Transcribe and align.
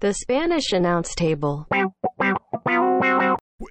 The 0.00 0.14
Spanish 0.14 0.72
Announce 0.72 1.14
Table. 1.14 1.68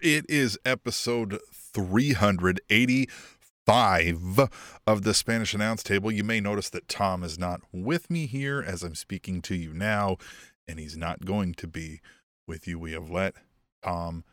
It 0.04 0.26
is 0.30 0.60
episode 0.64 1.40
385 1.52 4.40
of 4.86 5.02
the 5.02 5.16
Spanish 5.16 5.56
Announce 5.56 5.82
Table. 5.82 6.12
You 6.12 6.24
may 6.24 6.40
notice 6.40 6.70
that 6.70 6.88
Tom 6.88 7.24
is 7.24 7.40
not 7.40 7.62
with 7.72 8.12
me 8.12 8.28
here 8.28 8.62
as 8.62 8.84
I'm 8.84 8.94
speaking 8.94 9.42
to 9.42 9.56
you 9.56 9.74
now, 9.74 10.18
and 10.68 10.78
he's 10.78 10.96
not 10.96 11.26
going 11.26 11.56
to 11.56 11.68
be 11.68 12.00
with 12.48 12.68
you. 12.68 12.78
We 12.78 12.92
have 12.92 13.10
let 13.10 13.34
Tom 13.84 14.24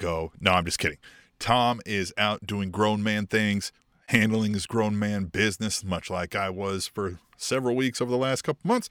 go. 0.00 0.32
No, 0.40 0.52
I'm 0.52 0.64
just 0.64 0.78
kidding. 0.78 0.96
Tom 1.38 1.82
is 1.84 2.14
out 2.16 2.46
doing 2.46 2.70
grown 2.70 3.02
man 3.02 3.26
things, 3.26 3.72
handling 4.06 4.54
his 4.54 4.64
grown 4.64 4.98
man 4.98 5.26
business, 5.26 5.84
much 5.84 6.08
like 6.08 6.34
I 6.34 6.48
was 6.48 6.86
for 6.86 7.18
several 7.36 7.76
weeks 7.76 8.00
over 8.00 8.10
the 8.10 8.16
last 8.16 8.40
couple 8.40 8.66
months. 8.66 8.88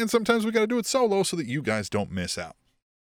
And 0.00 0.10
sometimes 0.10 0.44
we 0.44 0.52
got 0.52 0.60
to 0.60 0.66
do 0.66 0.78
it 0.78 0.86
solo 0.86 1.22
so 1.22 1.36
that 1.36 1.46
you 1.46 1.62
guys 1.62 1.88
don't 1.90 2.10
miss 2.10 2.38
out. 2.38 2.56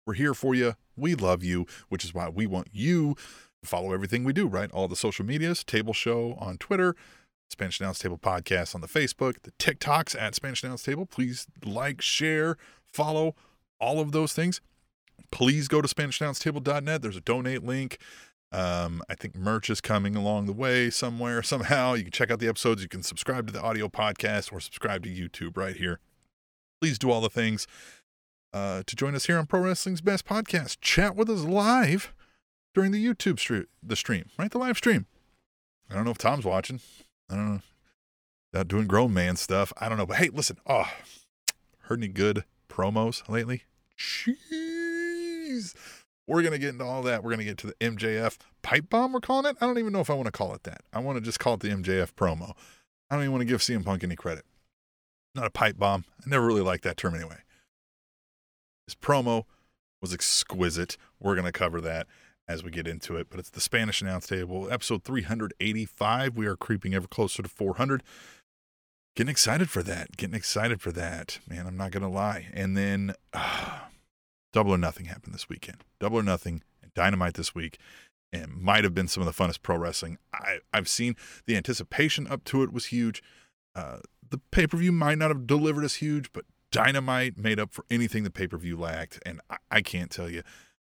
We're 0.06 0.14
here 0.14 0.34
for 0.34 0.54
you. 0.54 0.74
We 0.96 1.14
love 1.14 1.44
you, 1.44 1.66
which 1.88 2.04
is 2.04 2.12
why 2.12 2.28
we 2.28 2.46
want 2.46 2.68
you 2.72 3.14
to 3.62 3.68
follow 3.68 3.92
everything 3.92 4.24
we 4.24 4.32
do, 4.32 4.46
right? 4.46 4.70
All 4.72 4.88
the 4.88 4.96
social 4.96 5.24
medias, 5.24 5.62
Table 5.62 5.92
Show 5.92 6.36
on 6.40 6.58
Twitter, 6.58 6.96
Spanish 7.50 7.80
Announce 7.80 7.98
Table 7.98 8.18
Podcast 8.18 8.74
on 8.74 8.80
the 8.80 8.88
Facebook, 8.88 9.42
the 9.42 9.52
TikToks 9.52 10.20
at 10.20 10.34
Spanish 10.34 10.62
Announce 10.62 10.82
Table. 10.82 11.06
Please 11.06 11.46
like, 11.64 12.00
share, 12.00 12.56
follow 12.84 13.34
all 13.80 14.00
of 14.00 14.12
those 14.12 14.32
things. 14.32 14.60
Please 15.30 15.68
go 15.68 15.80
to 15.80 15.88
SpanishAnnounceTable.net. 15.88 17.02
There's 17.02 17.16
a 17.16 17.20
donate 17.20 17.64
link. 17.64 17.98
Um, 18.50 19.02
I 19.10 19.14
think 19.14 19.36
merch 19.36 19.68
is 19.68 19.80
coming 19.80 20.16
along 20.16 20.46
the 20.46 20.52
way 20.52 20.90
somewhere, 20.90 21.42
somehow. 21.42 21.94
You 21.94 22.04
can 22.04 22.12
check 22.12 22.30
out 22.30 22.38
the 22.38 22.48
episodes. 22.48 22.82
You 22.82 22.88
can 22.88 23.02
subscribe 23.02 23.46
to 23.46 23.52
the 23.52 23.60
audio 23.60 23.88
podcast 23.88 24.52
or 24.52 24.60
subscribe 24.60 25.04
to 25.04 25.10
YouTube 25.10 25.56
right 25.56 25.76
here. 25.76 26.00
Please 26.80 26.98
do 26.98 27.10
all 27.10 27.20
the 27.20 27.30
things 27.30 27.66
uh, 28.52 28.82
to 28.86 28.96
join 28.96 29.14
us 29.14 29.26
here 29.26 29.38
on 29.38 29.46
Pro 29.46 29.60
Wrestling's 29.60 30.00
Best 30.00 30.24
Podcast. 30.24 30.78
Chat 30.80 31.16
with 31.16 31.28
us 31.28 31.42
live 31.42 32.12
during 32.74 32.92
the 32.92 33.04
YouTube 33.04 33.38
stream, 33.38 33.66
the 33.82 33.96
stream, 33.96 34.26
right? 34.38 34.50
The 34.50 34.58
live 34.58 34.76
stream. 34.76 35.06
I 35.90 35.94
don't 35.94 36.04
know 36.04 36.10
if 36.10 36.18
Tom's 36.18 36.44
watching. 36.44 36.80
I 37.30 37.34
don't 37.34 37.54
know. 37.54 37.60
Not 38.52 38.68
doing 38.68 38.86
grown 38.86 39.12
man 39.12 39.36
stuff. 39.36 39.72
I 39.78 39.88
don't 39.88 39.98
know. 39.98 40.06
But 40.06 40.18
hey, 40.18 40.28
listen. 40.28 40.58
Oh, 40.66 40.90
heard 41.82 42.00
any 42.00 42.08
good 42.08 42.44
promos 42.68 43.28
lately? 43.28 43.64
Jeez. 43.98 45.74
We're 46.26 46.42
going 46.42 46.52
to 46.52 46.58
get 46.58 46.70
into 46.70 46.84
all 46.84 47.02
that. 47.02 47.24
We're 47.24 47.30
going 47.30 47.38
to 47.40 47.44
get 47.44 47.58
to 47.58 47.66
the 47.68 47.74
MJF 47.74 48.36
pipe 48.62 48.90
bomb, 48.90 49.12
we're 49.12 49.20
calling 49.20 49.46
it. 49.46 49.56
I 49.60 49.66
don't 49.66 49.78
even 49.78 49.92
know 49.92 50.00
if 50.00 50.10
I 50.10 50.14
want 50.14 50.26
to 50.26 50.32
call 50.32 50.54
it 50.54 50.64
that. 50.64 50.82
I 50.92 50.98
want 51.00 51.16
to 51.16 51.24
just 51.24 51.40
call 51.40 51.54
it 51.54 51.60
the 51.60 51.70
MJF 51.70 52.12
promo. 52.12 52.52
I 53.10 53.14
don't 53.14 53.24
even 53.24 53.32
want 53.32 53.40
to 53.40 53.46
give 53.46 53.60
CM 53.60 53.84
Punk 53.84 54.04
any 54.04 54.14
credit. 54.14 54.44
Not 55.38 55.46
a 55.46 55.50
pipe 55.50 55.78
bomb. 55.78 56.04
I 56.20 56.28
never 56.28 56.44
really 56.44 56.62
liked 56.62 56.82
that 56.82 56.96
term 56.96 57.14
anyway. 57.14 57.38
His 58.88 58.96
promo 58.96 59.44
was 60.02 60.12
exquisite. 60.12 60.96
We're 61.20 61.36
going 61.36 61.44
to 61.44 61.52
cover 61.52 61.80
that 61.80 62.08
as 62.48 62.64
we 62.64 62.72
get 62.72 62.88
into 62.88 63.14
it. 63.14 63.28
But 63.30 63.38
it's 63.38 63.50
the 63.50 63.60
Spanish 63.60 64.02
announce 64.02 64.26
table, 64.26 64.68
episode 64.68 65.04
385. 65.04 66.36
We 66.36 66.46
are 66.46 66.56
creeping 66.56 66.92
ever 66.92 67.06
closer 67.06 67.44
to 67.44 67.48
400. 67.48 68.02
Getting 69.14 69.30
excited 69.30 69.70
for 69.70 69.84
that. 69.84 70.16
Getting 70.16 70.34
excited 70.34 70.80
for 70.80 70.90
that. 70.90 71.38
Man, 71.48 71.68
I'm 71.68 71.76
not 71.76 71.92
going 71.92 72.02
to 72.02 72.08
lie. 72.08 72.48
And 72.52 72.76
then 72.76 73.14
uh, 73.32 73.82
Double 74.52 74.72
or 74.72 74.78
Nothing 74.78 75.06
happened 75.06 75.34
this 75.34 75.48
weekend. 75.48 75.84
Double 76.00 76.18
or 76.18 76.24
Nothing 76.24 76.64
and 76.82 76.92
Dynamite 76.94 77.34
this 77.34 77.54
week. 77.54 77.78
And 78.32 78.56
might 78.56 78.82
have 78.82 78.92
been 78.92 79.06
some 79.06 79.24
of 79.24 79.26
the 79.26 79.40
funnest 79.40 79.62
pro 79.62 79.76
wrestling 79.76 80.18
I, 80.34 80.58
I've 80.74 80.88
seen. 80.88 81.14
The 81.46 81.56
anticipation 81.56 82.26
up 82.26 82.42
to 82.46 82.64
it 82.64 82.72
was 82.72 82.86
huge. 82.86 83.22
Uh, 83.76 83.98
the 84.30 84.38
pay 84.50 84.66
per 84.66 84.76
view 84.76 84.92
might 84.92 85.18
not 85.18 85.30
have 85.30 85.46
delivered 85.46 85.84
as 85.84 85.96
huge, 85.96 86.32
but 86.32 86.44
Dynamite 86.70 87.38
made 87.38 87.58
up 87.58 87.72
for 87.72 87.84
anything 87.90 88.24
the 88.24 88.30
pay 88.30 88.46
per 88.46 88.56
view 88.56 88.76
lacked. 88.76 89.20
And 89.24 89.40
I, 89.50 89.56
I, 89.70 89.80
can't 89.80 90.10
tell 90.10 90.28
you 90.28 90.42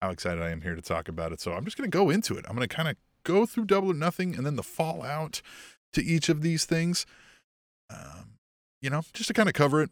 how 0.00 0.10
excited 0.10 0.42
I 0.42 0.50
am 0.50 0.60
here 0.60 0.74
to 0.74 0.82
talk 0.82 1.08
about 1.08 1.32
it. 1.32 1.41
So 1.41 1.52
I'm 1.52 1.64
just 1.64 1.76
going 1.76 1.91
to 1.91 1.96
go 1.96 2.10
into 2.10 2.36
it. 2.36 2.44
I'm 2.48 2.54
going 2.54 2.68
to 2.68 2.74
kind 2.74 2.88
of 2.88 2.96
go 3.24 3.46
through 3.46 3.66
Double 3.66 3.91
or 3.91 3.94
Nothing 3.94 4.34
and 4.36 4.47
then 4.47 4.56
the 4.56 4.62
fallout 4.62 5.42
to 5.92 6.04
each 6.04 6.28
of 6.28 6.42
these 6.42 6.64
things. 6.64 7.06
Um, 7.91 8.38
you 8.81 8.91
know, 8.91 9.03
just 9.12 9.28
to 9.28 9.34
kind 9.34 9.48
of 9.48 9.54
cover 9.54 9.82
it 9.82 9.91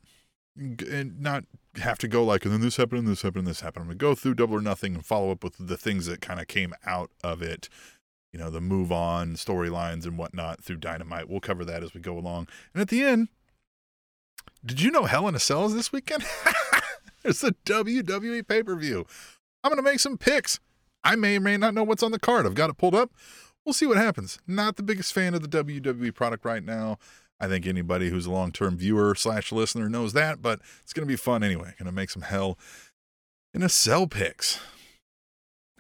and 0.57 1.21
not 1.21 1.45
have 1.77 1.99
to 1.99 2.09
go 2.09 2.25
like, 2.25 2.45
and 2.45 2.53
then 2.53 2.61
this 2.61 2.77
happened, 2.77 3.01
and 3.01 3.09
this 3.09 3.23
happened, 3.23 3.41
and 3.41 3.49
this 3.49 3.61
happened. 3.61 3.83
I'm 3.83 3.89
going 3.89 3.99
to 3.99 4.03
go 4.03 4.15
through 4.15 4.35
Double 4.35 4.57
or 4.57 4.61
Nothing 4.61 4.95
and 4.95 5.05
follow 5.05 5.31
up 5.31 5.43
with 5.43 5.57
the 5.59 5.79
things 5.79 6.07
that 6.07 6.21
kind 6.21 6.41
of 6.41 6.47
came 6.47 6.75
out 6.85 7.11
of 7.25 7.43
it 7.43 7.69
you 8.33 8.39
know, 8.39 8.51
the 8.51 8.61
move 8.61 8.91
on 8.91 9.35
storylines 9.35 10.05
and 10.05 10.17
whatnot 10.17 10.63
through 10.63 10.77
Dynamite. 10.77 11.29
We'll 11.29 11.41
cover 11.41 11.65
that 11.65 11.83
as 11.83 11.95
we 11.95 12.01
go 12.01 12.19
along. 12.19 12.49
And 12.73 12.81
at 12.81 12.89
the 12.89 13.03
end, 13.03 13.29
did 14.65 14.81
you 14.81 14.91
know 14.91 15.05
Hell 15.05 15.29
in 15.29 15.35
a 15.35 15.39
Cell 15.39 15.67
is 15.67 15.75
this 15.75 15.93
weekend? 15.93 16.25
It's 17.25 17.45
a 17.45 17.53
WWE 17.53 18.47
pay 18.47 18.63
per 18.63 18.75
view. 18.75 19.07
I'm 19.63 19.71
going 19.71 19.83
to 19.83 19.89
make 19.89 20.01
some 20.01 20.19
picks. 20.19 20.59
I 21.05 21.17
may 21.17 21.37
or 21.37 21.41
may 21.41 21.57
not 21.57 21.75
know 21.75 21.85
what's 21.85 22.03
on 22.03 22.13
the 22.13 22.19
card. 22.19 22.47
I've 22.47 22.55
got 22.55 22.71
it 22.71 22.79
pulled 22.79 22.95
up. 22.95 23.13
We'll 23.65 23.73
see 23.73 23.87
what 23.87 23.97
happens. 23.97 24.39
Not 24.47 24.77
the 24.77 24.83
biggest 24.83 25.13
fan 25.13 25.35
of 25.35 25.49
the 25.49 25.65
WWE 25.65 26.15
product 26.15 26.45
right 26.45 26.65
now. 26.65 26.99
I 27.41 27.49
think 27.49 27.67
anybody 27.67 28.11
who's 28.11 28.27
a 28.27 28.31
long 28.31 28.53
term 28.53 28.77
viewer 28.77 29.15
slash 29.15 29.53
listener 29.53 29.89
knows 29.89 30.13
that, 30.13 30.43
but 30.43 30.61
it's 30.83 30.93
going 30.93 31.07
to 31.07 31.13
be 31.13 31.17
fun 31.17 31.43
anyway. 31.43 31.75
Going 31.79 31.87
to 31.87 31.93
make 31.93 32.11
some 32.11 32.23
Hell 32.23 32.59
in 33.55 33.63
a 33.63 33.69
Cell 33.69 34.07
picks. 34.07 34.61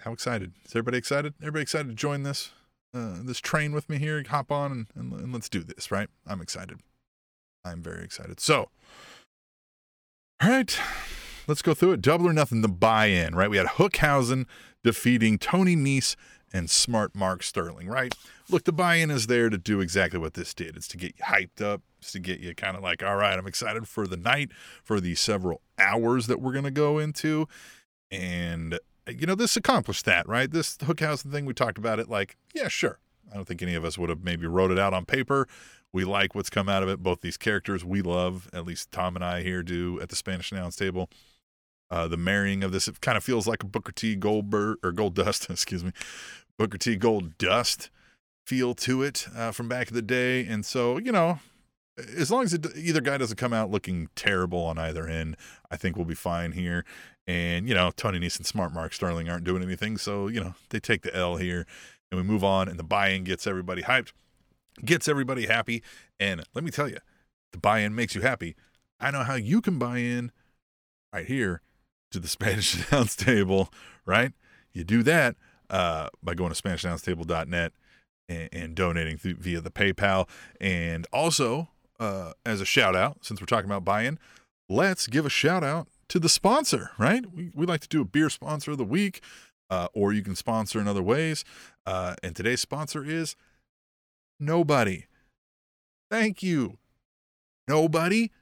How 0.02 0.12
excited? 0.12 0.52
Is 0.64 0.72
everybody 0.72 0.98
excited? 0.98 1.34
Everybody 1.40 1.62
excited 1.62 1.88
to 1.88 1.94
join 1.94 2.24
this 2.24 2.50
uh, 2.92 3.18
this 3.22 3.38
train 3.38 3.72
with 3.72 3.88
me 3.88 3.98
here? 3.98 4.22
Hop 4.30 4.50
on 4.50 4.72
and, 4.72 4.86
and, 4.96 5.12
and 5.12 5.32
let's 5.32 5.48
do 5.48 5.62
this, 5.62 5.92
right? 5.92 6.08
I'm 6.26 6.40
excited. 6.40 6.80
I'm 7.64 7.82
very 7.82 8.04
excited. 8.04 8.40
So, 8.40 8.68
all 10.42 10.50
right, 10.50 10.76
let's 11.46 11.62
go 11.62 11.72
through 11.72 11.92
it. 11.92 12.02
Double 12.02 12.26
or 12.26 12.32
nothing, 12.32 12.62
the 12.62 12.68
buy 12.68 13.06
in, 13.06 13.36
right? 13.36 13.48
We 13.48 13.58
had 13.58 13.66
Hookhausen 13.66 14.46
defeating 14.82 15.38
Tony 15.38 15.76
Nese 15.76 16.16
and 16.52 16.68
Smart 16.68 17.14
Mark 17.14 17.44
Sterling, 17.44 17.86
right? 17.86 18.12
Look, 18.50 18.64
the 18.64 18.72
buy 18.72 18.96
in 18.96 19.10
is 19.12 19.28
there 19.28 19.50
to 19.50 19.56
do 19.56 19.80
exactly 19.80 20.18
what 20.18 20.34
this 20.34 20.52
did. 20.52 20.76
It's 20.76 20.88
to 20.88 20.96
get 20.96 21.14
you 21.16 21.24
hyped 21.24 21.62
up, 21.62 21.80
it's 22.00 22.10
to 22.10 22.18
get 22.18 22.40
you 22.40 22.56
kind 22.56 22.76
of 22.76 22.82
like, 22.82 23.04
all 23.04 23.16
right, 23.16 23.38
I'm 23.38 23.46
excited 23.46 23.86
for 23.86 24.08
the 24.08 24.16
night, 24.16 24.50
for 24.82 25.00
the 25.00 25.14
several 25.14 25.60
hours 25.78 26.26
that 26.26 26.40
we're 26.40 26.60
to 26.60 26.72
go 26.72 26.98
into. 26.98 27.46
And, 28.10 28.80
you 29.08 29.26
know, 29.26 29.34
this 29.34 29.56
accomplished 29.56 30.04
that, 30.04 30.28
right? 30.28 30.50
This 30.50 30.76
Hookhausen 30.76 31.30
thing, 31.32 31.46
we 31.46 31.54
talked 31.54 31.78
about 31.78 31.98
it 31.98 32.08
like, 32.08 32.36
yeah, 32.54 32.68
sure. 32.68 32.98
I 33.30 33.36
don't 33.36 33.46
think 33.46 33.62
any 33.62 33.74
of 33.74 33.84
us 33.84 33.98
would 33.98 34.10
have 34.10 34.22
maybe 34.22 34.46
wrote 34.46 34.70
it 34.70 34.78
out 34.78 34.92
on 34.92 35.04
paper. 35.04 35.48
We 35.92 36.04
like 36.04 36.34
what's 36.34 36.50
come 36.50 36.68
out 36.68 36.82
of 36.82 36.88
it. 36.88 37.02
Both 37.02 37.20
these 37.20 37.36
characters 37.36 37.84
we 37.84 38.02
love, 38.02 38.48
at 38.52 38.64
least 38.64 38.92
Tom 38.92 39.16
and 39.16 39.24
I 39.24 39.42
here 39.42 39.62
do 39.62 40.00
at 40.00 40.08
the 40.08 40.16
Spanish 40.16 40.52
announce 40.52 40.76
table. 40.76 41.10
Uh, 41.90 42.08
the 42.08 42.16
marrying 42.16 42.64
of 42.64 42.72
this, 42.72 42.88
it 42.88 43.00
kind 43.00 43.18
of 43.18 43.24
feels 43.24 43.46
like 43.46 43.62
a 43.62 43.66
Booker 43.66 43.92
T 43.92 44.16
Goldberg 44.16 44.78
or 44.82 44.92
Gold 44.92 45.14
Dust, 45.14 45.46
excuse 45.50 45.84
me, 45.84 45.92
Booker 46.58 46.78
T 46.78 46.96
Gold 46.96 47.36
Dust 47.38 47.90
feel 48.46 48.74
to 48.74 49.02
it 49.02 49.26
uh, 49.36 49.50
from 49.50 49.68
back 49.68 49.88
in 49.88 49.94
the 49.94 50.02
day. 50.02 50.46
And 50.46 50.64
so, 50.64 50.98
you 50.98 51.12
know, 51.12 51.40
as 51.98 52.30
long 52.30 52.44
as 52.44 52.54
it, 52.54 52.66
either 52.76 53.00
guy 53.00 53.18
doesn't 53.18 53.36
come 53.36 53.52
out 53.52 53.70
looking 53.70 54.08
terrible 54.14 54.64
on 54.64 54.78
either 54.78 55.06
end, 55.06 55.36
I 55.70 55.76
think 55.76 55.96
we'll 55.96 56.06
be 56.06 56.14
fine 56.14 56.52
here. 56.52 56.84
And, 57.26 57.68
you 57.68 57.74
know, 57.74 57.92
Tony 57.96 58.16
and 58.16 58.46
Smart 58.46 58.72
Mark 58.72 58.92
Sterling 58.92 59.28
aren't 59.28 59.44
doing 59.44 59.62
anything. 59.62 59.96
So, 59.98 60.28
you 60.28 60.40
know, 60.40 60.54
they 60.70 60.80
take 60.80 61.02
the 61.02 61.14
L 61.14 61.36
here 61.36 61.66
and 62.10 62.20
we 62.20 62.26
move 62.26 62.44
on, 62.44 62.68
and 62.68 62.78
the 62.78 62.84
buy 62.84 63.08
in 63.08 63.24
gets 63.24 63.46
everybody 63.46 63.82
hyped 63.82 64.12
gets 64.84 65.08
everybody 65.08 65.46
happy. 65.46 65.82
And 66.18 66.42
let 66.54 66.64
me 66.64 66.70
tell 66.70 66.88
you, 66.88 66.98
the 67.52 67.58
buy 67.58 67.80
in 67.80 67.94
makes 67.94 68.14
you 68.14 68.20
happy. 68.22 68.56
I 69.00 69.10
know 69.10 69.24
how 69.24 69.34
you 69.34 69.60
can 69.60 69.78
buy 69.78 69.98
in 69.98 70.32
right 71.12 71.26
here 71.26 71.62
to 72.12 72.18
the 72.18 72.28
Spanish 72.28 72.90
Announce 72.90 73.16
Table, 73.16 73.72
right? 74.06 74.32
You 74.72 74.84
do 74.84 75.02
that 75.02 75.36
uh, 75.70 76.08
by 76.22 76.34
going 76.34 76.52
to 76.52 76.62
SpanishAnnounceTable.net 76.62 77.72
and, 78.28 78.48
and 78.52 78.74
donating 78.74 79.18
through, 79.18 79.34
via 79.34 79.60
the 79.60 79.70
PayPal. 79.70 80.28
And 80.60 81.06
also, 81.12 81.68
uh, 82.02 82.32
as 82.44 82.60
a 82.60 82.64
shout 82.64 82.96
out, 82.96 83.24
since 83.24 83.40
we're 83.40 83.46
talking 83.46 83.70
about 83.70 83.84
buy 83.84 84.02
in, 84.02 84.18
let's 84.68 85.06
give 85.06 85.24
a 85.24 85.30
shout 85.30 85.62
out 85.62 85.86
to 86.08 86.18
the 86.18 86.28
sponsor, 86.28 86.90
right? 86.98 87.24
We, 87.32 87.52
we 87.54 87.64
like 87.64 87.80
to 87.82 87.88
do 87.88 88.00
a 88.00 88.04
beer 88.04 88.28
sponsor 88.28 88.72
of 88.72 88.78
the 88.78 88.84
week, 88.84 89.22
uh, 89.70 89.86
or 89.94 90.12
you 90.12 90.22
can 90.22 90.34
sponsor 90.34 90.80
in 90.80 90.88
other 90.88 91.02
ways. 91.02 91.44
Uh, 91.86 92.16
and 92.20 92.34
today's 92.34 92.60
sponsor 92.60 93.04
is 93.04 93.36
Nobody. 94.40 95.04
Thank 96.10 96.42
you. 96.42 96.78
Nobody 97.68 98.32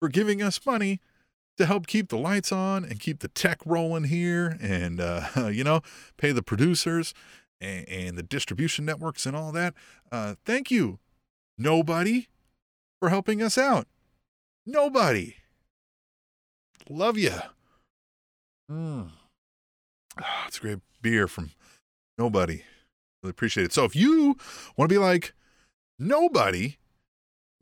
for 0.00 0.08
giving 0.08 0.42
us 0.42 0.58
money 0.66 1.00
to 1.58 1.66
help 1.66 1.86
keep 1.86 2.08
the 2.08 2.18
lights 2.18 2.50
on 2.50 2.84
and 2.84 2.98
keep 2.98 3.20
the 3.20 3.28
tech 3.28 3.60
rolling 3.64 4.04
here 4.04 4.58
and, 4.60 5.00
uh, 5.00 5.28
you 5.52 5.62
know, 5.62 5.82
pay 6.16 6.32
the 6.32 6.42
producers 6.42 7.14
and, 7.60 7.88
and, 7.88 8.18
the 8.18 8.24
distribution 8.24 8.84
networks 8.84 9.24
and 9.26 9.36
all 9.36 9.52
that. 9.52 9.74
Uh, 10.10 10.34
thank 10.44 10.72
you. 10.72 10.98
Nobody 11.56 12.26
for 13.00 13.08
helping 13.08 13.42
us 13.42 13.58
out. 13.58 13.86
Nobody. 14.66 15.36
Love 16.88 17.18
you. 17.18 17.32
Mm. 18.70 19.10
Oh, 20.20 20.24
it's 20.46 20.58
a 20.58 20.60
great 20.60 20.78
beer 21.02 21.26
from 21.26 21.50
Nobody. 22.18 22.62
Really 23.22 23.30
appreciate 23.30 23.64
it. 23.64 23.72
So 23.72 23.84
if 23.84 23.96
you 23.96 24.36
want 24.76 24.90
to 24.90 24.94
be 24.94 24.98
like 24.98 25.32
nobody, 25.98 26.76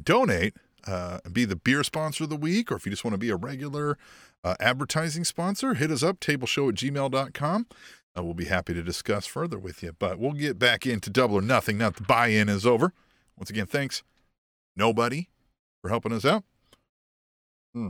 donate. 0.02 0.54
uh, 0.86 1.18
and 1.24 1.34
be 1.34 1.44
the 1.44 1.56
beer 1.56 1.84
sponsor 1.84 2.24
of 2.24 2.30
the 2.30 2.36
week, 2.36 2.72
or 2.72 2.76
if 2.76 2.86
you 2.86 2.90
just 2.90 3.04
want 3.04 3.12
to 3.14 3.18
be 3.18 3.28
a 3.30 3.36
regular 3.36 3.98
uh, 4.42 4.54
advertising 4.58 5.24
sponsor, 5.24 5.74
hit 5.74 5.90
us 5.90 6.02
up, 6.02 6.18
tableshow 6.18 6.68
at 6.70 6.74
gmail.com. 6.76 7.66
Uh, 8.16 8.22
we'll 8.24 8.34
be 8.34 8.46
happy 8.46 8.72
to 8.74 8.82
discuss 8.82 9.26
further 9.26 9.58
with 9.58 9.82
you. 9.82 9.92
But 9.98 10.18
we'll 10.18 10.32
get 10.32 10.58
back 10.58 10.86
into 10.86 11.10
double 11.10 11.36
or 11.36 11.42
nothing 11.42 11.78
now 11.78 11.90
that 11.90 11.96
the 11.96 12.04
buy 12.04 12.28
in 12.28 12.48
is 12.48 12.64
over. 12.66 12.92
Once 13.36 13.50
again, 13.50 13.66
thanks, 13.66 14.02
nobody, 14.78 15.28
for 15.82 15.90
helping 15.90 16.12
us 16.12 16.24
out. 16.24 16.44
Hmm. 17.74 17.88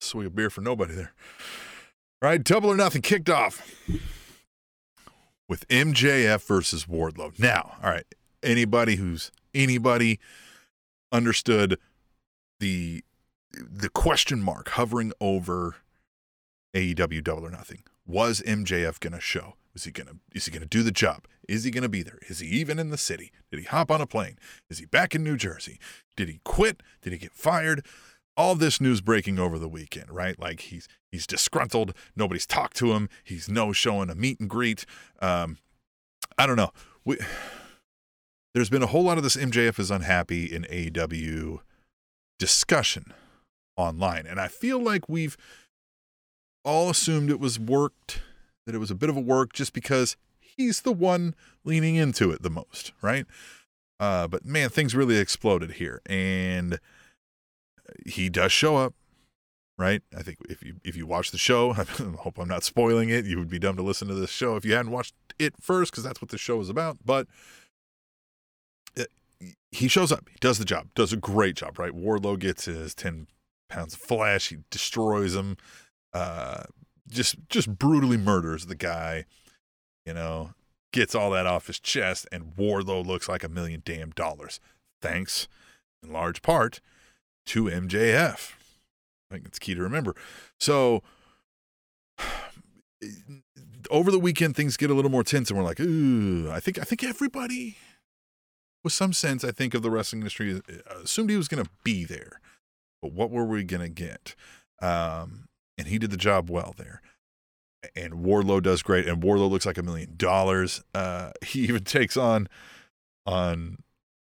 Sweet 0.00 0.34
beer 0.34 0.50
for 0.50 0.60
nobody 0.60 0.94
there. 0.94 1.12
All 2.22 2.28
right, 2.30 2.42
double 2.42 2.70
or 2.70 2.76
nothing 2.76 3.02
kicked 3.02 3.28
off 3.28 3.62
with 5.48 5.68
MJF 5.68 6.46
versus 6.46 6.86
Wardlow. 6.86 7.38
Now, 7.38 7.76
all 7.82 7.90
right, 7.90 8.06
anybody 8.42 8.96
who's 8.96 9.30
anybody 9.54 10.20
understood 11.12 11.78
the 12.60 13.04
the 13.52 13.88
question 13.88 14.42
mark 14.42 14.70
hovering 14.70 15.12
over 15.20 15.76
AEW 16.74 17.22
Double 17.22 17.46
or 17.46 17.50
Nothing. 17.50 17.82
Was 18.06 18.40
MJF 18.40 19.00
to 19.12 19.20
show? 19.20 19.54
Is 19.74 19.84
he 19.84 19.92
to 19.92 20.16
is 20.34 20.46
he 20.46 20.58
to 20.58 20.66
do 20.66 20.82
the 20.82 20.90
job? 20.90 21.26
Is 21.48 21.64
he 21.64 21.70
to 21.70 21.88
be 21.88 22.02
there? 22.02 22.18
Is 22.28 22.38
he 22.38 22.46
even 22.48 22.78
in 22.78 22.90
the 22.90 22.98
city? 22.98 23.32
Did 23.50 23.60
he 23.60 23.66
hop 23.66 23.90
on 23.90 24.00
a 24.00 24.06
plane? 24.06 24.38
Is 24.70 24.78
he 24.78 24.86
back 24.86 25.14
in 25.14 25.24
New 25.24 25.36
Jersey? 25.36 25.78
Did 26.16 26.28
he 26.28 26.40
quit? 26.44 26.82
Did 27.02 27.12
he 27.12 27.18
get 27.18 27.32
fired? 27.32 27.84
All 28.36 28.54
this 28.54 28.80
news 28.80 29.00
breaking 29.00 29.38
over 29.38 29.58
the 29.58 29.68
weekend, 29.68 30.10
right? 30.10 30.38
Like 30.38 30.60
he's 30.60 30.88
he's 31.10 31.26
disgruntled. 31.26 31.94
Nobody's 32.16 32.46
talked 32.46 32.76
to 32.78 32.92
him. 32.92 33.08
He's 33.22 33.48
no 33.48 33.72
showing 33.72 34.10
a 34.10 34.14
meet 34.14 34.40
and 34.40 34.48
greet. 34.48 34.86
Um, 35.20 35.58
I 36.38 36.46
don't 36.46 36.56
know. 36.56 36.70
We, 37.04 37.18
there's 38.54 38.70
been 38.70 38.82
a 38.82 38.88
whole 38.88 39.02
lot 39.02 39.18
of 39.18 39.24
this 39.24 39.36
MJF 39.36 39.78
is 39.78 39.90
unhappy 39.90 40.46
in 40.46 40.62
AEW 40.64 41.58
discussion 42.38 43.12
online. 43.76 44.26
And 44.26 44.40
I 44.40 44.48
feel 44.48 44.80
like 44.80 45.08
we've 45.08 45.36
all 46.64 46.88
assumed 46.90 47.30
it 47.30 47.40
was 47.40 47.58
worked, 47.58 48.20
that 48.66 48.74
it 48.74 48.78
was 48.78 48.90
a 48.90 48.94
bit 48.94 49.10
of 49.10 49.16
a 49.16 49.20
work 49.20 49.52
just 49.52 49.72
because 49.72 50.16
he's 50.38 50.82
the 50.82 50.92
one 50.92 51.34
leaning 51.64 51.96
into 51.96 52.30
it 52.30 52.42
the 52.42 52.50
most, 52.50 52.92
right? 53.02 53.26
Uh, 54.00 54.26
but 54.26 54.44
man, 54.44 54.68
things 54.68 54.94
really 54.94 55.18
exploded 55.18 55.72
here. 55.72 56.00
And 56.06 56.78
he 58.06 58.28
does 58.28 58.52
show 58.52 58.76
up, 58.76 58.94
right? 59.78 60.02
I 60.16 60.22
think 60.22 60.38
if 60.48 60.62
you 60.62 60.76
if 60.84 60.96
you 60.96 61.06
watch 61.06 61.30
the 61.30 61.38
show, 61.38 61.72
I 61.78 61.84
hope 62.18 62.38
I'm 62.38 62.48
not 62.48 62.64
spoiling 62.64 63.10
it. 63.10 63.24
You 63.24 63.38
would 63.38 63.50
be 63.50 63.58
dumb 63.58 63.76
to 63.76 63.82
listen 63.82 64.08
to 64.08 64.14
this 64.14 64.30
show 64.30 64.56
if 64.56 64.64
you 64.64 64.74
hadn't 64.74 64.92
watched 64.92 65.14
it 65.38 65.54
first, 65.60 65.92
because 65.92 66.04
that's 66.04 66.20
what 66.20 66.30
the 66.30 66.38
show 66.38 66.60
is 66.60 66.68
about. 66.68 66.98
But 67.04 67.26
he 69.74 69.88
shows 69.88 70.12
up, 70.12 70.28
he 70.30 70.36
does 70.40 70.58
the 70.58 70.64
job, 70.64 70.88
does 70.94 71.12
a 71.12 71.16
great 71.16 71.56
job, 71.56 71.78
right? 71.78 71.92
Wardlow 71.92 72.38
gets 72.38 72.66
his 72.66 72.94
10 72.94 73.26
pounds 73.68 73.94
of 73.94 74.00
flesh, 74.00 74.48
he 74.48 74.58
destroys 74.70 75.34
him, 75.34 75.56
uh, 76.12 76.62
just 77.08 77.36
just 77.48 77.78
brutally 77.78 78.16
murders 78.16 78.66
the 78.66 78.74
guy, 78.74 79.24
you 80.06 80.14
know, 80.14 80.54
gets 80.92 81.14
all 81.14 81.30
that 81.30 81.46
off 81.46 81.66
his 81.66 81.80
chest, 81.80 82.26
and 82.32 82.56
Wardlow 82.56 83.04
looks 83.04 83.28
like 83.28 83.44
a 83.44 83.48
million 83.48 83.82
damn 83.84 84.10
dollars. 84.10 84.60
Thanks, 85.02 85.48
in 86.02 86.12
large 86.12 86.42
part, 86.42 86.80
to 87.46 87.64
MJF. 87.64 88.52
I 89.30 89.34
think 89.34 89.46
it's 89.46 89.58
key 89.58 89.74
to 89.74 89.82
remember. 89.82 90.14
So 90.58 91.02
over 93.90 94.10
the 94.10 94.18
weekend 94.18 94.56
things 94.56 94.76
get 94.76 94.90
a 94.90 94.94
little 94.94 95.10
more 95.10 95.24
tense 95.24 95.50
and 95.50 95.58
we're 95.58 95.64
like, 95.64 95.80
ooh, 95.80 96.50
I 96.50 96.60
think 96.60 96.78
I 96.78 96.84
think 96.84 97.02
everybody 97.02 97.76
with 98.84 98.92
some 98.92 99.14
sense, 99.14 99.42
I 99.42 99.50
think, 99.50 99.74
of 99.74 99.82
the 99.82 99.90
wrestling 99.90 100.20
industry, 100.20 100.60
uh, 100.68 101.00
assumed 101.02 101.30
he 101.30 101.36
was 101.36 101.48
to 101.64 101.70
be 101.82 102.04
there. 102.04 102.38
But 103.02 103.12
what 103.12 103.30
were 103.30 103.44
we 103.44 103.64
to 103.80 103.88
get? 103.88 104.36
Um, 104.80 105.46
and 105.78 105.88
he 105.88 105.98
did 105.98 106.10
the 106.10 106.16
job 106.16 106.50
well 106.50 106.74
there. 106.76 107.00
And 107.94 108.14
Wardlow 108.14 108.62
does 108.62 108.82
great, 108.82 109.06
and 109.06 109.22
Wardlow 109.22 109.50
looks 109.50 109.66
like 109.66 109.78
a 109.78 109.82
million 109.82 110.14
dollars. 110.16 110.82
Uh, 110.94 111.32
he 111.44 111.60
even 111.60 111.84
takes 111.84 112.16
on 112.16 112.48
on 113.26 113.78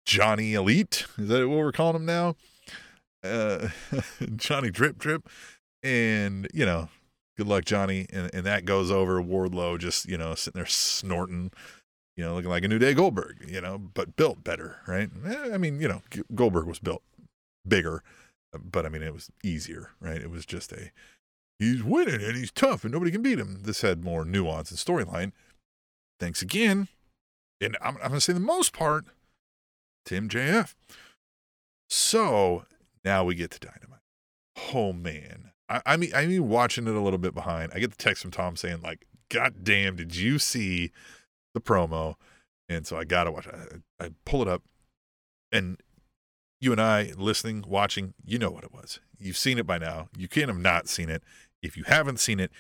Johnny 0.05 0.55
Elite. 0.55 1.06
Is 1.19 1.29
that 1.29 1.49
what 1.49 1.58
we're 1.58 1.73
calling 1.73 1.96
him 1.96 2.06
now? 2.06 2.37
Uh, 3.23 3.69
Johnny 4.37 4.70
Drip 4.70 4.99
Drip, 4.99 5.29
and 5.82 6.49
you 6.52 6.67
know, 6.67 6.88
good 7.37 7.46
luck, 7.46 7.64
Johnny. 7.64 8.06
And 8.12 8.31
and 8.35 8.44
that 8.44 8.64
goes 8.64 8.91
over. 8.91 9.23
Wardlow 9.23 9.79
just 9.79 10.06
you 10.08 10.19
know 10.19 10.35
sitting 10.35 10.58
there 10.58 10.67
snorting 10.67 11.52
you 12.17 12.25
know, 12.25 12.35
looking 12.35 12.50
like 12.50 12.64
a 12.64 12.69
New 12.69 12.79
Day 12.79 12.94
Goldberg, 12.94 13.44
you 13.46 13.61
know, 13.61 13.79
but 13.79 14.17
built 14.17 14.44
better, 14.44 14.76
right? 14.87 15.11
Eh, 15.26 15.50
I 15.52 15.58
mean, 15.58 15.81
you 15.81 15.88
know, 15.88 16.02
Goldberg 16.35 16.67
was 16.67 16.79
built 16.79 17.02
bigger, 17.67 18.02
but 18.52 18.87
I 18.87 18.88
mean, 18.88 19.02
it 19.02 19.12
was 19.12 19.31
easier, 19.43 19.91
right? 20.00 20.20
It 20.20 20.31
was 20.31 20.46
just 20.46 20.73
a 20.73 20.93
he's 21.58 21.82
winning 21.82 22.22
and 22.22 22.36
he's 22.36 22.50
tough 22.50 22.84
and 22.84 22.92
nobody 22.92 23.10
can 23.10 23.22
beat 23.22 23.38
him. 23.38 23.60
This 23.62 23.82
had 23.82 24.04
more 24.04 24.24
nuance 24.24 24.70
and 24.70 24.78
storyline. 24.78 25.32
Thanks 26.20 26.42
again, 26.42 26.88
and 27.60 27.76
I'm, 27.80 27.96
I'm 27.96 28.08
going 28.08 28.12
to 28.12 28.20
say 28.20 28.32
the 28.32 28.40
most 28.40 28.72
part, 28.72 29.04
Tim 30.04 30.28
JF. 30.28 30.74
So 31.88 32.64
now 33.04 33.24
we 33.24 33.34
get 33.34 33.50
to 33.52 33.58
Dynamite. 33.58 34.00
Oh 34.72 34.92
man, 34.92 35.50
I, 35.68 35.82
I 35.84 35.96
mean, 35.96 36.12
I 36.14 36.26
mean, 36.26 36.48
watching 36.48 36.86
it 36.86 36.94
a 36.94 37.00
little 37.00 37.18
bit 37.18 37.34
behind. 37.34 37.72
I 37.74 37.80
get 37.80 37.90
the 37.90 37.96
text 37.96 38.22
from 38.22 38.30
Tom 38.30 38.56
saying 38.56 38.80
like, 38.82 39.06
"God 39.28 39.64
damn, 39.64 39.96
did 39.96 40.14
you 40.14 40.38
see?" 40.38 40.92
the 41.54 41.60
promo, 41.60 42.16
and 42.68 42.86
so 42.86 42.98
I 42.98 43.04
gotta 43.04 43.30
watch. 43.30 43.48
I, 43.48 44.04
I 44.04 44.10
pull 44.26 44.42
it 44.42 44.48
up, 44.48 44.62
and 45.50 45.80
you 46.60 46.72
and 46.72 46.80
I 46.80 47.12
listening, 47.16 47.64
watching, 47.66 48.14
you 48.24 48.38
know 48.38 48.50
what 48.50 48.64
it 48.64 48.72
was. 48.72 49.00
You've 49.18 49.38
seen 49.38 49.58
it 49.58 49.66
by 49.66 49.78
now. 49.78 50.08
You 50.16 50.28
can't 50.28 50.48
have 50.48 50.58
not 50.58 50.88
seen 50.88 51.08
it. 51.08 51.22
If 51.64 51.76
you 51.76 51.84
haven't 51.84 52.20
seen 52.20 52.38
it, 52.38 52.52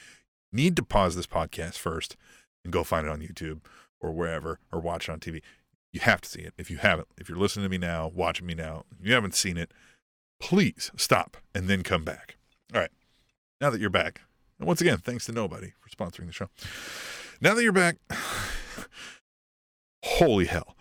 need 0.52 0.76
to 0.76 0.82
pause 0.82 1.14
this 1.14 1.26
podcast 1.26 1.74
first 1.74 2.16
and 2.64 2.72
go 2.72 2.82
find 2.82 3.06
it 3.06 3.10
on 3.10 3.20
YouTube 3.20 3.60
or 4.00 4.12
wherever 4.12 4.58
or 4.72 4.80
watch 4.80 5.08
it 5.08 5.12
on 5.12 5.20
TV. 5.20 5.42
You 5.92 6.00
have 6.00 6.20
to 6.22 6.28
see 6.28 6.40
it. 6.40 6.54
If 6.58 6.70
you 6.70 6.78
haven't, 6.78 7.08
if 7.18 7.28
you're 7.28 7.38
listening 7.38 7.64
to 7.64 7.70
me 7.70 7.78
now, 7.78 8.10
watching 8.12 8.46
me 8.46 8.54
now, 8.54 8.84
you 9.00 9.12
haven't 9.12 9.34
seen 9.34 9.56
it, 9.56 9.72
please 10.40 10.90
stop 10.96 11.36
and 11.54 11.68
then 11.68 11.82
come 11.82 12.02
back. 12.02 12.36
All 12.74 12.80
right. 12.80 12.90
Now 13.60 13.70
that 13.70 13.80
you're 13.80 13.90
back, 13.90 14.22
and 14.58 14.66
once 14.66 14.80
again, 14.80 14.98
thanks 14.98 15.26
to 15.26 15.32
nobody 15.32 15.72
for 15.78 15.88
sponsoring 15.90 16.26
the 16.26 16.32
show. 16.32 16.48
Now 17.40 17.54
that 17.54 17.62
you're 17.62 17.72
back, 17.72 17.96
Holy 20.04 20.44
hell. 20.44 20.76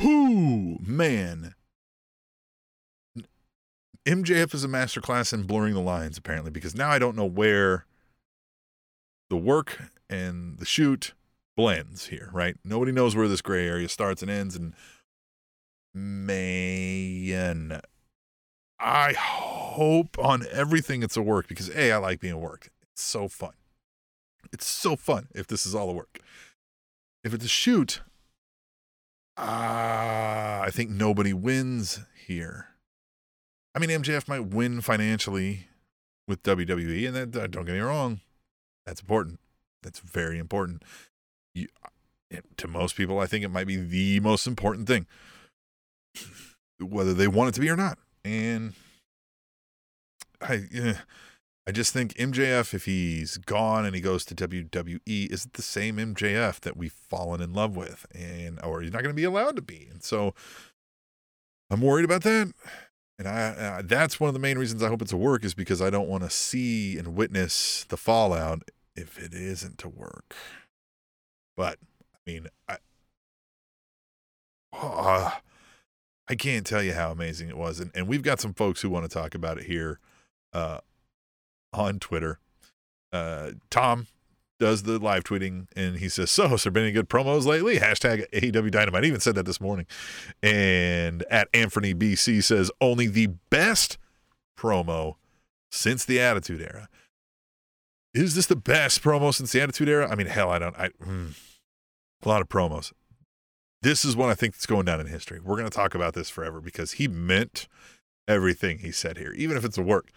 Whoo, 0.00 0.78
man. 0.80 1.55
MJF 4.06 4.54
is 4.54 4.62
a 4.62 4.68
masterclass 4.68 5.32
in 5.32 5.42
blurring 5.42 5.74
the 5.74 5.80
lines, 5.80 6.16
apparently, 6.16 6.52
because 6.52 6.76
now 6.76 6.88
I 6.88 7.00
don't 7.00 7.16
know 7.16 7.26
where 7.26 7.86
the 9.28 9.36
work 9.36 9.82
and 10.08 10.58
the 10.58 10.64
shoot 10.64 11.12
blends 11.56 12.06
here, 12.06 12.30
right? 12.32 12.56
Nobody 12.64 12.92
knows 12.92 13.16
where 13.16 13.26
this 13.26 13.42
gray 13.42 13.66
area 13.66 13.88
starts 13.88 14.22
and 14.22 14.30
ends. 14.30 14.54
And 14.54 14.74
man, 15.92 17.80
I 18.78 19.12
hope 19.14 20.16
on 20.20 20.46
everything 20.52 21.02
it's 21.02 21.16
a 21.16 21.22
work 21.22 21.48
because 21.48 21.68
A, 21.70 21.90
I 21.90 21.96
like 21.96 22.20
being 22.20 22.40
worked. 22.40 22.70
It's 22.92 23.02
so 23.02 23.26
fun. 23.26 23.54
It's 24.52 24.66
so 24.66 24.94
fun 24.94 25.26
if 25.34 25.48
this 25.48 25.66
is 25.66 25.74
all 25.74 25.90
a 25.90 25.92
work. 25.92 26.20
If 27.24 27.34
it's 27.34 27.44
a 27.44 27.48
shoot, 27.48 28.02
uh, 29.36 30.62
I 30.62 30.68
think 30.72 30.90
nobody 30.90 31.32
wins 31.32 32.00
here. 32.26 32.68
I 33.76 33.78
mean, 33.78 33.90
MJF 33.90 34.26
might 34.26 34.46
win 34.46 34.80
financially 34.80 35.68
with 36.26 36.42
WWE, 36.42 37.06
and 37.06 37.32
that, 37.34 37.50
don't 37.50 37.66
get 37.66 37.74
me 37.74 37.80
wrong, 37.80 38.20
that's 38.86 39.02
important. 39.02 39.38
That's 39.82 39.98
very 39.98 40.38
important. 40.38 40.82
You, 41.54 41.68
to 42.56 42.68
most 42.68 42.96
people, 42.96 43.20
I 43.20 43.26
think 43.26 43.44
it 43.44 43.50
might 43.50 43.66
be 43.66 43.76
the 43.76 44.20
most 44.20 44.46
important 44.46 44.88
thing, 44.88 45.06
whether 46.80 47.12
they 47.12 47.28
want 47.28 47.50
it 47.50 47.52
to 47.56 47.60
be 47.60 47.68
or 47.68 47.76
not. 47.76 47.98
And 48.24 48.72
I, 50.40 50.62
eh, 50.74 50.94
I 51.66 51.70
just 51.70 51.92
think 51.92 52.14
MJF, 52.14 52.72
if 52.72 52.86
he's 52.86 53.36
gone 53.36 53.84
and 53.84 53.94
he 53.94 54.00
goes 54.00 54.24
to 54.24 54.34
WWE, 54.34 55.00
is 55.30 55.44
it 55.44 55.52
the 55.52 55.62
same 55.62 55.98
MJF 55.98 56.60
that 56.60 56.78
we've 56.78 56.92
fallen 56.92 57.42
in 57.42 57.52
love 57.52 57.76
with, 57.76 58.06
and 58.14 58.58
or 58.64 58.80
he's 58.80 58.92
not 58.92 59.02
going 59.02 59.14
to 59.14 59.20
be 59.20 59.24
allowed 59.24 59.56
to 59.56 59.62
be. 59.62 59.86
And 59.90 60.02
so 60.02 60.34
I'm 61.70 61.82
worried 61.82 62.06
about 62.06 62.22
that. 62.22 62.52
And 63.18 63.26
I, 63.26 63.78
I, 63.78 63.82
that's 63.82 64.20
one 64.20 64.28
of 64.28 64.34
the 64.34 64.40
main 64.40 64.58
reasons 64.58 64.82
I 64.82 64.88
hope 64.88 65.00
it's 65.00 65.12
a 65.12 65.16
work 65.16 65.44
is 65.44 65.54
because 65.54 65.80
I 65.80 65.88
don't 65.90 66.08
want 66.08 66.22
to 66.22 66.30
see 66.30 66.98
and 66.98 67.14
witness 67.14 67.84
the 67.88 67.96
fallout 67.96 68.62
if 68.94 69.18
it 69.18 69.32
isn't 69.32 69.78
to 69.78 69.88
work. 69.88 70.34
But 71.56 71.78
I 72.14 72.30
mean, 72.30 72.48
I, 72.68 72.76
uh, 74.72 75.30
I 76.28 76.34
can't 76.34 76.66
tell 76.66 76.82
you 76.82 76.92
how 76.92 77.10
amazing 77.10 77.48
it 77.48 77.56
was, 77.56 77.80
and 77.80 77.90
and 77.94 78.06
we've 78.06 78.22
got 78.22 78.40
some 78.40 78.52
folks 78.52 78.82
who 78.82 78.90
want 78.90 79.08
to 79.08 79.14
talk 79.14 79.34
about 79.34 79.58
it 79.58 79.64
here. 79.64 79.98
Uh, 80.52 80.78
on 81.76 81.98
Twitter. 81.98 82.38
Uh, 83.12 83.52
Tom, 83.70 84.06
does 84.58 84.84
the 84.84 84.98
live 84.98 85.24
tweeting 85.24 85.66
and 85.76 85.96
he 85.96 86.08
says, 86.08 86.30
So, 86.30 86.48
has 86.48 86.62
there 86.62 86.72
been 86.72 86.84
any 86.84 86.92
good 86.92 87.08
promos 87.08 87.44
lately? 87.44 87.78
Hashtag 87.78 88.28
AEW 88.30 88.70
Dynamite. 88.70 89.04
Even 89.04 89.20
said 89.20 89.34
that 89.34 89.46
this 89.46 89.60
morning. 89.60 89.86
And 90.42 91.24
at 91.30 91.48
Anthony 91.52 91.94
BC 91.94 92.42
says, 92.42 92.70
Only 92.80 93.06
the 93.06 93.28
best 93.50 93.98
promo 94.58 95.16
since 95.70 96.04
the 96.04 96.20
Attitude 96.20 96.62
Era. 96.62 96.88
Is 98.14 98.34
this 98.34 98.46
the 98.46 98.56
best 98.56 99.02
promo 99.02 99.34
since 99.34 99.52
the 99.52 99.60
Attitude 99.60 99.88
Era? 99.88 100.10
I 100.10 100.14
mean, 100.14 100.26
hell, 100.26 100.50
I 100.50 100.58
don't. 100.58 100.76
I, 100.76 100.88
mm, 100.88 101.34
a 102.22 102.28
lot 102.28 102.40
of 102.40 102.48
promos. 102.48 102.92
This 103.82 104.04
is 104.04 104.16
one 104.16 104.30
I 104.30 104.34
think 104.34 104.54
that's 104.54 104.66
going 104.66 104.86
down 104.86 105.00
in 105.00 105.06
history. 105.06 105.38
We're 105.38 105.56
going 105.56 105.68
to 105.68 105.76
talk 105.76 105.94
about 105.94 106.14
this 106.14 106.30
forever 106.30 106.60
because 106.60 106.92
he 106.92 107.08
meant 107.08 107.68
everything 108.26 108.78
he 108.78 108.90
said 108.90 109.18
here, 109.18 109.32
even 109.32 109.56
if 109.56 109.64
it's 109.64 109.78
a 109.78 109.82
work. 109.82 110.10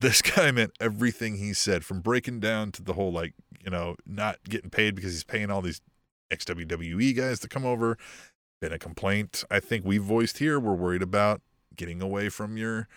This 0.00 0.22
guy 0.36 0.50
meant 0.50 0.72
everything 0.80 1.36
he 1.36 1.52
said, 1.52 1.84
from 1.84 2.00
breaking 2.00 2.40
down 2.40 2.72
to 2.72 2.82
the 2.82 2.94
whole 2.94 3.12
like, 3.12 3.34
you 3.64 3.70
know, 3.70 3.96
not 4.06 4.42
getting 4.44 4.70
paid 4.70 4.94
because 4.94 5.12
he's 5.12 5.24
paying 5.24 5.50
all 5.50 5.62
these 5.62 5.80
XWWE 6.32 7.16
guys 7.16 7.40
to 7.40 7.48
come 7.48 7.64
over. 7.64 7.96
Been 8.60 8.72
a 8.72 8.78
complaint 8.78 9.44
I 9.50 9.60
think 9.60 9.84
we 9.84 9.98
voiced 9.98 10.38
here. 10.38 10.58
We're 10.58 10.74
worried 10.74 11.02
about 11.02 11.42
getting 11.76 12.00
away 12.00 12.28
from 12.28 12.56
your 12.56 12.88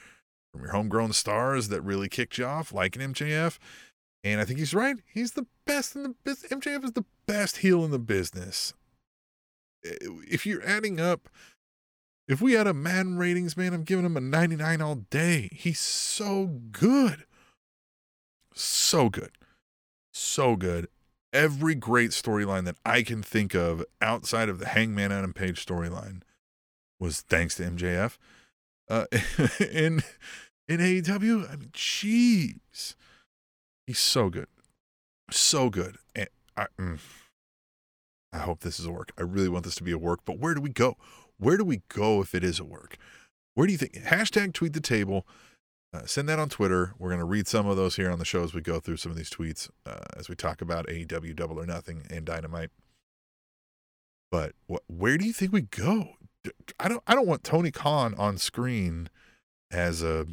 from 0.52 0.62
your 0.62 0.72
homegrown 0.72 1.14
stars 1.14 1.68
that 1.68 1.82
really 1.82 2.10
kicked 2.10 2.38
you 2.38 2.46
off, 2.46 2.74
like 2.74 2.96
an 2.96 3.14
MJF. 3.14 3.60
And 4.24 4.42
I 4.42 4.46
think 4.46 4.60
he's 4.60 4.74
right. 4.74 4.98
He's 5.14 5.34
the 5.34 5.46
best 5.66 5.96
in 5.96 6.04
the 6.04 6.16
business. 6.24 6.52
MJF 6.52 6.84
is 6.84 6.92
the 6.94 7.06
best 7.28 7.58
heel 7.58 7.86
in 7.86 7.92
the 7.92 8.00
business. 8.00 8.74
Eh, 9.86 9.96
if 10.30 10.46
you're 10.46 10.66
adding 10.66 11.00
up 11.00 11.30
if 12.30 12.42
we 12.42 12.54
had 12.54 12.68
a 12.68 12.76
Madden 12.76 13.18
ratings, 13.18 13.58
man, 13.58 13.74
I'm 13.74 13.84
giving 13.84 14.06
him 14.06 14.16
a 14.16 14.22
99 14.22 14.82
all 14.82 14.96
day. 15.10 15.50
He's 15.52 15.80
so 15.80 16.46
good. 16.72 17.26
So 18.54 19.10
good. 19.10 19.32
So 20.14 20.56
good. 20.56 20.90
Every 21.34 21.74
great 21.74 22.12
storyline 22.12 22.66
that 22.66 22.78
I 22.86 23.02
can 23.02 23.24
think 23.24 23.56
of 23.56 23.84
outside 24.00 24.48
of 24.48 24.60
the 24.60 24.68
Hangman 24.68 25.12
Adam 25.12 25.34
Page 25.34 25.66
storyline 25.66 26.22
was 27.00 27.22
thanks 27.22 27.56
to 27.56 27.64
MJF. 27.64 28.18
Uh, 28.88 29.06
in 29.72 30.04
in 30.68 30.80
AEW, 30.80 31.52
I 31.52 31.56
mean, 31.56 31.72
jeez, 31.74 32.96
he's 33.88 34.00
so 34.00 34.30
good, 34.30 34.48
so 35.32 35.72
good. 35.72 35.98
And 36.14 36.28
I, 36.56 36.68
mm, 36.80 37.00
I 38.32 38.40
hope 38.40 38.60
this 38.60 38.80
is 38.80 38.86
a 38.86 38.92
work. 38.92 39.12
I 39.18 39.24
really 39.24 39.50
want 39.50 39.66
this 39.66 39.76
to 39.76 39.84
be 39.84 39.92
a 39.92 39.98
work. 39.98 40.20
But 40.26 40.38
where 40.38 40.54
do 40.54 40.62
we 40.62 40.70
go? 40.70 40.96
Where 41.40 41.58
do 41.58 41.64
we 41.64 41.82
go 41.88 42.22
if 42.22 42.36
it 42.36 42.44
is 42.44 42.60
a 42.60 42.66
work? 42.66 42.98
Where 43.56 43.66
do 43.66 43.72
you 43.72 43.78
think? 43.78 43.94
Hashtag 43.94 44.54
tweet 44.54 44.74
the 44.74 44.80
table. 44.80 45.26
Uh, 45.92 46.06
send 46.06 46.30
that 46.30 46.38
on 46.38 46.50
Twitter. 46.50 46.94
We're 47.00 47.10
going 47.10 47.20
to 47.20 47.26
read 47.26 47.48
some 47.48 47.68
of 47.68 47.76
those 47.76 47.96
here 47.96 48.12
on 48.12 48.20
the 48.20 48.26
show 48.26 48.44
as 48.44 48.54
we 48.54 48.62
go 48.62 48.80
through 48.80 48.98
some 48.98 49.12
of 49.12 49.18
these 49.18 49.30
tweets 49.30 49.70
uh, 49.86 50.06
as 50.16 50.30
we 50.30 50.36
talk 50.36 50.62
about 50.62 50.86
AEW 50.88 51.36
Double 51.36 51.60
or 51.60 51.66
Nothing 51.66 52.06
and 52.12 52.26
Dynamite. 52.26 52.70
But 54.32 54.54
wh- 54.72 54.88
where 54.88 55.18
do 55.18 55.26
you 55.26 55.34
think 55.34 55.52
we 55.52 55.62
go? 55.62 56.10
I 56.80 56.88
don't. 56.88 57.02
I 57.08 57.16
don't 57.16 57.28
want 57.28 57.44
Tony 57.44 57.72
Khan 57.72 58.14
on 58.16 58.38
screen 58.38 59.10
as 59.72 60.04
a 60.04 60.28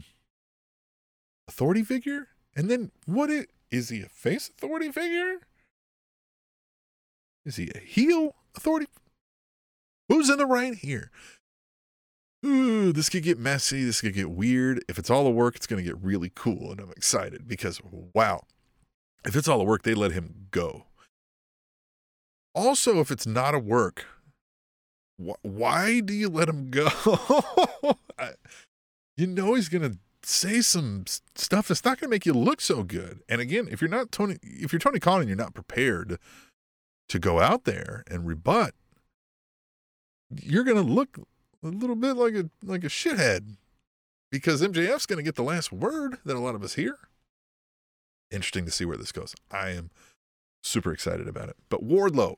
authority 1.48 1.82
figure. 1.82 2.28
And 2.54 2.70
then 2.70 2.90
what 3.06 3.30
is, 3.30 3.46
is 3.70 3.88
he 3.88 4.02
a 4.02 4.08
face 4.08 4.48
authority 4.50 4.90
figure? 4.90 5.40
Is 7.44 7.56
he 7.56 7.70
a 7.74 7.78
heel 7.78 8.34
authority? 8.54 8.86
Who's 10.08 10.30
in 10.30 10.38
the 10.38 10.46
right 10.46 10.74
here? 10.74 11.10
Ooh, 12.44 12.92
this 12.92 13.08
could 13.08 13.22
get 13.22 13.38
messy. 13.38 13.84
This 13.84 14.00
could 14.00 14.14
get 14.14 14.30
weird. 14.30 14.84
If 14.88 14.98
it's 14.98 15.10
all 15.10 15.26
a 15.26 15.30
work, 15.30 15.56
it's 15.56 15.66
going 15.66 15.82
to 15.82 15.88
get 15.88 16.00
really 16.02 16.30
cool. 16.34 16.70
And 16.70 16.80
I'm 16.80 16.90
excited 16.90 17.48
because, 17.48 17.80
wow, 17.82 18.42
if 19.24 19.34
it's 19.34 19.48
all 19.48 19.60
a 19.60 19.64
work, 19.64 19.82
they 19.82 19.94
let 19.94 20.12
him 20.12 20.46
go. 20.50 20.86
Also, 22.54 23.00
if 23.00 23.10
it's 23.10 23.26
not 23.26 23.54
a 23.54 23.58
work, 23.58 24.06
wh- 25.18 25.42
why 25.44 26.00
do 26.00 26.14
you 26.14 26.28
let 26.28 26.48
him 26.48 26.70
go? 26.70 26.88
you 29.16 29.26
know 29.26 29.54
he's 29.54 29.68
going 29.68 29.90
to 29.90 29.98
say 30.22 30.60
some 30.60 31.04
stuff 31.34 31.68
that's 31.68 31.84
not 31.84 32.00
going 32.00 32.08
to 32.08 32.14
make 32.14 32.26
you 32.26 32.32
look 32.32 32.60
so 32.60 32.82
good. 32.82 33.20
And 33.28 33.40
again, 33.40 33.68
if 33.70 33.80
you're 33.80 33.90
not 33.90 34.12
Tony, 34.12 34.38
if 34.42 34.72
you're 34.72 34.80
Tony 34.80 35.00
and 35.02 35.28
you're 35.28 35.36
not 35.36 35.54
prepared 35.54 36.18
to 37.08 37.18
go 37.18 37.40
out 37.40 37.64
there 37.64 38.04
and 38.10 38.26
rebut, 38.26 38.74
you're 40.30 40.64
going 40.64 40.76
to 40.76 40.92
look 40.92 41.18
a 41.62 41.68
little 41.68 41.96
bit 41.96 42.14
like 42.14 42.34
a 42.34 42.50
like 42.62 42.84
a 42.84 42.88
shithead 42.88 43.56
because 44.30 44.62
MJF's 44.62 45.06
going 45.06 45.18
to 45.18 45.22
get 45.22 45.34
the 45.34 45.42
last 45.42 45.72
word 45.72 46.18
that 46.24 46.36
a 46.36 46.40
lot 46.40 46.54
of 46.54 46.62
us 46.62 46.74
hear. 46.74 46.98
Interesting 48.30 48.64
to 48.64 48.70
see 48.70 48.84
where 48.84 48.96
this 48.96 49.12
goes. 49.12 49.34
I 49.50 49.70
am 49.70 49.90
super 50.62 50.92
excited 50.92 51.28
about 51.28 51.48
it. 51.48 51.56
But 51.68 51.86
Wardlow 51.86 52.36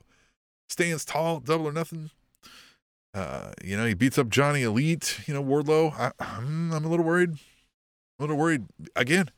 stands 0.69 1.03
tall, 1.03 1.39
double 1.39 1.67
or 1.67 1.71
nothing. 1.71 2.11
Uh, 3.13 3.53
you 3.63 3.75
know, 3.75 3.85
he 3.85 3.95
beats 3.95 4.19
up 4.19 4.29
Johnny 4.29 4.61
Elite. 4.61 5.21
You 5.25 5.33
know, 5.33 5.43
Wardlow. 5.43 5.93
I, 5.97 6.11
I'm, 6.19 6.71
I'm 6.71 6.85
a 6.85 6.87
little 6.87 7.05
worried. 7.05 7.31
A 8.19 8.23
little 8.23 8.37
worried. 8.37 8.65
Again, 8.95 9.31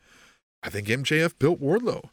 I 0.62 0.68
think 0.68 0.88
MJF 0.88 1.38
built 1.38 1.60
Wardlow. 1.60 2.10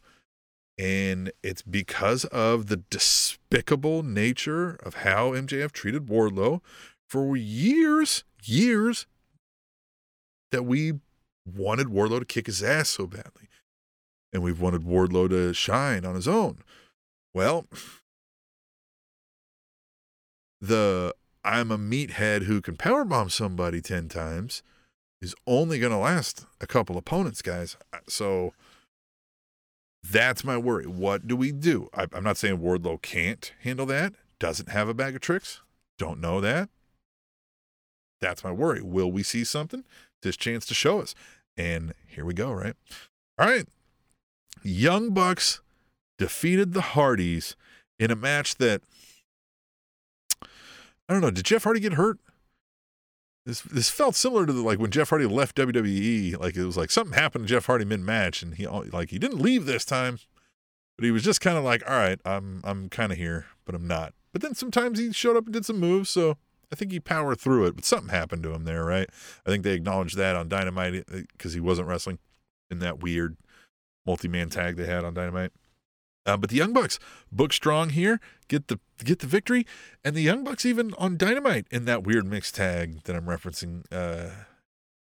And 0.79 1.33
it's 1.43 1.61
because 1.61 2.23
of 2.25 2.67
the 2.67 2.77
despicable 2.77 4.01
nature 4.01 4.77
of 4.81 4.95
how 4.95 5.31
MJF 5.31 5.73
treated 5.73 6.05
Wardlow 6.05 6.61
for 7.09 7.35
years, 7.35 8.23
years, 8.43 9.05
that 10.53 10.63
we 10.63 10.93
wanted 11.45 11.87
Wardlow 11.87 12.19
to 12.19 12.25
kick 12.25 12.45
his 12.45 12.63
ass 12.63 12.87
so 12.89 13.05
badly. 13.05 13.49
And 14.31 14.41
we've 14.41 14.61
wanted 14.61 14.83
Wardlow 14.83 15.29
to 15.29 15.53
shine 15.53 16.05
on 16.05 16.15
his 16.15 16.29
own. 16.29 16.59
Well, 17.33 17.65
the 20.61 21.13
I'm 21.43 21.71
a 21.71 21.77
meathead 21.77 22.43
who 22.43 22.61
can 22.61 22.77
powerbomb 22.77 23.31
somebody 23.31 23.81
10 23.81 24.07
times 24.07 24.63
is 25.21 25.35
only 25.45 25.77
going 25.77 25.91
to 25.91 25.97
last 25.97 26.45
a 26.61 26.67
couple 26.67 26.97
opponents, 26.97 27.41
guys. 27.41 27.75
So 28.07 28.53
that's 30.11 30.43
my 30.43 30.57
worry. 30.57 30.85
What 30.85 31.27
do 31.27 31.35
we 31.35 31.51
do? 31.51 31.89
I, 31.93 32.07
am 32.13 32.23
not 32.23 32.37
saying 32.37 32.59
Wardlow 32.59 33.01
can't 33.01 33.51
handle 33.61 33.85
that, 33.87 34.13
doesn't 34.39 34.69
have 34.69 34.87
a 34.87 34.93
bag 34.93 35.15
of 35.15 35.21
tricks, 35.21 35.61
don't 35.97 36.19
know 36.19 36.41
that. 36.41 36.69
That's 38.21 38.43
my 38.43 38.51
worry. 38.51 38.81
Will 38.81 39.11
we 39.11 39.23
see 39.23 39.43
something? 39.43 39.85
This 40.21 40.35
chance 40.35 40.65
to 40.65 40.73
show 40.73 40.99
us. 40.99 41.15
And 41.55 41.93
here 42.05 42.25
we 42.25 42.33
go, 42.33 42.51
right? 42.51 42.75
All 43.37 43.47
right. 43.47 43.65
Young 44.63 45.11
Bucks 45.11 45.61
defeated 46.17 46.73
the 46.73 46.81
Hardys 46.81 47.55
in 47.97 48.11
a 48.11 48.15
match 48.15 48.55
that 48.55 48.81
I 50.43 51.13
don't 51.13 51.21
know. 51.21 51.31
Did 51.31 51.45
Jeff 51.45 51.63
Hardy 51.63 51.79
get 51.79 51.93
hurt? 51.93 52.19
This 53.45 53.61
this 53.61 53.89
felt 53.89 54.15
similar 54.15 54.45
to 54.45 54.53
the, 54.53 54.61
like 54.61 54.79
when 54.79 54.91
Jeff 54.91 55.09
Hardy 55.09 55.25
left 55.25 55.55
WWE. 55.55 56.39
Like 56.39 56.55
it 56.55 56.65
was 56.65 56.77
like 56.77 56.91
something 56.91 57.13
happened 57.13 57.45
to 57.45 57.49
Jeff 57.49 57.65
Hardy 57.65 57.85
mid 57.85 58.01
match, 58.01 58.43
and 58.43 58.55
he 58.55 58.67
like 58.67 59.09
he 59.09 59.19
didn't 59.19 59.41
leave 59.41 59.65
this 59.65 59.85
time, 59.85 60.19
but 60.97 61.05
he 61.05 61.11
was 61.11 61.23
just 61.23 61.41
kind 61.41 61.57
of 61.57 61.63
like, 61.63 61.83
all 61.89 61.95
right, 61.95 62.19
I'm 62.25 62.61
I'm 62.63 62.89
kind 62.89 63.11
of 63.11 63.17
here, 63.17 63.45
but 63.65 63.75
I'm 63.75 63.87
not. 63.87 64.13
But 64.31 64.41
then 64.41 64.53
sometimes 64.53 64.99
he 64.99 65.11
showed 65.11 65.35
up 65.35 65.45
and 65.45 65.53
did 65.53 65.65
some 65.65 65.79
moves, 65.79 66.09
so 66.09 66.37
I 66.71 66.75
think 66.75 66.91
he 66.91 66.99
powered 66.99 67.39
through 67.39 67.65
it. 67.65 67.75
But 67.75 67.85
something 67.85 68.09
happened 68.09 68.43
to 68.43 68.53
him 68.53 68.65
there, 68.65 68.85
right? 68.85 69.09
I 69.45 69.49
think 69.49 69.63
they 69.63 69.73
acknowledged 69.73 70.17
that 70.17 70.35
on 70.35 70.49
Dynamite 70.49 71.05
because 71.07 71.53
uh, 71.53 71.55
he 71.55 71.59
wasn't 71.59 71.87
wrestling 71.87 72.19
in 72.69 72.79
that 72.79 72.99
weird 72.99 73.37
multi 74.05 74.27
man 74.27 74.49
tag 74.49 74.75
they 74.75 74.85
had 74.85 75.03
on 75.03 75.13
Dynamite. 75.13 75.51
Uh, 76.29 76.37
but 76.37 76.51
the 76.51 76.55
Young 76.55 76.73
Bucks 76.73 76.99
book 77.31 77.51
strong 77.51 77.89
here, 77.89 78.19
get 78.47 78.67
the 78.67 78.79
get 79.03 79.19
the 79.19 79.27
victory, 79.27 79.65
and 80.03 80.15
the 80.15 80.21
Young 80.21 80.43
Bucks 80.43 80.63
even 80.63 80.93
on 80.99 81.17
Dynamite 81.17 81.65
in 81.71 81.85
that 81.85 82.03
weird 82.03 82.27
mixed 82.27 82.53
tag 82.53 83.01
that 83.05 83.15
I'm 83.15 83.25
referencing. 83.25 83.83
Uh, 83.91 84.29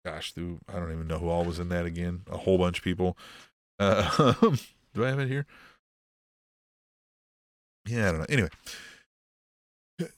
gosh, 0.02 0.32
through 0.32 0.60
I 0.66 0.78
don't 0.78 0.92
even 0.92 1.06
know 1.06 1.18
who 1.18 1.28
all 1.28 1.44
was 1.44 1.58
in 1.58 1.68
that 1.68 1.84
again. 1.84 2.22
A 2.30 2.38
whole 2.38 2.56
bunch 2.56 2.78
of 2.78 2.84
people. 2.84 3.18
Uh, 3.78 4.32
do 4.94 5.04
I 5.04 5.08
have 5.08 5.20
it 5.20 5.28
here? 5.28 5.44
Yeah, 7.86 8.08
I 8.08 8.12
don't 8.12 8.20
know. 8.20 8.26
Anyway, 8.30 8.48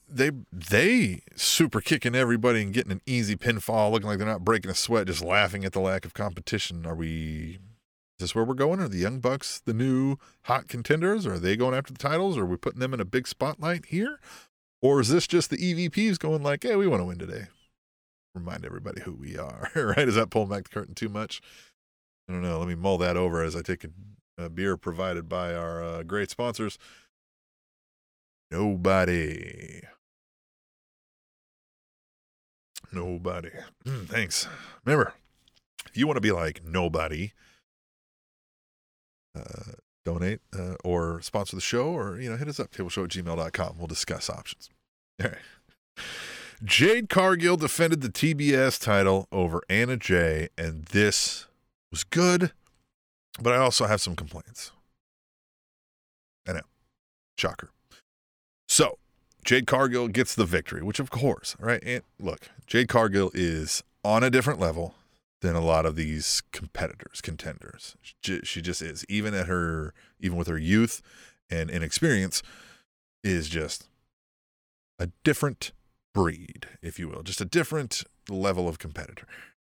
they 0.09 0.31
they 0.53 1.23
super 1.35 1.81
kicking 1.81 2.15
everybody 2.15 2.63
and 2.63 2.73
getting 2.73 2.93
an 2.93 3.03
easy 3.07 3.35
pinfall, 3.35 3.91
looking 3.91 4.09
like 4.09 4.19
they're 4.19 4.27
not 4.27 4.45
breaking 4.45 4.71
a 4.71 4.75
sweat, 4.75 5.09
just 5.09 5.25
laughing 5.25 5.65
at 5.65 5.73
the 5.73 5.81
lack 5.81 6.05
of 6.05 6.15
competition. 6.15 6.87
Are 6.87 6.95
we 6.95 7.59
this 8.23 8.35
where 8.35 8.45
we're 8.45 8.55
going? 8.55 8.81
Are 8.81 8.89
the 8.89 8.99
Young 8.99 9.21
Bucks 9.21 9.61
the 9.61 9.75
new 9.75 10.17
hot 10.45 10.69
contenders? 10.69 11.27
Are 11.27 11.39
they 11.39 11.57
going 11.57 11.75
after 11.75 11.93
the 11.93 11.99
titles? 11.99 12.39
Are 12.39 12.47
we 12.47 12.57
putting 12.57 12.81
them 12.81 12.95
in 12.95 13.01
a 13.01 13.05
big 13.05 13.29
spotlight 13.29 13.87
here? 13.87 14.19
Or 14.81 15.01
is 15.01 15.09
this 15.09 15.27
just 15.27 15.51
the 15.51 15.59
EVPs 15.59 16.19
going 16.19 16.43
like, 16.43 16.63
hey, 16.63 16.75
we 16.77 16.87
want 16.87 17.01
to 17.01 17.05
win 17.05 17.19
today? 17.19 17.45
Remind 18.35 18.65
everybody 18.65 19.03
who 19.03 19.13
we 19.13 19.37
are, 19.37 19.71
right? 19.75 20.09
Is 20.09 20.15
that 20.15 20.31
pulling 20.31 20.49
back 20.49 20.65
the 20.65 20.71
curtain 20.71 20.95
too 20.95 21.11
much? 21.11 21.43
I 22.29 22.33
don't 22.33 22.43
know. 22.43 22.59
Let 22.59 22.69
me 22.69 22.75
mull 22.75 22.99
that 22.99 23.17
over 23.17 23.43
as 23.43 23.55
I 23.55 23.63
take 23.63 23.85
a, 23.85 23.91
a 24.39 24.49
beer 24.49 24.77
provided 24.77 25.29
by 25.29 25.55
our 25.55 25.83
uh, 25.83 26.03
great 26.03 26.31
sponsors. 26.31 26.79
Nobody. 28.51 29.83
Nobody. 32.93 33.51
Mm, 33.87 34.09
thanks. 34.09 34.49
Remember, 34.85 35.15
if 35.87 35.97
you 35.97 36.07
want 36.07 36.17
to 36.17 36.23
be 36.23 36.33
like 36.33 36.63
nobody, 36.65 37.33
uh, 39.37 39.73
donate 40.05 40.41
uh, 40.57 40.75
or 40.85 41.21
sponsor 41.23 41.57
the 41.57 41.63
show 41.63 41.89
or, 41.89 42.21
you 42.21 42.31
know, 42.31 42.37
hit 42.37 42.49
us 42.49 42.61
up, 42.61 42.71
tableshow 42.71 43.05
at 43.05 43.11
gmail.com. 43.11 43.77
We'll 43.79 43.87
discuss 43.87 44.29
options. 44.29 44.71
All 45.23 45.31
right. 45.31 46.07
Jade 46.65 47.09
Cargill 47.09 47.57
defended 47.57 48.03
the 48.03 48.09
TBS 48.09 48.81
title 48.81 49.27
over 49.33 49.63
Anna 49.69 49.97
Jay, 49.97 50.49
and 50.57 50.85
this 50.87 51.47
was 51.91 52.05
good, 52.05 52.53
but 53.41 53.53
I 53.53 53.57
also 53.57 53.87
have 53.87 54.01
some 54.01 54.15
complaints. 54.15 54.71
I 56.47 56.53
know. 56.53 56.61
Shocker. 57.37 57.71
So, 58.69 58.99
Jade 59.45 59.67
Cargill 59.67 60.07
gets 60.07 60.37
the 60.37 60.45
victory, 60.45 60.83
which 60.83 61.01
of 61.01 61.11
course, 61.11 61.57
right? 61.59 61.83
And 61.85 62.05
look, 62.21 62.49
Jade 62.67 62.89
Cargill 62.89 63.33
is 63.35 63.83
on 64.05 64.23
a 64.23 64.31
different 64.31 64.61
level 64.61 64.95
than 65.43 65.55
a 65.57 65.61
lot 65.61 65.85
of 65.85 65.97
these 65.97 66.43
competitors, 66.53 67.21
contenders. 67.21 67.97
She 68.23 68.63
just 68.63 68.81
is, 68.81 69.05
even 69.09 69.35
at 69.35 69.47
her, 69.47 69.93
even 70.21 70.39
with 70.39 70.47
her 70.47 70.59
youth 70.59 71.03
and 71.51 71.69
inexperience, 71.69 72.43
is 73.23 73.49
just 73.49 73.89
a 74.99 75.09
different 75.25 75.73
breed, 76.15 76.67
if 76.81 76.99
you 76.99 77.09
will, 77.09 77.23
just 77.23 77.41
a 77.41 77.45
different 77.45 78.05
level 78.31 78.69
of 78.69 78.79
competitor 78.79 79.27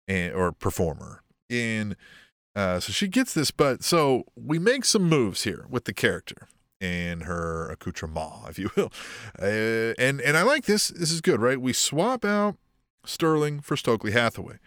and 0.06 0.32
or 0.35 0.52
performer. 0.52 1.23
And 1.50 1.96
uh, 2.54 2.80
so 2.80 2.92
she 2.92 3.08
gets 3.08 3.35
this, 3.35 3.50
but 3.50 3.82
so 3.82 4.25
we 4.37 4.58
make 4.58 4.85
some 4.85 5.02
moves 5.02 5.42
here 5.42 5.66
with 5.68 5.85
the 5.85 5.92
character 5.92 6.49
and 6.80 7.25
her 7.25 7.68
accoutrement, 7.70 8.49
if 8.49 8.58
you 8.58 8.70
will. 8.76 8.92
Uh, 9.40 9.94
and 9.99 10.20
and 10.20 10.37
I 10.37 10.42
like 10.42 10.66
this. 10.66 10.88
This 10.88 11.11
is 11.11 11.20
good, 11.20 11.40
right? 11.40 11.61
We 11.61 11.73
swap 11.73 12.25
out 12.25 12.56
Sterling 13.04 13.61
for 13.61 13.76
Stokely 13.76 14.12
Hathaway, 14.12 14.58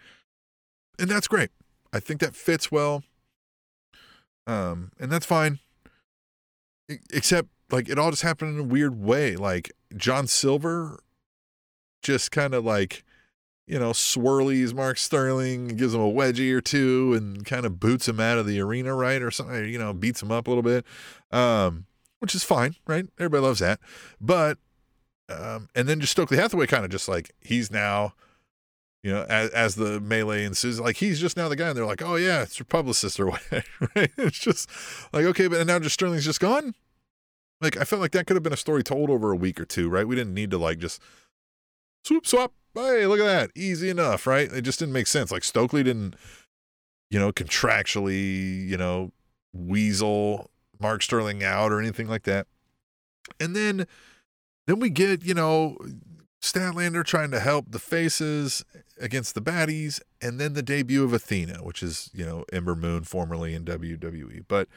and 1.00 1.10
that's 1.10 1.28
great. 1.28 1.50
I 1.92 2.00
think 2.00 2.20
that 2.20 2.36
fits 2.36 2.70
well. 2.70 3.02
Um, 4.46 4.92
and 4.98 5.10
that's 5.10 5.26
fine. 5.26 5.58
Except 7.12 7.48
like 7.70 7.88
it 7.88 7.98
all 7.98 8.10
just 8.10 8.22
happened 8.22 8.54
in 8.54 8.60
a 8.60 8.68
weird 8.68 9.00
way. 9.00 9.36
Like 9.36 9.72
John 9.96 10.26
Silver 10.26 11.00
just 12.02 12.30
kind 12.30 12.54
of 12.54 12.64
like 12.64 13.04
you 13.70 13.78
know, 13.78 13.92
swirlies 13.92 14.74
Mark 14.74 14.98
Sterling, 14.98 15.68
gives 15.68 15.94
him 15.94 16.00
a 16.00 16.10
wedgie 16.10 16.52
or 16.52 16.60
two, 16.60 17.14
and 17.14 17.46
kind 17.46 17.64
of 17.64 17.78
boots 17.78 18.08
him 18.08 18.18
out 18.18 18.36
of 18.36 18.44
the 18.44 18.58
arena, 18.60 18.92
right, 18.96 19.22
or 19.22 19.30
something. 19.30 19.68
You 19.68 19.78
know, 19.78 19.92
beats 19.92 20.20
him 20.20 20.32
up 20.32 20.48
a 20.48 20.50
little 20.50 20.64
bit. 20.64 20.84
Um, 21.30 21.86
which 22.18 22.34
is 22.34 22.42
fine, 22.42 22.74
right? 22.88 23.06
Everybody 23.16 23.42
loves 23.42 23.60
that. 23.60 23.78
But 24.20 24.58
um, 25.28 25.68
and 25.76 25.88
then 25.88 26.00
just 26.00 26.10
Stokely 26.10 26.36
Hathaway 26.36 26.66
kind 26.66 26.84
of 26.84 26.90
just 26.90 27.08
like 27.08 27.30
he's 27.38 27.70
now, 27.70 28.14
you 29.02 29.10
know, 29.10 29.24
as, 29.28 29.50
as 29.50 29.74
the 29.76 30.00
melee 30.00 30.44
ensues, 30.44 30.78
like 30.78 30.96
he's 30.96 31.20
just 31.20 31.36
now 31.36 31.48
the 31.48 31.56
guy, 31.56 31.68
and 31.68 31.76
they're 31.76 31.86
like, 31.86 32.02
oh 32.02 32.16
yeah, 32.16 32.42
it's 32.42 32.58
your 32.58 32.66
publicist 32.66 33.18
or 33.18 33.26
what, 33.30 33.42
right? 33.96 34.10
It's 34.18 34.38
just 34.38 34.68
like 35.12 35.24
okay, 35.24 35.48
but 35.48 35.66
now 35.66 35.78
just 35.78 35.94
Sterling's 35.94 36.24
just 36.24 36.40
gone. 36.40 36.74
Like 37.60 37.76
I 37.76 37.84
felt 37.84 38.00
like 38.00 38.12
that 38.12 38.26
could 38.26 38.36
have 38.36 38.42
been 38.42 38.52
a 38.52 38.58
story 38.58 38.82
told 38.82 39.10
over 39.10 39.32
a 39.32 39.36
week 39.36 39.60
or 39.60 39.64
two, 39.64 39.88
right? 39.88 40.06
We 40.06 40.16
didn't 40.16 40.34
need 40.34 40.50
to 40.50 40.58
like 40.58 40.78
just 40.78 41.00
swoop 42.04 42.26
swap. 42.26 42.52
Hey, 42.74 43.06
look 43.06 43.20
at 43.20 43.24
that, 43.24 43.50
easy 43.56 43.88
enough, 43.88 44.26
right? 44.26 44.50
It 44.52 44.62
just 44.62 44.78
didn't 44.78 44.92
make 44.92 45.08
sense. 45.08 45.32
Like 45.32 45.44
Stokely 45.44 45.82
didn't, 45.82 46.14
you 47.10 47.18
know, 47.18 47.32
contractually, 47.32 48.68
you 48.68 48.76
know, 48.76 49.12
weasel 49.52 50.50
Mark 50.78 51.02
Sterling 51.02 51.42
out 51.42 51.72
or 51.72 51.80
anything 51.80 52.06
like 52.06 52.22
that. 52.24 52.46
And 53.38 53.56
then 53.56 53.86
then 54.66 54.78
we 54.78 54.90
get, 54.90 55.24
you 55.24 55.34
know, 55.34 55.76
Statlander 56.42 57.04
trying 57.04 57.30
to 57.32 57.40
help 57.40 57.66
the 57.70 57.78
faces 57.78 58.64
against 58.98 59.34
the 59.34 59.42
baddies, 59.42 60.00
and 60.22 60.40
then 60.40 60.54
the 60.54 60.62
debut 60.62 61.04
of 61.04 61.12
Athena, 61.12 61.58
which 61.62 61.82
is, 61.82 62.10
you 62.14 62.24
know, 62.24 62.44
Ember 62.52 62.74
Moon 62.74 63.04
formerly 63.04 63.54
in 63.54 63.64
WWE. 63.64 64.44
But 64.48 64.68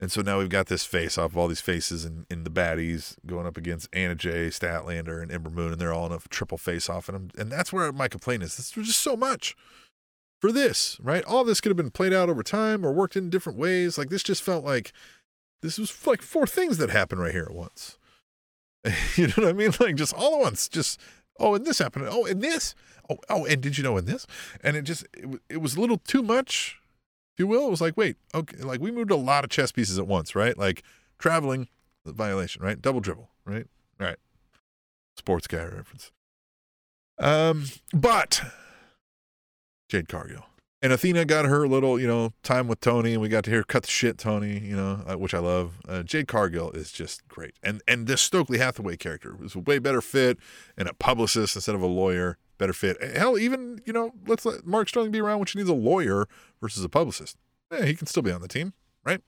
and 0.00 0.10
so 0.10 0.22
now 0.22 0.38
we've 0.38 0.48
got 0.48 0.66
this 0.66 0.84
face 0.84 1.18
off 1.18 1.32
of 1.32 1.36
all 1.36 1.48
these 1.48 1.60
faces 1.60 2.06
in, 2.06 2.26
in 2.30 2.44
the 2.44 2.50
baddies 2.50 3.16
going 3.26 3.46
up 3.46 3.58
against 3.58 3.88
Anna 3.92 4.14
Jay, 4.14 4.48
Statlander, 4.48 5.22
and 5.22 5.30
Ember 5.30 5.50
Moon, 5.50 5.72
and 5.72 5.80
they're 5.80 5.92
all 5.92 6.06
in 6.06 6.12
a 6.12 6.18
triple 6.30 6.56
face 6.56 6.88
off. 6.88 7.08
And, 7.08 7.32
and 7.36 7.52
that's 7.52 7.72
where 7.72 7.92
my 7.92 8.08
complaint 8.08 8.42
is. 8.42 8.56
There's 8.56 8.86
just 8.86 9.00
so 9.00 9.14
much 9.14 9.54
for 10.40 10.52
this, 10.52 10.98
right? 11.02 11.22
All 11.24 11.44
this 11.44 11.60
could 11.60 11.68
have 11.68 11.76
been 11.76 11.90
played 11.90 12.14
out 12.14 12.30
over 12.30 12.42
time 12.42 12.84
or 12.84 12.92
worked 12.92 13.14
in 13.14 13.28
different 13.28 13.58
ways. 13.58 13.98
Like 13.98 14.08
this 14.08 14.22
just 14.22 14.42
felt 14.42 14.64
like 14.64 14.92
this 15.60 15.78
was 15.78 16.06
like 16.06 16.22
four 16.22 16.46
things 16.46 16.78
that 16.78 16.88
happened 16.88 17.20
right 17.20 17.32
here 17.32 17.46
at 17.48 17.54
once. 17.54 17.98
you 19.16 19.26
know 19.28 19.34
what 19.36 19.48
I 19.48 19.52
mean? 19.52 19.72
Like 19.78 19.96
just 19.96 20.14
all 20.14 20.36
at 20.36 20.40
once. 20.40 20.68
Just 20.68 21.00
oh, 21.38 21.54
and 21.54 21.66
this 21.66 21.78
happened. 21.78 22.06
Oh, 22.10 22.26
and 22.26 22.42
this. 22.42 22.74
Oh, 23.08 23.18
oh, 23.28 23.44
and 23.44 23.60
did 23.60 23.76
you 23.76 23.84
know 23.84 23.96
in 23.96 24.04
this? 24.04 24.26
And 24.62 24.76
it 24.76 24.82
just 24.82 25.06
it, 25.14 25.40
it 25.48 25.56
was 25.58 25.76
a 25.76 25.80
little 25.80 25.98
too 25.98 26.22
much, 26.22 26.80
if 27.34 27.40
you 27.40 27.46
will. 27.46 27.66
It 27.66 27.70
was 27.70 27.80
like 27.80 27.96
wait, 27.96 28.16
okay, 28.34 28.58
like 28.58 28.80
we 28.80 28.90
moved 28.90 29.10
a 29.10 29.16
lot 29.16 29.44
of 29.44 29.50
chess 29.50 29.72
pieces 29.72 29.98
at 29.98 30.06
once, 30.06 30.34
right? 30.34 30.56
Like 30.56 30.82
traveling, 31.18 31.68
violation, 32.06 32.62
right? 32.62 32.80
Double 32.80 33.00
dribble, 33.00 33.28
right? 33.44 33.66
All 34.00 34.06
right. 34.06 34.18
Sports 35.16 35.46
guy 35.46 35.64
reference. 35.64 36.12
Um, 37.18 37.66
but 37.92 38.40
Jade 39.88 40.08
Cargill 40.08 40.46
and 40.82 40.92
Athena 40.92 41.24
got 41.24 41.44
her 41.44 41.68
little, 41.68 42.00
you 42.00 42.06
know, 42.06 42.32
time 42.42 42.66
with 42.66 42.80
Tony, 42.80 43.12
and 43.12 43.20
we 43.20 43.28
got 43.28 43.44
to 43.44 43.50
hear 43.50 43.62
"cut 43.62 43.82
the 43.82 43.90
shit, 43.90 44.18
Tony," 44.18 44.58
you 44.58 44.74
know, 44.74 45.02
uh, 45.06 45.16
which 45.16 45.34
I 45.34 45.38
love. 45.38 45.78
Uh, 45.86 46.02
Jade 46.02 46.26
Cargill 46.26 46.70
is 46.72 46.90
just 46.90 47.26
great, 47.28 47.54
and 47.62 47.82
and 47.86 48.06
this 48.06 48.20
Stokely 48.20 48.58
Hathaway 48.58 48.96
character 48.96 49.34
was 49.36 49.54
a 49.54 49.58
way 49.58 49.78
better 49.78 50.00
fit, 50.00 50.38
and 50.76 50.88
a 50.88 50.94
publicist 50.94 51.54
instead 51.54 51.74
of 51.74 51.82
a 51.82 51.86
lawyer, 51.86 52.38
better 52.58 52.72
fit. 52.72 53.02
Hell, 53.02 53.38
even 53.38 53.80
you 53.84 53.92
know, 53.92 54.12
let's 54.26 54.44
let 54.44 54.66
Mark 54.66 54.88
Sterling 54.88 55.10
be 55.10 55.20
around 55.20 55.38
when 55.38 55.46
she 55.46 55.58
needs 55.58 55.70
a 55.70 55.74
lawyer 55.74 56.26
versus 56.60 56.82
a 56.84 56.88
publicist. 56.88 57.36
Yeah, 57.70 57.84
he 57.84 57.94
can 57.94 58.06
still 58.06 58.22
be 58.22 58.32
on 58.32 58.40
the 58.40 58.48
team, 58.48 58.72
right? 59.04 59.20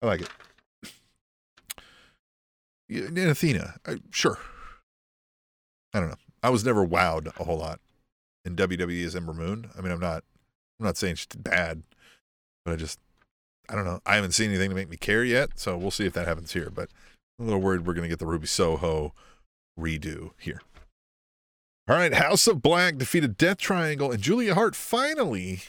I 0.00 0.06
like 0.06 0.22
it. 0.22 0.30
And 2.90 3.18
Athena, 3.18 3.74
I, 3.86 3.96
sure. 4.10 4.38
I 5.92 6.00
don't 6.00 6.08
know. 6.08 6.16
I 6.42 6.50
was 6.50 6.64
never 6.64 6.86
wowed 6.86 7.26
a 7.38 7.44
whole 7.44 7.58
lot 7.58 7.80
in 8.44 8.56
WWE 8.56 9.04
as 9.04 9.14
Ember 9.14 9.34
Moon. 9.34 9.70
I 9.76 9.82
mean, 9.82 9.92
I'm 9.92 10.00
not 10.00 10.24
I'm 10.78 10.86
not 10.86 10.96
saying 10.96 11.16
she's 11.16 11.26
bad, 11.36 11.82
but 12.64 12.72
I 12.72 12.76
just, 12.76 13.00
I 13.68 13.74
don't 13.74 13.84
know. 13.84 14.00
I 14.06 14.14
haven't 14.14 14.32
seen 14.32 14.50
anything 14.50 14.70
to 14.70 14.76
make 14.76 14.88
me 14.88 14.96
care 14.96 15.24
yet, 15.24 15.58
so 15.58 15.76
we'll 15.76 15.90
see 15.90 16.06
if 16.06 16.12
that 16.14 16.28
happens 16.28 16.52
here. 16.52 16.70
But 16.70 16.90
I'm 17.38 17.46
a 17.46 17.48
little 17.48 17.60
worried 17.60 17.86
we're 17.86 17.94
going 17.94 18.04
to 18.04 18.08
get 18.08 18.18
the 18.18 18.26
Ruby 18.26 18.46
Soho 18.46 19.12
redo 19.78 20.30
here. 20.38 20.60
All 21.88 21.96
right, 21.96 22.12
House 22.12 22.46
of 22.46 22.60
Black 22.60 22.98
defeated 22.98 23.38
Death 23.38 23.58
Triangle, 23.58 24.12
and 24.12 24.22
Julia 24.22 24.54
Hart 24.54 24.76
finally 24.76 25.60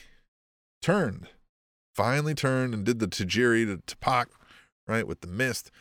turned, 0.81 1.27
finally 1.95 2.33
turned 2.33 2.73
and 2.73 2.85
did 2.85 2.99
the 2.99 3.07
Tajiri 3.07 3.65
to, 3.65 3.81
to 3.85 3.97
Pac, 3.97 4.27
right, 4.85 5.07
with 5.07 5.21
the 5.21 5.27
mist. 5.27 5.71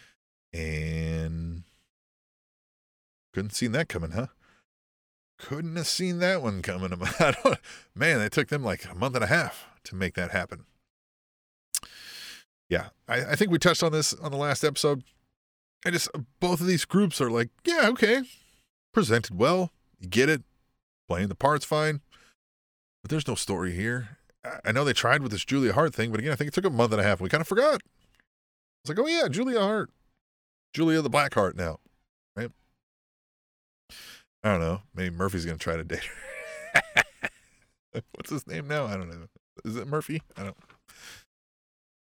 And 0.52 1.64
couldn't 3.34 3.50
see 3.50 3.66
that 3.66 3.88
coming, 3.88 4.12
huh? 4.12 4.28
Couldn't 5.38 5.76
have 5.76 5.86
seen 5.86 6.18
that 6.18 6.42
one 6.42 6.62
coming. 6.62 6.90
Man, 7.94 8.20
it 8.20 8.32
took 8.32 8.48
them 8.48 8.62
like 8.64 8.90
a 8.90 8.94
month 8.94 9.14
and 9.14 9.24
a 9.24 9.28
half 9.28 9.66
to 9.84 9.94
make 9.94 10.14
that 10.14 10.30
happen. 10.30 10.64
Yeah, 12.68 12.88
I, 13.06 13.32
I 13.32 13.36
think 13.36 13.50
we 13.50 13.58
touched 13.58 13.82
on 13.82 13.92
this 13.92 14.12
on 14.14 14.30
the 14.30 14.36
last 14.36 14.62
episode. 14.64 15.02
I 15.86 15.90
just 15.90 16.08
both 16.40 16.60
of 16.60 16.66
these 16.66 16.84
groups 16.84 17.20
are 17.20 17.30
like, 17.30 17.50
yeah, 17.64 17.88
okay, 17.88 18.22
presented 18.92 19.38
well, 19.38 19.72
you 19.98 20.08
get 20.08 20.28
it, 20.28 20.42
playing 21.08 21.28
the 21.28 21.34
parts 21.34 21.64
fine, 21.64 22.00
but 23.02 23.10
there's 23.10 23.28
no 23.28 23.34
story 23.34 23.72
here. 23.72 24.18
I 24.64 24.72
know 24.72 24.84
they 24.84 24.92
tried 24.92 25.22
with 25.22 25.32
this 25.32 25.44
Julia 25.44 25.72
Hart 25.72 25.94
thing, 25.94 26.10
but 26.10 26.20
again, 26.20 26.32
I 26.32 26.36
think 26.36 26.48
it 26.48 26.54
took 26.54 26.64
a 26.64 26.70
month 26.70 26.92
and 26.92 27.00
a 27.00 27.04
half. 27.04 27.20
We 27.20 27.28
kind 27.28 27.40
of 27.40 27.48
forgot. 27.48 27.80
It's 28.82 28.88
like, 28.88 28.98
oh 28.98 29.06
yeah, 29.06 29.28
Julia 29.28 29.60
Hart, 29.60 29.90
Julia 30.72 31.00
the 31.00 31.10
Black 31.10 31.34
Heart 31.34 31.56
now. 31.56 31.78
I 34.42 34.52
don't 34.52 34.60
know. 34.60 34.82
Maybe 34.94 35.14
Murphy's 35.14 35.44
gonna 35.44 35.58
try 35.58 35.76
to 35.76 35.84
date 35.84 36.04
her. 36.74 37.02
What's 38.12 38.30
his 38.30 38.46
name 38.46 38.68
now? 38.68 38.86
I 38.86 38.96
don't 38.96 39.08
know. 39.08 39.26
Is 39.64 39.76
it 39.76 39.88
Murphy? 39.88 40.22
I 40.36 40.44
don't. 40.44 40.56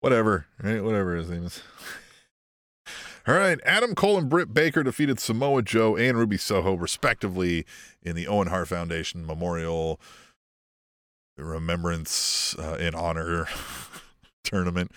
Whatever. 0.01 0.47
Right? 0.61 0.83
Whatever 0.83 1.15
his 1.15 1.29
name 1.29 1.45
is. 1.45 1.61
All 3.27 3.33
right, 3.33 3.59
Adam 3.65 3.95
Cole 3.95 4.19
and 4.19 4.29
Britt 4.29 4.53
Baker 4.53 4.83
defeated 4.83 5.19
Samoa 5.19 5.63
Joe 5.63 5.95
and 5.95 6.15
Ruby 6.15 6.37
Soho, 6.37 6.75
respectively, 6.75 7.65
in 8.03 8.15
the 8.15 8.27
Owen 8.27 8.49
Hart 8.49 8.67
Foundation 8.67 9.25
Memorial 9.25 9.99
Remembrance 11.35 12.55
uh, 12.59 12.77
in 12.79 12.93
Honor 12.93 13.47
tournament 14.43 14.91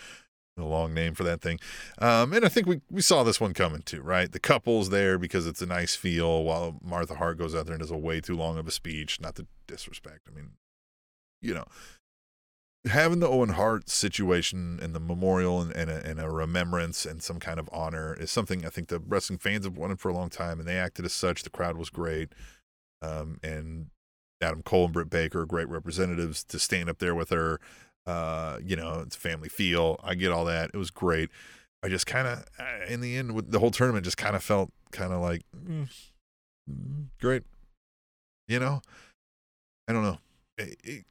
a 0.62 0.66
long 0.66 0.94
name 0.94 1.14
for 1.14 1.24
that 1.24 1.40
thing. 1.40 1.58
Um, 1.98 2.32
and 2.32 2.44
I 2.44 2.48
think 2.48 2.66
we, 2.66 2.80
we 2.90 3.02
saw 3.02 3.22
this 3.22 3.40
one 3.40 3.54
coming 3.54 3.82
too, 3.82 4.02
right? 4.02 4.30
The 4.30 4.40
couple's 4.40 4.90
there 4.90 5.18
because 5.18 5.46
it's 5.46 5.62
a 5.62 5.66
nice 5.66 5.94
feel 5.94 6.44
while 6.44 6.78
Martha 6.82 7.14
Hart 7.14 7.38
goes 7.38 7.54
out 7.54 7.66
there 7.66 7.74
and 7.74 7.80
does 7.80 7.90
a 7.90 7.96
way 7.96 8.20
too 8.20 8.36
long 8.36 8.58
of 8.58 8.66
a 8.66 8.70
speech. 8.70 9.20
Not 9.20 9.36
to 9.36 9.46
disrespect. 9.66 10.28
I 10.30 10.34
mean, 10.34 10.52
you 11.40 11.54
know, 11.54 11.66
having 12.86 13.20
the 13.20 13.28
Owen 13.28 13.50
Hart 13.50 13.88
situation 13.88 14.78
and 14.82 14.94
the 14.94 15.00
memorial 15.00 15.60
and, 15.60 15.72
and, 15.72 15.90
a, 15.90 16.04
and 16.04 16.20
a 16.20 16.30
remembrance 16.30 17.04
and 17.04 17.22
some 17.22 17.38
kind 17.38 17.58
of 17.58 17.68
honor 17.72 18.14
is 18.14 18.30
something 18.30 18.64
I 18.64 18.70
think 18.70 18.88
the 18.88 19.00
wrestling 19.00 19.38
fans 19.38 19.64
have 19.64 19.76
wanted 19.76 20.00
for 20.00 20.08
a 20.08 20.14
long 20.14 20.30
time. 20.30 20.58
And 20.58 20.68
they 20.68 20.78
acted 20.78 21.04
as 21.04 21.12
such. 21.12 21.42
The 21.42 21.50
crowd 21.50 21.76
was 21.76 21.90
great. 21.90 22.32
Um, 23.02 23.38
and 23.42 23.86
Adam 24.40 24.62
Cole 24.62 24.84
and 24.84 24.92
Britt 24.92 25.10
Baker 25.10 25.44
great 25.46 25.68
representatives 25.68 26.44
to 26.44 26.58
stand 26.58 26.88
up 26.88 26.98
there 26.98 27.14
with 27.14 27.30
her 27.30 27.60
Uh, 28.08 28.58
you 28.64 28.74
know, 28.74 29.02
it's 29.04 29.16
a 29.16 29.18
family 29.18 29.50
feel. 29.50 30.00
I 30.02 30.14
get 30.14 30.32
all 30.32 30.46
that. 30.46 30.70
It 30.72 30.78
was 30.78 30.90
great. 30.90 31.28
I 31.82 31.90
just 31.90 32.06
kind 32.06 32.26
of, 32.26 32.44
in 32.88 33.02
the 33.02 33.18
end, 33.18 33.34
with 33.34 33.50
the 33.50 33.58
whole 33.58 33.70
tournament, 33.70 34.04
just 34.04 34.16
kind 34.16 34.34
of 34.34 34.42
felt 34.42 34.70
kind 34.92 35.12
of 35.12 35.20
like, 35.20 35.42
mm, 35.54 35.88
mm, 36.68 37.04
great. 37.20 37.42
You 38.48 38.60
know, 38.60 38.80
I 39.86 39.92
don't 39.92 40.02
know. 40.02 40.18
It, 40.56 40.76
it, 40.82 41.04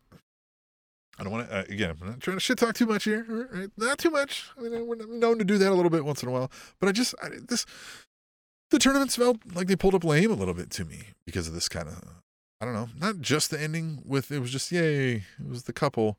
I 1.19 1.23
don't 1.23 1.31
want 1.31 1.47
to, 1.47 1.55
uh, 1.55 1.63
again, 1.69 1.95
I'm 2.01 2.07
not 2.07 2.19
trying 2.19 2.37
to 2.37 2.41
shit 2.41 2.57
talk 2.57 2.73
too 2.73 2.87
much 2.87 3.03
here. 3.03 3.47
Right? 3.53 3.69
Not 3.77 3.99
too 3.99 4.09
much. 4.09 4.49
I 4.57 4.61
mean, 4.61 4.87
we're 4.87 4.95
known 5.05 5.37
to 5.37 5.45
do 5.45 5.59
that 5.59 5.71
a 5.71 5.75
little 5.75 5.91
bit 5.91 6.03
once 6.03 6.23
in 6.23 6.29
a 6.29 6.31
while. 6.31 6.51
But 6.79 6.89
I 6.89 6.93
just, 6.93 7.13
I, 7.21 7.29
this, 7.47 7.67
the 8.71 8.79
tournaments 8.79 9.15
felt 9.15 9.37
like 9.53 9.67
they 9.67 9.75
pulled 9.75 9.93
up 9.93 10.03
lame 10.03 10.31
a 10.31 10.35
little 10.35 10.55
bit 10.55 10.71
to 10.71 10.83
me 10.83 11.09
because 11.27 11.47
of 11.47 11.53
this 11.53 11.69
kind 11.69 11.87
of, 11.87 12.03
I 12.59 12.65
don't 12.65 12.73
know, 12.73 12.89
not 12.99 13.21
just 13.21 13.51
the 13.51 13.61
ending 13.61 14.01
with, 14.03 14.31
it 14.31 14.39
was 14.39 14.49
just, 14.49 14.71
yay, 14.71 15.17
it 15.17 15.47
was 15.47 15.63
the 15.63 15.73
couple. 15.73 16.17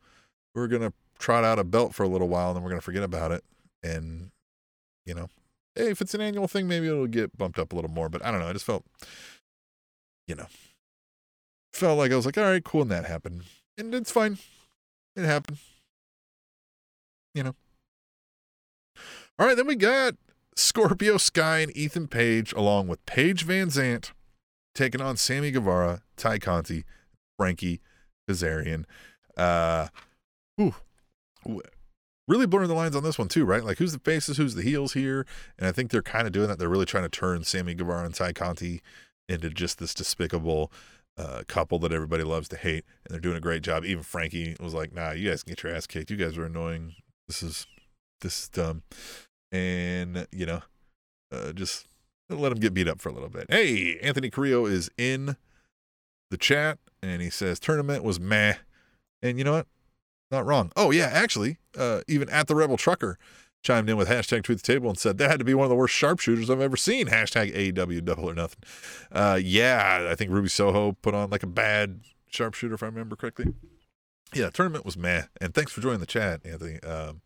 We 0.54 0.62
are 0.62 0.68
going 0.68 0.82
to 0.82 0.92
trot 1.18 1.44
out 1.44 1.58
a 1.58 1.64
belt 1.64 1.94
for 1.94 2.02
a 2.02 2.08
little 2.08 2.28
while 2.28 2.48
and 2.48 2.56
then 2.56 2.62
we're 2.62 2.70
to 2.74 2.80
forget 2.80 3.02
about 3.02 3.32
it. 3.32 3.44
And, 3.82 4.30
you 5.06 5.14
know, 5.14 5.28
hey, 5.74 5.90
if 5.90 6.00
it's 6.00 6.14
an 6.14 6.20
annual 6.20 6.48
thing, 6.48 6.66
maybe 6.68 6.88
it'll 6.88 7.06
get 7.06 7.36
bumped 7.36 7.58
up 7.58 7.72
a 7.72 7.76
little 7.76 7.90
more. 7.90 8.08
But 8.08 8.24
I 8.24 8.30
don't 8.30 8.40
know. 8.40 8.48
I 8.48 8.52
just 8.52 8.64
felt, 8.64 8.84
you 10.26 10.34
know, 10.34 10.46
felt 11.72 11.98
like 11.98 12.12
I 12.12 12.16
was 12.16 12.26
like, 12.26 12.38
all 12.38 12.44
right, 12.44 12.64
cool. 12.64 12.82
And 12.82 12.90
that 12.90 13.04
happened. 13.04 13.44
And 13.76 13.94
it's 13.94 14.10
fine. 14.10 14.38
It 15.16 15.24
happened. 15.24 15.58
You 17.34 17.44
know. 17.44 17.54
All 19.38 19.46
right, 19.46 19.56
then 19.56 19.68
we 19.68 19.76
got 19.76 20.16
Scorpio 20.56 21.16
Sky 21.18 21.60
and 21.60 21.76
Ethan 21.76 22.08
Page, 22.08 22.52
along 22.52 22.88
with 22.88 23.04
Paige 23.06 23.46
VanZant, 23.46 24.10
taking 24.74 25.00
on 25.00 25.16
Sammy 25.16 25.52
Guevara, 25.52 26.02
Tay 26.16 26.40
Conti, 26.40 26.84
Frankie 27.38 27.80
Kazarian. 28.28 28.84
Uh, 29.36 29.88
whew, 30.58 30.74
really 32.26 32.46
blurring 32.46 32.68
the 32.68 32.74
lines 32.74 32.96
on 32.96 33.02
this 33.02 33.18
one 33.18 33.28
too, 33.28 33.44
right? 33.44 33.64
Like 33.64 33.78
who's 33.78 33.92
the 33.92 33.98
faces, 34.00 34.36
who's 34.36 34.54
the 34.54 34.62
heels 34.62 34.92
here? 34.92 35.24
And 35.58 35.68
I 35.68 35.72
think 35.72 35.90
they're 35.90 36.02
kind 36.02 36.26
of 36.26 36.32
doing 36.32 36.48
that. 36.48 36.58
They're 36.58 36.68
really 36.68 36.84
trying 36.84 37.04
to 37.04 37.08
turn 37.08 37.44
Sammy 37.44 37.74
Guevara 37.74 38.04
and 38.04 38.14
Tay 38.14 38.32
Conti 38.32 38.82
into 39.28 39.50
just 39.50 39.78
this 39.78 39.94
despicable 39.94 40.72
uh, 41.16 41.42
couple 41.48 41.78
that 41.80 41.92
everybody 41.92 42.22
loves 42.22 42.48
to 42.48 42.56
hate, 42.56 42.84
and 43.04 43.12
they're 43.12 43.20
doing 43.20 43.36
a 43.36 43.40
great 43.40 43.62
job. 43.62 43.84
Even 43.84 44.02
Frankie 44.02 44.56
was 44.60 44.74
like, 44.74 44.92
"Nah, 44.92 45.10
you 45.10 45.28
guys 45.28 45.42
can 45.42 45.52
get 45.52 45.62
your 45.62 45.74
ass 45.74 45.86
kicked. 45.86 46.10
You 46.10 46.16
guys 46.16 46.38
are 46.38 46.44
annoying. 46.44 46.94
This 47.26 47.42
is 47.42 47.66
this 48.20 48.42
is 48.42 48.48
dumb," 48.48 48.82
and 49.50 50.28
you 50.30 50.46
know, 50.46 50.62
uh, 51.32 51.52
just 51.52 51.86
let 52.28 52.50
them 52.50 52.60
get 52.60 52.72
beat 52.72 52.86
up 52.86 53.00
for 53.00 53.08
a 53.08 53.12
little 53.12 53.28
bit. 53.28 53.46
Hey, 53.50 53.98
Anthony 54.00 54.30
Carrillo 54.30 54.66
is 54.66 54.90
in 54.96 55.36
the 56.30 56.36
chat, 56.36 56.78
and 57.02 57.20
he 57.20 57.30
says 57.30 57.58
tournament 57.58 58.04
was 58.04 58.20
meh, 58.20 58.54
and 59.20 59.38
you 59.38 59.44
know 59.44 59.52
what? 59.52 59.66
Not 60.30 60.46
wrong. 60.46 60.72
Oh 60.76 60.90
yeah, 60.90 61.10
actually, 61.12 61.58
uh, 61.76 62.02
even 62.06 62.28
at 62.28 62.46
the 62.46 62.54
Rebel 62.54 62.76
Trucker 62.76 63.18
chimed 63.62 63.88
in 63.90 63.96
with 63.96 64.08
hashtag 64.08 64.44
tweet 64.44 64.58
the 64.58 64.72
table 64.72 64.88
and 64.88 64.98
said 64.98 65.18
that 65.18 65.30
had 65.30 65.38
to 65.38 65.44
be 65.44 65.54
one 65.54 65.64
of 65.64 65.70
the 65.70 65.76
worst 65.76 65.94
sharpshooters 65.94 66.48
I've 66.48 66.60
ever 66.60 66.76
seen. 66.76 67.08
Hashtag 67.08 67.54
AEW 67.54 68.04
double 68.04 68.30
or 68.30 68.34
nothing. 68.34 68.62
Uh, 69.10 69.38
yeah, 69.42 70.08
I 70.10 70.14
think 70.14 70.30
Ruby 70.30 70.48
Soho 70.48 70.92
put 70.92 71.14
on 71.14 71.30
like 71.30 71.42
a 71.42 71.48
bad 71.48 72.00
sharpshooter 72.28 72.74
if 72.74 72.82
I 72.82 72.86
remember 72.86 73.16
correctly. 73.16 73.54
Yeah, 74.34 74.50
tournament 74.50 74.84
was 74.84 74.96
meh. 74.96 75.24
And 75.40 75.54
thanks 75.54 75.72
for 75.72 75.80
joining 75.80 76.00
the 76.00 76.06
chat, 76.06 76.40
Anthony. 76.44 76.80
Um, 76.82 77.22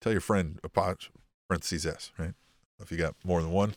tell 0.00 0.12
your 0.12 0.20
friend, 0.20 0.60
parentheses 0.72 1.84
S, 1.84 2.12
right? 2.18 2.34
If 2.80 2.92
you 2.92 2.96
got 2.96 3.16
more 3.24 3.42
than 3.42 3.50
one, 3.50 3.74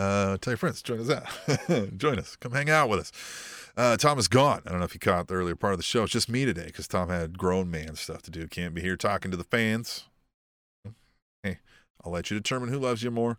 uh, 0.00 0.38
tell 0.38 0.52
your 0.52 0.58
friends, 0.58 0.82
join 0.82 1.00
us 1.00 1.10
out. 1.10 1.96
join 1.98 2.18
us. 2.18 2.36
Come 2.36 2.52
hang 2.52 2.70
out 2.70 2.88
with 2.88 3.00
us. 3.00 3.12
Uh, 3.76 3.96
Tom 3.96 4.18
is 4.18 4.28
gone. 4.28 4.62
I 4.66 4.70
don't 4.70 4.78
know 4.78 4.84
if 4.84 4.94
you 4.94 5.00
caught 5.00 5.28
the 5.28 5.34
earlier 5.34 5.54
part 5.54 5.74
of 5.74 5.78
the 5.78 5.84
show. 5.84 6.04
It's 6.04 6.12
just 6.12 6.28
me 6.28 6.44
today 6.44 6.66
because 6.66 6.88
Tom 6.88 7.08
had 7.08 7.38
grown 7.38 7.70
man 7.70 7.94
stuff 7.96 8.22
to 8.22 8.30
do. 8.30 8.46
Can't 8.46 8.74
be 8.74 8.80
here 8.80 8.96
talking 8.96 9.30
to 9.30 9.36
the 9.36 9.44
fans. 9.44 10.04
Hey, 11.42 11.58
I'll 12.04 12.12
let 12.12 12.30
you 12.30 12.36
determine 12.36 12.70
who 12.70 12.78
loves 12.78 13.02
you 13.02 13.10
more. 13.10 13.38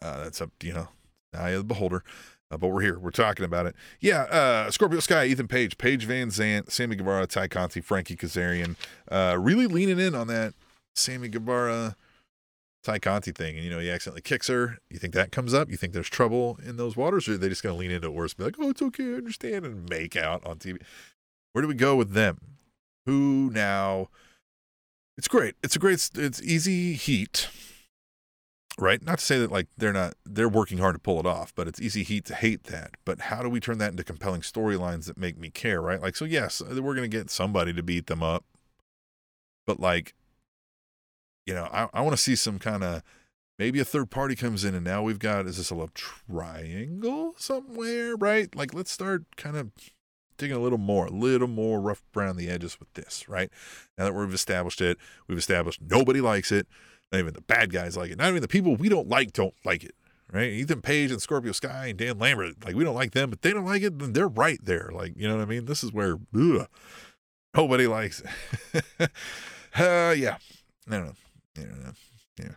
Uh, 0.00 0.24
that's 0.24 0.40
up, 0.40 0.50
you 0.62 0.72
know, 0.72 0.88
eye 1.34 1.50
of 1.50 1.58
the 1.58 1.64
beholder. 1.64 2.04
Uh, 2.50 2.56
but 2.56 2.68
we're 2.68 2.82
here. 2.82 2.98
We're 2.98 3.10
talking 3.10 3.44
about 3.44 3.66
it. 3.66 3.74
Yeah, 4.00 4.22
uh, 4.22 4.70
Scorpio 4.70 5.00
Sky, 5.00 5.26
Ethan 5.26 5.48
Page, 5.48 5.76
Paige 5.76 6.06
VanZant, 6.06 6.70
Sammy 6.70 6.96
Guevara, 6.96 7.26
Tay 7.26 7.48
Conti, 7.48 7.80
Frankie 7.80 8.16
Kazarian. 8.16 8.76
Uh, 9.10 9.36
really 9.38 9.66
leaning 9.66 9.98
in 9.98 10.14
on 10.14 10.28
that 10.28 10.54
Sammy 10.94 11.28
Guevara, 11.28 11.96
Tay 12.82 12.98
Conti 12.98 13.32
thing. 13.32 13.56
And, 13.56 13.64
you 13.64 13.70
know, 13.70 13.78
he 13.78 13.90
accidentally 13.90 14.22
kicks 14.22 14.48
her. 14.48 14.78
You 14.90 14.98
think 14.98 15.14
that 15.14 15.32
comes 15.32 15.52
up? 15.54 15.70
You 15.70 15.76
think 15.76 15.92
there's 15.92 16.08
trouble 16.08 16.58
in 16.64 16.76
those 16.76 16.96
waters? 16.96 17.28
Or 17.28 17.34
are 17.34 17.36
they 17.38 17.48
just 17.48 17.62
going 17.62 17.74
to 17.74 17.78
lean 17.78 17.90
into 17.90 18.08
it 18.08 18.14
worse? 18.14 18.34
Be 18.34 18.44
like, 18.44 18.56
oh, 18.58 18.70
it's 18.70 18.82
okay. 18.82 19.12
I 19.12 19.16
understand. 19.16 19.66
And 19.66 19.88
make 19.88 20.16
out 20.16 20.44
on 20.46 20.58
TV. 20.58 20.80
Where 21.52 21.62
do 21.62 21.68
we 21.68 21.74
go 21.74 21.96
with 21.96 22.12
them? 22.12 22.38
Who 23.06 23.50
now 23.52 24.08
it's 25.18 25.28
great. 25.28 25.56
It's 25.64 25.74
a 25.74 25.80
great. 25.80 26.10
It's 26.14 26.40
easy 26.40 26.92
heat, 26.92 27.48
right? 28.78 29.04
Not 29.04 29.18
to 29.18 29.24
say 29.24 29.40
that 29.40 29.50
like 29.50 29.66
they're 29.76 29.92
not 29.92 30.14
they're 30.24 30.48
working 30.48 30.78
hard 30.78 30.94
to 30.94 31.00
pull 31.00 31.18
it 31.18 31.26
off, 31.26 31.52
but 31.56 31.66
it's 31.66 31.80
easy 31.80 32.04
heat 32.04 32.24
to 32.26 32.36
hate 32.36 32.64
that. 32.64 32.92
But 33.04 33.22
how 33.22 33.42
do 33.42 33.48
we 33.48 33.58
turn 33.58 33.78
that 33.78 33.90
into 33.90 34.04
compelling 34.04 34.42
storylines 34.42 35.06
that 35.06 35.18
make 35.18 35.36
me 35.36 35.50
care, 35.50 35.82
right? 35.82 36.00
Like 36.00 36.14
so, 36.14 36.24
yes, 36.24 36.62
we're 36.62 36.94
gonna 36.94 37.08
get 37.08 37.30
somebody 37.30 37.72
to 37.72 37.82
beat 37.82 38.06
them 38.06 38.22
up, 38.22 38.44
but 39.66 39.80
like, 39.80 40.14
you 41.48 41.54
know, 41.54 41.66
I, 41.72 41.88
I 41.94 42.02
want 42.02 42.14
to 42.14 42.22
see 42.22 42.36
some 42.36 42.58
kind 42.58 42.84
of 42.84 43.02
maybe 43.58 43.80
a 43.80 43.84
third 43.84 44.10
party 44.10 44.36
comes 44.36 44.64
in 44.64 44.74
and 44.74 44.84
now 44.84 45.02
we've 45.02 45.18
got 45.18 45.46
is 45.46 45.56
this 45.56 45.70
a 45.70 45.74
love 45.74 45.94
triangle 45.94 47.34
somewhere, 47.38 48.16
right? 48.16 48.54
Like 48.54 48.74
let's 48.74 48.92
start 48.92 49.24
kind 49.36 49.56
of 49.56 49.70
digging 50.36 50.58
a 50.58 50.60
little 50.60 50.78
more, 50.78 51.06
a 51.06 51.10
little 51.10 51.48
more 51.48 51.80
rough 51.80 52.02
around 52.14 52.36
the 52.36 52.50
edges 52.50 52.78
with 52.78 52.92
this, 52.92 53.30
right? 53.30 53.50
Now 53.96 54.04
that 54.04 54.12
we've 54.12 54.32
established 54.34 54.82
it, 54.82 54.98
we've 55.26 55.38
established 55.38 55.80
nobody 55.80 56.20
likes 56.20 56.52
it. 56.52 56.68
Not 57.10 57.20
even 57.20 57.32
the 57.32 57.40
bad 57.40 57.72
guys 57.72 57.96
like 57.96 58.10
it. 58.10 58.18
Not 58.18 58.28
even 58.28 58.42
the 58.42 58.48
people 58.48 58.76
we 58.76 58.90
don't 58.90 59.08
like 59.08 59.32
don't 59.32 59.54
like 59.64 59.84
it, 59.84 59.94
right? 60.30 60.50
Ethan 60.50 60.82
Page 60.82 61.10
and 61.10 61.22
Scorpio 61.22 61.52
Sky 61.52 61.86
and 61.86 61.98
Dan 61.98 62.18
Lambert, 62.18 62.62
like 62.62 62.74
we 62.74 62.84
don't 62.84 62.94
like 62.94 63.12
them, 63.12 63.30
but 63.30 63.40
they 63.40 63.54
don't 63.54 63.64
like 63.64 63.80
it, 63.80 63.98
then 63.98 64.12
they're 64.12 64.28
right 64.28 64.62
there. 64.62 64.90
Like, 64.92 65.14
you 65.16 65.26
know 65.26 65.36
what 65.36 65.42
I 65.42 65.46
mean? 65.46 65.64
This 65.64 65.82
is 65.82 65.94
where 65.94 66.18
ugh, 66.36 66.68
nobody 67.56 67.86
likes 67.86 68.22
it. 68.22 68.82
uh, 69.74 70.14
yeah. 70.14 70.36
I 70.86 70.96
don't 70.96 71.06
know. 71.06 71.14
Yeah. 72.38 72.54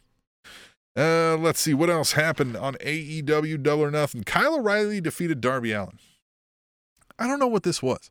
Uh, 0.96 1.38
let's 1.38 1.60
see 1.60 1.74
what 1.74 1.90
else 1.90 2.14
happened 2.14 2.58
on 2.58 2.76
AEW 2.76 3.64
Double 3.64 3.84
or 3.84 3.92
Nothing. 3.92 4.24
Kyle 4.24 4.56
O'Reilly 4.56 5.00
defeated 5.00 5.40
Darby 5.40 5.72
Allin. 5.72 6.00
I 7.18 7.28
don't 7.28 7.40
know 7.40 7.48
what 7.48 7.64
this 7.64 7.82
was. 7.82 8.10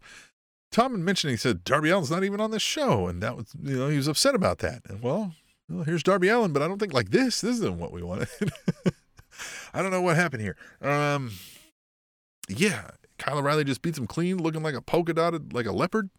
Tom 0.71 1.05
mentioned 1.05 1.33
he 1.33 1.37
said 1.37 1.65
Darby 1.65 1.91
Allin's 1.91 2.11
not 2.11 2.25
even 2.25 2.41
on 2.41 2.53
this 2.53 2.63
show, 2.63 3.09
and 3.09 3.23
that 3.23 3.37
was 3.37 3.47
you 3.61 3.77
know 3.77 3.89
he 3.89 3.97
was 3.97 4.09
upset 4.09 4.35
about 4.35 4.59
that. 4.59 4.83
And 4.89 5.03
well, 5.03 5.35
well 5.69 5.85
here's 5.85 6.03
Darby 6.03 6.29
Allin, 6.29 6.53
but 6.53 6.63
I 6.63 6.69
don't 6.69 6.79
think 6.79 6.93
like 6.93 7.11
this. 7.11 7.41
This 7.41 7.57
isn't 7.57 7.79
what 7.79 7.93
we 7.93 8.03
wanted. 8.03 8.29
I 9.75 9.83
don't 9.83 9.91
know 9.91 10.03
what 10.03 10.17
happened 10.17 10.43
here. 10.43 10.57
Um, 10.81 11.33
yeah, 12.49 12.91
Kyle 13.19 13.39
O'Reilly 13.39 13.65
just 13.65 13.83
beats 13.83 13.99
him 13.99 14.07
clean, 14.07 14.39
looking 14.39 14.63
like 14.63 14.75
a 14.75 14.83
polka 14.83 15.13
dotted, 15.13 15.53
like 15.53 15.67
a 15.67 15.73
leopard. 15.73 16.11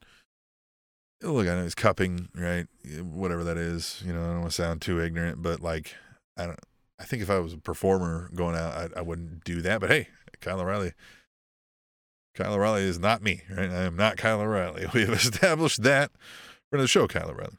Look, 1.21 1.47
I 1.47 1.55
know 1.55 1.63
he's 1.63 1.75
cupping, 1.75 2.29
right? 2.35 2.67
Whatever 3.01 3.43
that 3.43 3.57
is, 3.57 4.01
you 4.05 4.11
know. 4.11 4.23
I 4.23 4.27
don't 4.27 4.39
want 4.39 4.51
to 4.51 4.55
sound 4.55 4.81
too 4.81 5.01
ignorant, 5.01 5.41
but 5.41 5.61
like, 5.61 5.95
I 6.37 6.45
don't. 6.47 6.59
I 6.99 7.03
think 7.03 7.21
if 7.21 7.29
I 7.29 7.39
was 7.39 7.53
a 7.53 7.57
performer 7.57 8.29
going 8.33 8.55
out, 8.55 8.73
I, 8.73 8.99
I 8.99 9.01
wouldn't 9.01 9.43
do 9.43 9.61
that. 9.61 9.81
But 9.81 9.89
hey, 9.89 10.07
Kyle 10.39 10.59
O'Reilly 10.59 10.93
Kyle 12.35 12.53
O'Reilly 12.53 12.83
is 12.83 12.99
not 12.99 13.21
me, 13.21 13.41
right? 13.49 13.69
I 13.69 13.83
am 13.83 13.95
not 13.95 14.17
Kyle 14.17 14.39
O'Reilly. 14.39 14.87
We 14.93 15.01
have 15.01 15.09
established 15.11 15.83
that 15.83 16.11
for 16.69 16.79
the 16.79 16.87
show, 16.87 17.07
Kyle 17.07 17.29
O'Reilly. 17.29 17.57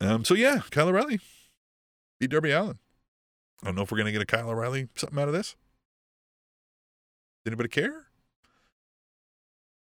Um, 0.00 0.24
so 0.24 0.34
yeah, 0.34 0.60
Kyle 0.70 0.88
O'Reilly 0.88 1.20
beat 2.18 2.30
Darby 2.30 2.50
Allin. 2.50 2.78
I 3.62 3.66
don't 3.66 3.76
know 3.76 3.82
if 3.82 3.92
we're 3.92 3.98
gonna 3.98 4.12
get 4.12 4.22
a 4.22 4.26
Kyle 4.26 4.50
O'Reilly 4.50 4.88
something 4.96 5.18
out 5.18 5.28
of 5.28 5.34
this. 5.34 5.56
Anybody 7.46 7.68
care? 7.68 8.06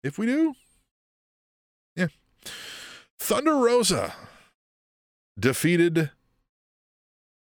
If 0.03 0.17
we 0.17 0.25
do, 0.25 0.53
yeah. 1.95 2.07
Thunder 3.19 3.55
Rosa 3.55 4.13
defeated 5.39 6.11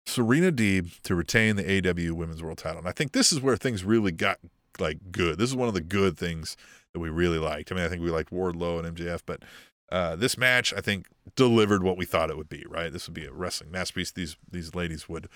Serena 0.07 0.53
Deeb 0.53 1.01
to 1.03 1.15
retain 1.15 1.57
the 1.57 1.79
AW 1.79 2.15
Women's 2.15 2.43
World 2.43 2.59
Title. 2.59 2.79
And 2.79 2.89
I 2.89 2.93
think 2.93 3.13
this 3.13 3.33
is 3.33 3.41
where 3.41 3.57
things 3.57 3.85
really 3.85 4.13
got 4.13 4.39
like 4.79 4.99
good. 5.11 5.39
This 5.39 5.51
is 5.51 5.57
one 5.57 5.69
of 5.69 5.75
the 5.75 5.81
good 5.81 6.19
things 6.19 6.57
that 6.93 7.01
we 7.01 7.09
really 7.09 7.39
liked. 7.39 7.71
I 7.71 7.75
mean, 7.75 7.85
I 7.85 7.89
think 7.89 8.03
we 8.03 8.11
liked 8.11 8.33
Wardlow 8.33 8.85
and 8.85 8.97
MJF, 8.97 9.21
but 9.27 9.43
uh, 9.91 10.17
this 10.17 10.37
match 10.37 10.73
I 10.75 10.81
think 10.81 11.07
delivered 11.37 11.83
what 11.83 11.97
we 11.97 12.05
thought 12.05 12.31
it 12.31 12.37
would 12.37 12.49
be. 12.49 12.65
Right, 12.69 12.93
this 12.93 13.07
would 13.07 13.15
be 13.15 13.27
a 13.27 13.33
wrestling 13.33 13.71
masterpiece. 13.71 14.11
These 14.11 14.37
these 14.51 14.75
ladies 14.75 15.09
would 15.09 15.29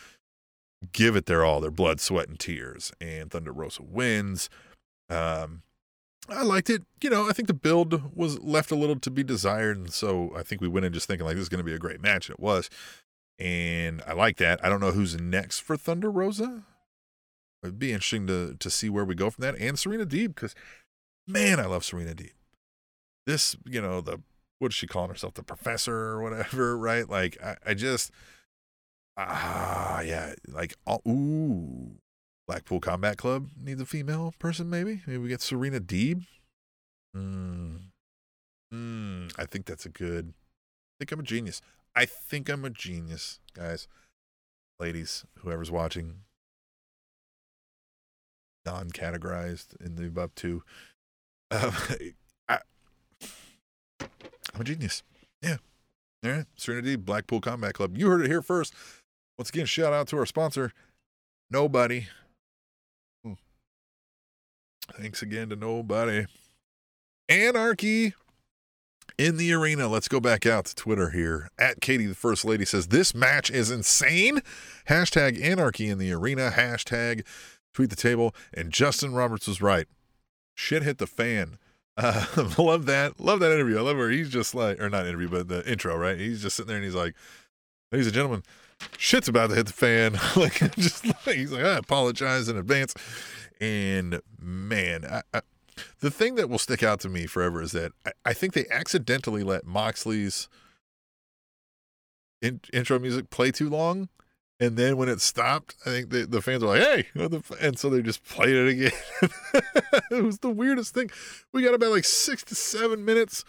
give 0.93 1.17
it 1.17 1.27
their 1.27 1.45
all, 1.45 1.61
their 1.61 1.71
blood, 1.71 2.01
sweat, 2.01 2.29
and 2.29 2.39
tears. 2.39 2.93
And 3.01 3.31
Thunder 3.31 3.53
Rosa 3.53 3.83
wins. 3.83 4.49
Um, 5.11 5.63
I 6.29 6.43
liked 6.43 6.69
it. 6.71 6.83
You 7.03 7.11
know, 7.11 7.29
I 7.29 7.33
think 7.33 7.49
the 7.49 7.55
build 7.55 8.15
was 8.15 8.39
left 8.41 8.71
a 8.71 8.75
little 8.77 8.99
to 9.01 9.11
be 9.11 9.23
desired, 9.23 9.77
and 9.77 9.93
so 9.93 10.33
I 10.37 10.43
think 10.43 10.61
we 10.61 10.69
went 10.69 10.87
in 10.87 10.93
just 10.93 11.07
thinking 11.07 11.27
like 11.27 11.37
this 11.37 11.43
is 11.43 11.49
going 11.49 11.65
to 11.65 11.65
be 11.65 11.75
a 11.75 11.79
great 11.79 12.03
match. 12.03 12.29
And 12.29 12.35
it 12.35 12.41
was, 12.41 12.69
and 13.39 14.03
I 14.07 14.13
like 14.13 14.37
that. 14.39 14.63
I 14.65 14.69
don't 14.69 14.81
know 14.81 14.93
who's 14.93 15.19
next 15.21 15.61
for 15.61 15.77
Thunder 15.77 16.11
Rosa. 16.11 16.65
It'd 17.63 17.79
be 17.79 17.93
interesting 17.93 18.27
to 18.27 18.57
to 18.59 18.71
see 18.71 18.91
where 18.91 19.05
we 19.05 19.15
go 19.15 19.31
from 19.31 19.43
that. 19.43 19.57
And 19.59 19.79
Serena 19.79 20.07
Deeb, 20.07 20.35
because 20.35 20.55
man, 21.27 21.61
I 21.61 21.67
love 21.67 21.85
Serena 21.85 22.15
Deeb. 22.15 22.33
This, 23.27 23.57
you 23.67 23.81
know, 23.81 24.01
the 24.01 24.21
what 24.59 24.73
is 24.73 24.75
she 24.75 24.87
calling 24.87 25.11
herself? 25.11 25.35
The 25.35 25.43
professor 25.43 25.95
or 25.95 26.23
whatever, 26.23 26.77
right? 26.79 27.09
Like, 27.09 27.41
I, 27.43 27.57
I 27.67 27.75
just, 27.75 28.11
ah, 29.17 30.01
yeah, 30.01 30.35
like, 30.49 30.75
oh, 30.87 31.01
ooh, 31.09 31.93
Blackpool 32.49 32.81
Combat 32.81 33.19
Club 33.19 33.51
needs 33.63 33.81
a 33.81 33.87
female 33.87 34.35
person, 34.39 34.71
maybe. 34.71 35.03
Maybe 35.07 35.19
we 35.19 35.29
get 35.29 35.43
Serena 35.43 35.81
Deeb. 35.81 36.25
Hmm. 37.15 37.77
Hmm. 38.73 39.27
I 39.39 39.45
think 39.45 39.67
that's 39.67 39.85
a 39.85 39.91
good. 39.91 40.33
I 40.33 40.95
think 40.99 41.13
I'm 41.13 41.21
a 41.21 41.25
genius. 41.25 41.61
I 41.95 42.07
think 42.07 42.49
I'm 42.49 42.65
a 42.65 42.71
genius, 42.71 43.41
guys, 43.55 43.87
ladies, 44.81 45.25
whoever's 45.41 45.71
watching. 45.71 46.23
Non-categorized 48.65 49.81
in 49.85 49.97
the 49.97 50.07
above 50.07 50.35
two. 50.35 50.63
Um, 51.51 51.73
I, 52.49 52.59
I'm 54.01 54.61
a 54.61 54.65
genius. 54.65 55.03
Yeah. 55.43 55.57
All 56.25 56.31
right. 56.31 56.47
Serenity 56.57 56.97
Blackpool 56.97 57.41
Combat 57.41 57.75
Club. 57.75 57.97
You 57.97 58.09
heard 58.09 58.23
it 58.23 58.29
here 58.29 58.43
first. 58.43 58.75
Once 59.39 59.51
again, 59.51 59.67
shout 59.67 59.93
out 59.93 60.09
to 60.09 60.19
our 60.19 60.27
sponsor, 60.27 60.73
Nobody. 61.51 62.09
Thanks 64.93 65.23
again 65.23 65.49
to 65.51 65.57
Nobody. 65.57 66.27
Anarchy 67.29 68.15
in 69.19 69.37
the 69.37 69.53
arena. 69.53 69.89
Let's 69.89 70.09
go 70.09 70.21
back 70.21 70.47
out 70.47 70.65
to 70.67 70.75
Twitter 70.75 71.11
here. 71.11 71.51
At 71.59 71.81
Katie, 71.81 72.07
the 72.07 72.15
First 72.15 72.45
Lady 72.45 72.65
says, 72.65 72.89
This 72.89 73.15
match 73.15 73.51
is 73.51 73.71
insane. 73.71 74.41
Hashtag 74.89 75.43
anarchy 75.43 75.89
in 75.89 75.99
the 75.99 76.13
arena. 76.13 76.53
Hashtag 76.55 77.27
tweet 77.75 77.91
the 77.91 77.97
table. 77.97 78.35
And 78.55 78.73
Justin 78.73 79.15
Roberts 79.15 79.47
was 79.47 79.61
right. 79.61 79.87
Shit 80.55 80.83
hit 80.83 80.99
the 80.99 81.07
fan. 81.07 81.59
Uh, 82.01 82.25
love 82.59 82.87
that. 82.87 83.19
Love 83.19 83.41
that 83.41 83.51
interview. 83.51 83.77
I 83.77 83.81
love 83.81 83.97
where 83.97 84.09
he's 84.09 84.31
just 84.31 84.55
like, 84.55 84.81
or 84.81 84.89
not 84.89 85.09
interview, 85.09 85.29
but 85.29 85.49
the 85.49 85.69
intro, 85.69 85.97
right? 85.97 86.17
He's 86.17 86.41
just 86.41 86.55
sitting 86.55 86.69
there 86.69 86.77
and 86.77 86.85
he's 86.85 86.95
like, 86.95 87.17
ladies 87.91 88.07
and 88.07 88.15
gentlemen, 88.15 88.45
shit's 88.97 89.27
about 89.27 89.51
to 89.51 89.57
hit 89.57 89.67
the 89.67 89.73
fan. 89.73 90.13
like, 90.37 90.61
just 90.77 91.05
like, 91.27 91.35
he's 91.35 91.51
like, 91.51 91.65
I 91.65 91.77
apologize 91.77 92.49
in 92.49 92.57
advance. 92.57 92.95
And 93.61 94.21
man, 94.41 95.05
I, 95.05 95.23
I, 95.35 95.41
the 96.01 96.11
thing 96.11 96.37
that 96.37 96.49
will 96.49 96.59
stick 96.59 96.83
out 96.83 97.01
to 97.01 97.09
me 97.09 97.27
forever 97.27 97.63
is 97.63 97.73
that 97.73 97.93
I, 98.07 98.13
I 98.27 98.33
think 98.33 98.53
they 98.53 98.67
accidentally 98.71 99.43
let 99.43 99.67
Moxley's 99.67 100.49
in, 102.41 102.61
intro 102.73 102.99
music 102.99 103.31
play 103.31 103.51
too 103.51 103.69
long. 103.69 104.09
And 104.61 104.77
then 104.77 104.97
when 104.97 105.09
it 105.09 105.21
stopped, 105.21 105.77
I 105.87 105.91
think 105.91 106.11
the, 106.11 106.27
the 106.27 106.43
fans 106.43 106.65
were 106.65 106.77
like, 106.77 106.83
hey, 106.83 107.07
and 107.61 107.79
so 107.79 107.91
they 107.91 108.03
just 108.03 108.25
played 108.25 108.57
it 108.57 108.69
again. 108.69 109.63
it 110.11 110.25
was 110.25 110.41
the 110.41 110.51
weirdest 110.51 110.95
thing. 110.95 111.11
We 111.53 111.63
got 111.63 111.75
about 111.75 111.93
like 111.93 112.05
six 112.05 112.43
to 112.45 112.57
seven 112.57 113.05
minutes 113.05 113.45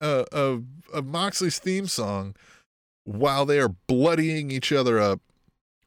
uh, 0.00 0.24
of, 0.32 0.64
of 0.92 1.04
Moxley's 1.04 1.58
theme 1.58 1.86
song 1.86 2.34
while 3.04 3.44
they 3.44 3.60
are 3.60 3.68
bloodying 3.68 4.50
each 4.50 4.72
other 4.72 4.98
up 4.98 5.20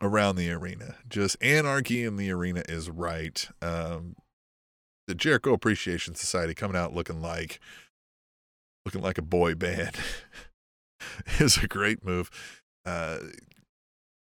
around 0.01 0.35
the 0.35 0.51
arena. 0.51 0.95
Just 1.07 1.37
anarchy 1.41 2.03
in 2.03 2.15
the 2.15 2.31
arena 2.31 2.63
is 2.67 2.89
right. 2.89 3.47
Um, 3.61 4.15
the 5.07 5.15
Jericho 5.15 5.53
Appreciation 5.53 6.15
Society 6.15 6.53
coming 6.53 6.77
out 6.77 6.93
looking 6.93 7.21
like 7.21 7.59
looking 8.85 9.01
like 9.01 9.17
a 9.17 9.23
boy 9.23 9.55
band 9.55 9.95
is 11.39 11.57
a 11.57 11.67
great 11.67 12.03
move. 12.05 12.29
Uh, 12.85 13.17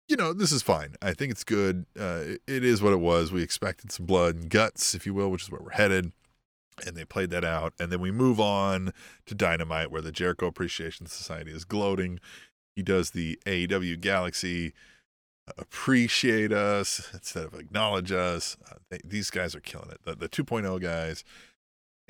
you 0.09 0.17
know, 0.17 0.33
this 0.33 0.51
is 0.51 0.63
fine. 0.63 0.97
I 1.01 1.13
think 1.13 1.31
it's 1.31 1.45
good. 1.45 1.87
Uh, 1.99 2.23
it 2.49 2.65
is 2.65 2.83
what 2.83 2.93
it 2.93 2.99
was. 2.99 3.31
We 3.31 3.43
expected 3.43 3.93
some 3.93 4.07
blood 4.07 4.35
and 4.35 4.51
guts, 4.51 4.95
if 4.95 5.07
you 5.07 5.15
will, 5.15 5.31
which 5.31 5.45
is 5.45 5.51
where 5.51 5.61
we're 5.61 5.71
headed. 5.71 6.11
And 6.85 6.97
they 6.97 7.05
played 7.05 7.31
that 7.31 7.45
out. 7.45 7.75
And 7.79 7.93
then 7.93 8.01
we 8.01 8.11
move 8.11 8.41
on 8.41 8.93
to 9.27 9.35
Dynamite, 9.35 9.91
where 9.91 10.03
the 10.03 10.11
Jericho 10.11 10.47
Appreciation 10.47 11.07
Society 11.07 11.53
is 11.53 11.65
gloating. 11.65 12.19
He 12.75 12.83
does 12.83 13.11
the 13.11 13.39
AEW 13.47 14.01
Galaxy 14.01 14.73
appreciate 15.59 16.53
us 16.53 17.09
instead 17.13 17.45
of 17.45 17.55
acknowledge 17.55 18.13
us. 18.13 18.57
Uh, 18.71 18.75
they, 18.91 19.01
these 19.05 19.31
guys 19.31 19.55
are 19.55 19.61
killing 19.61 19.91
it. 19.91 20.01
The, 20.05 20.15
the 20.15 20.29
2.0 20.29 20.81
guys 20.81 21.25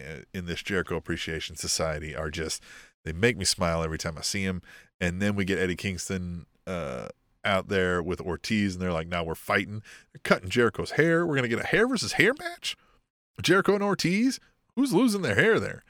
uh, 0.00 0.22
in 0.32 0.46
this 0.46 0.62
Jericho 0.62 0.96
Appreciation 0.96 1.56
Society 1.56 2.14
are 2.14 2.30
just, 2.30 2.62
they 3.04 3.12
make 3.12 3.36
me 3.36 3.44
smile 3.44 3.82
every 3.82 3.98
time 3.98 4.16
I 4.18 4.22
see 4.22 4.46
them. 4.46 4.62
And 5.00 5.20
then 5.20 5.34
we 5.34 5.44
get 5.44 5.58
Eddie 5.58 5.76
Kingston 5.76 6.46
uh, 6.66 7.08
out 7.44 7.68
there 7.68 8.02
with 8.02 8.20
Ortiz, 8.20 8.74
and 8.74 8.82
they're 8.82 8.92
like, 8.92 9.08
now 9.08 9.24
we're 9.24 9.34
fighting. 9.34 9.82
They're 10.12 10.20
cutting 10.22 10.50
Jericho's 10.50 10.92
hair. 10.92 11.26
We're 11.26 11.36
going 11.36 11.48
to 11.48 11.56
get 11.56 11.64
a 11.64 11.66
hair 11.66 11.88
versus 11.88 12.12
hair 12.12 12.34
match? 12.38 12.76
Jericho 13.40 13.74
and 13.74 13.82
Ortiz? 13.82 14.38
Who's 14.76 14.92
losing 14.92 15.22
their 15.22 15.34
hair 15.34 15.58
there? 15.58 15.82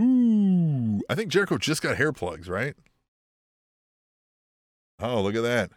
Ooh, 0.00 1.00
I 1.08 1.14
think 1.14 1.30
Jericho 1.30 1.56
just 1.58 1.82
got 1.82 1.96
hair 1.96 2.12
plugs, 2.12 2.48
right? 2.48 2.74
Oh, 5.00 5.22
look 5.22 5.34
at 5.34 5.42
that. 5.42 5.70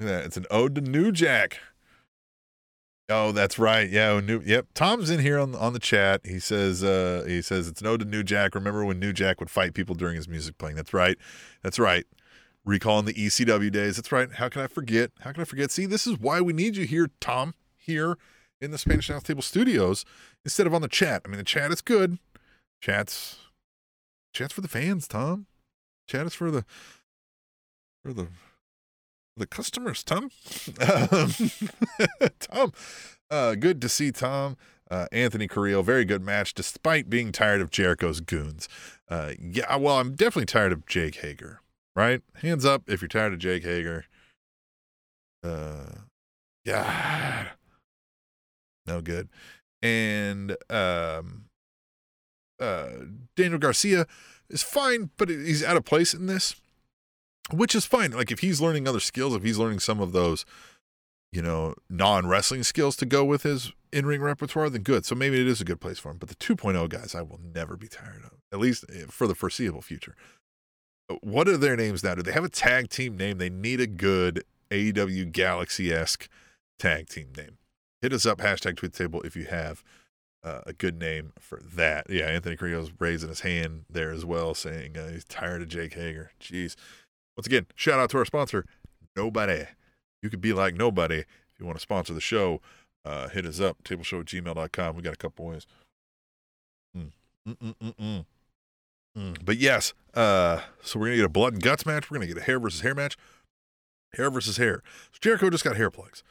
Look 0.00 0.08
at 0.08 0.12
that. 0.12 0.24
It's 0.24 0.36
an 0.38 0.46
ode 0.50 0.74
to 0.76 0.80
New 0.80 1.12
Jack. 1.12 1.58
Oh, 3.10 3.32
that's 3.32 3.58
right. 3.58 3.90
Yeah, 3.90 4.20
new, 4.20 4.40
yep. 4.46 4.68
Tom's 4.72 5.10
in 5.10 5.20
here 5.20 5.38
on 5.38 5.54
on 5.54 5.74
the 5.74 5.78
chat. 5.78 6.22
He 6.24 6.38
says 6.38 6.82
uh 6.82 7.24
he 7.26 7.42
says 7.42 7.68
it's 7.68 7.80
an 7.82 7.86
ode 7.86 8.00
to 8.00 8.06
New 8.06 8.22
Jack. 8.22 8.54
Remember 8.54 8.84
when 8.84 8.98
New 8.98 9.12
Jack 9.12 9.40
would 9.40 9.50
fight 9.50 9.74
people 9.74 9.94
during 9.94 10.16
his 10.16 10.28
music 10.28 10.56
playing? 10.58 10.76
That's 10.76 10.94
right. 10.94 11.18
That's 11.62 11.78
right. 11.78 12.06
Recalling 12.64 13.04
the 13.04 13.12
ECW 13.12 13.70
days. 13.70 13.96
That's 13.96 14.10
right. 14.10 14.32
How 14.32 14.48
can 14.48 14.62
I 14.62 14.68
forget? 14.68 15.10
How 15.20 15.32
can 15.32 15.42
I 15.42 15.44
forget? 15.44 15.70
See, 15.70 15.86
this 15.86 16.06
is 16.06 16.18
why 16.18 16.40
we 16.40 16.52
need 16.52 16.76
you 16.76 16.86
here, 16.86 17.10
Tom, 17.20 17.54
here 17.76 18.16
in 18.60 18.70
the 18.70 18.78
Spanish 18.78 19.08
Announce 19.10 19.24
Table 19.24 19.42
Studios 19.42 20.04
instead 20.44 20.66
of 20.66 20.72
on 20.72 20.80
the 20.80 20.88
chat. 20.88 21.22
I 21.24 21.28
mean, 21.28 21.38
the 21.38 21.44
chat 21.44 21.72
is 21.72 21.82
good. 21.82 22.18
Chat's 22.80 23.38
chat's 24.32 24.54
for 24.54 24.60
the 24.60 24.68
fans, 24.68 25.08
Tom. 25.08 25.46
Chat 26.06 26.26
is 26.26 26.34
for 26.34 26.50
the 26.50 26.64
for 28.02 28.12
the 28.12 28.28
the 29.40 29.46
customers, 29.46 30.04
Tom. 30.04 30.30
Tom, 32.38 32.72
uh, 33.30 33.56
good 33.56 33.80
to 33.82 33.88
see 33.88 34.12
Tom. 34.12 34.56
Uh, 34.90 35.06
Anthony 35.12 35.48
Carrillo, 35.48 35.82
very 35.82 36.04
good 36.04 36.22
match, 36.22 36.52
despite 36.52 37.08
being 37.08 37.32
tired 37.32 37.60
of 37.60 37.70
Jericho's 37.70 38.20
goons. 38.20 38.68
Uh, 39.08 39.32
yeah, 39.40 39.76
well, 39.76 39.98
I'm 39.98 40.14
definitely 40.14 40.46
tired 40.46 40.72
of 40.72 40.86
Jake 40.86 41.16
Hager, 41.16 41.60
right? 41.94 42.22
Hands 42.42 42.64
up 42.64 42.82
if 42.88 43.00
you're 43.00 43.08
tired 43.08 43.32
of 43.32 43.38
Jake 43.38 43.64
Hager. 43.64 44.04
Uh, 45.44 45.86
God, 46.66 47.50
no 48.86 49.00
good. 49.00 49.28
And 49.80 50.56
um, 50.68 51.44
uh, 52.60 52.88
Daniel 53.36 53.58
Garcia 53.58 54.06
is 54.48 54.62
fine, 54.62 55.10
but 55.16 55.28
he's 55.28 55.64
out 55.64 55.76
of 55.76 55.84
place 55.84 56.12
in 56.12 56.26
this 56.26 56.56
which 57.52 57.74
is 57.74 57.86
fine. 57.86 58.12
Like 58.12 58.30
if 58.30 58.40
he's 58.40 58.60
learning 58.60 58.86
other 58.88 59.00
skills, 59.00 59.34
if 59.34 59.42
he's 59.42 59.58
learning 59.58 59.80
some 59.80 60.00
of 60.00 60.12
those, 60.12 60.44
you 61.32 61.42
know, 61.42 61.74
non 61.88 62.26
wrestling 62.26 62.62
skills 62.62 62.96
to 62.96 63.06
go 63.06 63.24
with 63.24 63.42
his 63.42 63.72
in 63.92 64.06
ring 64.06 64.20
repertoire, 64.20 64.70
then 64.70 64.82
good. 64.82 65.04
So 65.04 65.14
maybe 65.14 65.40
it 65.40 65.46
is 65.46 65.60
a 65.60 65.64
good 65.64 65.80
place 65.80 65.98
for 65.98 66.10
him. 66.10 66.18
But 66.18 66.28
the 66.28 66.34
2.0 66.36 66.88
guys, 66.88 67.14
I 67.14 67.22
will 67.22 67.40
never 67.54 67.76
be 67.76 67.88
tired 67.88 68.22
of, 68.24 68.32
at 68.52 68.58
least 68.58 68.84
eh, 68.92 69.04
for 69.08 69.26
the 69.26 69.34
foreseeable 69.34 69.82
future. 69.82 70.14
Uh, 71.08 71.16
what 71.22 71.48
are 71.48 71.56
their 71.56 71.76
names 71.76 72.04
now? 72.04 72.14
Do 72.14 72.22
they 72.22 72.32
have 72.32 72.44
a 72.44 72.48
tag 72.48 72.88
team 72.88 73.16
name? 73.16 73.38
They 73.38 73.50
need 73.50 73.80
a 73.80 73.86
good 73.86 74.44
AEW 74.70 75.32
Galaxy 75.32 75.92
esque 75.92 76.28
tag 76.78 77.08
team 77.08 77.28
name. 77.36 77.58
Hit 78.02 78.12
us 78.12 78.24
up, 78.24 78.38
hashtag 78.38 78.76
tweet 78.76 78.94
table 78.94 79.20
if 79.22 79.36
you 79.36 79.44
have 79.44 79.82
uh, 80.42 80.60
a 80.66 80.72
good 80.72 80.98
name 80.98 81.32
for 81.38 81.60
that. 81.74 82.06
Yeah, 82.08 82.26
Anthony 82.26 82.56
Carrillo's 82.56 82.92
raising 82.98 83.28
his 83.28 83.40
hand 83.40 83.84
there 83.90 84.10
as 84.10 84.24
well, 84.24 84.54
saying 84.54 84.96
uh, 84.96 85.10
he's 85.10 85.24
tired 85.24 85.62
of 85.62 85.68
Jake 85.68 85.94
Hager. 85.94 86.32
Jeez. 86.40 86.76
Once 87.40 87.46
again, 87.46 87.64
shout 87.74 87.98
out 87.98 88.10
to 88.10 88.18
our 88.18 88.26
sponsor, 88.26 88.66
Nobody. 89.16 89.64
You 90.22 90.28
could 90.28 90.42
be 90.42 90.52
like 90.52 90.74
nobody 90.74 91.20
if 91.20 91.26
you 91.58 91.64
want 91.64 91.78
to 91.78 91.80
sponsor 91.80 92.12
the 92.12 92.20
show. 92.20 92.60
Uh, 93.02 93.30
hit 93.30 93.46
us 93.46 93.60
up, 93.60 93.82
tableshow 93.82 94.22
gmail.com. 94.22 94.94
We 94.94 95.00
got 95.00 95.14
a 95.14 95.16
couple 95.16 95.46
ways. 95.46 95.66
Mm. 96.94 97.12
Mm, 97.48 98.26
mm, 99.16 99.36
but 99.42 99.56
yes, 99.56 99.94
uh, 100.12 100.60
so 100.82 100.98
we're 100.98 101.06
going 101.06 101.12
to 101.12 101.22
get 101.22 101.24
a 101.24 101.30
blood 101.30 101.54
and 101.54 101.62
guts 101.62 101.86
match. 101.86 102.10
We're 102.10 102.18
going 102.18 102.28
to 102.28 102.34
get 102.34 102.42
a 102.42 102.44
hair 102.44 102.60
versus 102.60 102.82
hair 102.82 102.94
match. 102.94 103.16
Hair 104.12 104.28
versus 104.32 104.58
hair. 104.58 104.82
So 105.10 105.18
Jericho 105.22 105.48
just 105.48 105.64
got 105.64 105.76
hair 105.76 105.90
plugs, 105.90 106.22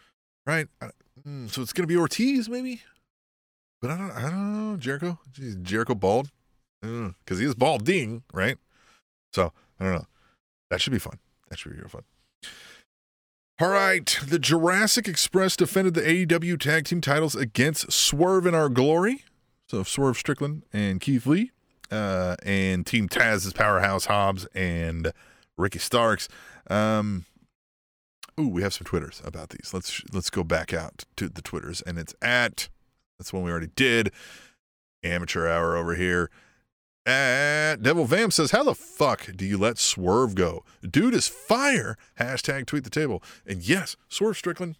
right? 0.45 0.67
Mm, 1.27 1.49
so 1.49 1.63
it's 1.63 1.73
going 1.73 1.87
to 1.87 1.91
be 1.91 1.97
Ortiz, 1.97 2.47
maybe? 2.47 2.83
But 3.81 3.89
I 3.89 3.97
don't, 3.97 4.11
I 4.11 4.21
don't 4.29 4.69
know. 4.69 4.77
Jericho? 4.77 5.17
Jericho 5.63 5.95
bald? 5.95 6.29
Because 6.83 7.39
he 7.39 7.45
is 7.45 7.55
balding, 7.55 8.21
right? 8.31 8.59
So 9.33 9.53
I 9.79 9.85
don't 9.85 9.93
know. 9.95 10.05
That 10.69 10.81
should 10.81 10.93
be 10.93 10.99
fun. 10.99 11.19
That 11.49 11.57
should 11.57 11.71
be 11.71 11.79
real 11.79 11.89
fun. 11.89 12.03
All 13.59 13.69
right. 13.69 14.17
The 14.25 14.39
Jurassic 14.39 15.07
Express 15.07 15.55
defended 15.55 15.93
the 15.93 16.01
AEW 16.01 16.59
tag 16.59 16.85
team 16.85 17.01
titles 17.01 17.35
against 17.35 17.91
Swerve 17.91 18.45
in 18.45 18.55
Our 18.55 18.69
Glory. 18.69 19.25
So 19.67 19.83
Swerve 19.83 20.17
Strickland 20.17 20.63
and 20.71 21.01
Keith 21.01 21.25
Lee. 21.25 21.51
Uh, 21.91 22.35
and 22.43 22.85
Team 22.85 23.09
Taz's 23.09 23.51
Powerhouse 23.51 24.05
Hobbs 24.05 24.45
and 24.53 25.11
Ricky 25.57 25.79
Starks. 25.79 26.29
Um, 26.69 27.25
ooh, 28.39 28.47
we 28.47 28.61
have 28.61 28.75
some 28.75 28.85
Twitters 28.85 29.23
about 29.25 29.49
these. 29.49 29.71
Let's 29.73 30.03
let's 30.13 30.29
go 30.29 30.43
back 30.43 30.71
out 30.71 31.03
to 31.17 31.27
the 31.27 31.41
Twitters. 31.41 31.81
And 31.81 31.97
it's 31.97 32.13
at, 32.21 32.69
that's 33.17 33.33
one 33.33 33.41
we 33.41 33.49
already 33.49 33.71
did. 33.75 34.11
Amateur 35.03 35.47
hour 35.47 35.75
over 35.75 35.95
here 35.95 36.29
At 37.09 37.81
Devil 37.81 38.05
Vamp 38.05 38.31
says, 38.31 38.51
How 38.51 38.61
the 38.61 38.75
fuck 38.75 39.35
do 39.35 39.43
you 39.43 39.57
let 39.57 39.79
Swerve 39.79 40.35
go? 40.35 40.63
Dude 40.87 41.15
is 41.15 41.27
fire. 41.27 41.97
Hashtag 42.19 42.67
tweet 42.67 42.83
the 42.83 42.91
table. 42.91 43.23
And 43.47 43.63
yes, 43.63 43.97
Swerve 44.09 44.37
Strickland, 44.37 44.75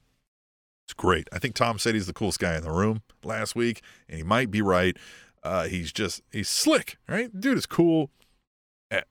it's 0.86 0.94
great. 0.94 1.28
I 1.34 1.40
think 1.40 1.56
Tom 1.56 1.80
said 1.80 1.96
he's 1.96 2.06
the 2.06 2.14
coolest 2.14 2.38
guy 2.38 2.56
in 2.56 2.62
the 2.62 2.70
room 2.70 3.02
last 3.24 3.56
week, 3.56 3.82
and 4.08 4.16
he 4.16 4.24
might 4.24 4.52
be 4.52 4.62
right. 4.62 4.96
Uh, 5.42 5.64
he's 5.64 5.92
just, 5.92 6.22
he's 6.32 6.50
slick, 6.50 6.98
right? 7.08 7.32
Dude 7.40 7.58
is 7.58 7.66
cool. 7.66 8.12
Uh, 8.92 9.02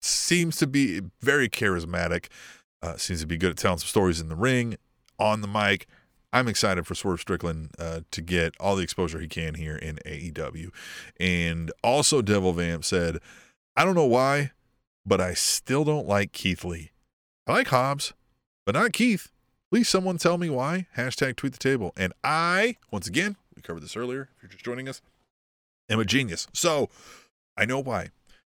seems 0.00 0.56
to 0.58 0.68
be 0.68 1.00
very 1.20 1.48
charismatic. 1.48 2.26
Uh, 2.80 2.96
seems 2.96 3.22
to 3.22 3.26
be 3.26 3.38
good 3.38 3.50
at 3.50 3.56
telling 3.56 3.78
some 3.78 3.88
stories 3.88 4.20
in 4.20 4.28
the 4.28 4.36
ring, 4.36 4.76
on 5.18 5.40
the 5.40 5.48
mic. 5.48 5.88
I'm 6.32 6.48
excited 6.48 6.86
for 6.86 6.94
Swerve 6.94 7.20
Strickland 7.20 7.70
uh, 7.78 8.00
to 8.10 8.20
get 8.20 8.54
all 8.60 8.76
the 8.76 8.82
exposure 8.82 9.20
he 9.20 9.28
can 9.28 9.54
here 9.54 9.76
in 9.76 9.96
AEW. 10.04 10.70
And 11.18 11.72
also, 11.82 12.20
Devil 12.20 12.52
Vamp 12.52 12.84
said, 12.84 13.18
I 13.76 13.84
don't 13.84 13.94
know 13.94 14.06
why, 14.06 14.52
but 15.04 15.20
I 15.20 15.34
still 15.34 15.84
don't 15.84 16.06
like 16.06 16.32
Keith 16.32 16.64
Lee. 16.64 16.90
I 17.46 17.52
like 17.52 17.68
Hobbs, 17.68 18.12
but 18.64 18.74
not 18.74 18.92
Keith. 18.92 19.30
Please, 19.70 19.88
someone 19.88 20.18
tell 20.18 20.38
me 20.38 20.50
why. 20.50 20.86
Hashtag 20.96 21.36
tweet 21.36 21.52
the 21.52 21.58
table. 21.58 21.92
And 21.96 22.12
I, 22.22 22.76
once 22.90 23.06
again, 23.06 23.36
we 23.54 23.62
covered 23.62 23.82
this 23.82 23.96
earlier. 23.96 24.28
If 24.36 24.42
you're 24.42 24.50
just 24.50 24.64
joining 24.64 24.88
us, 24.88 25.00
am 25.88 26.00
a 26.00 26.04
genius. 26.04 26.46
So 26.52 26.88
I 27.56 27.64
know 27.64 27.80
why. 27.80 28.10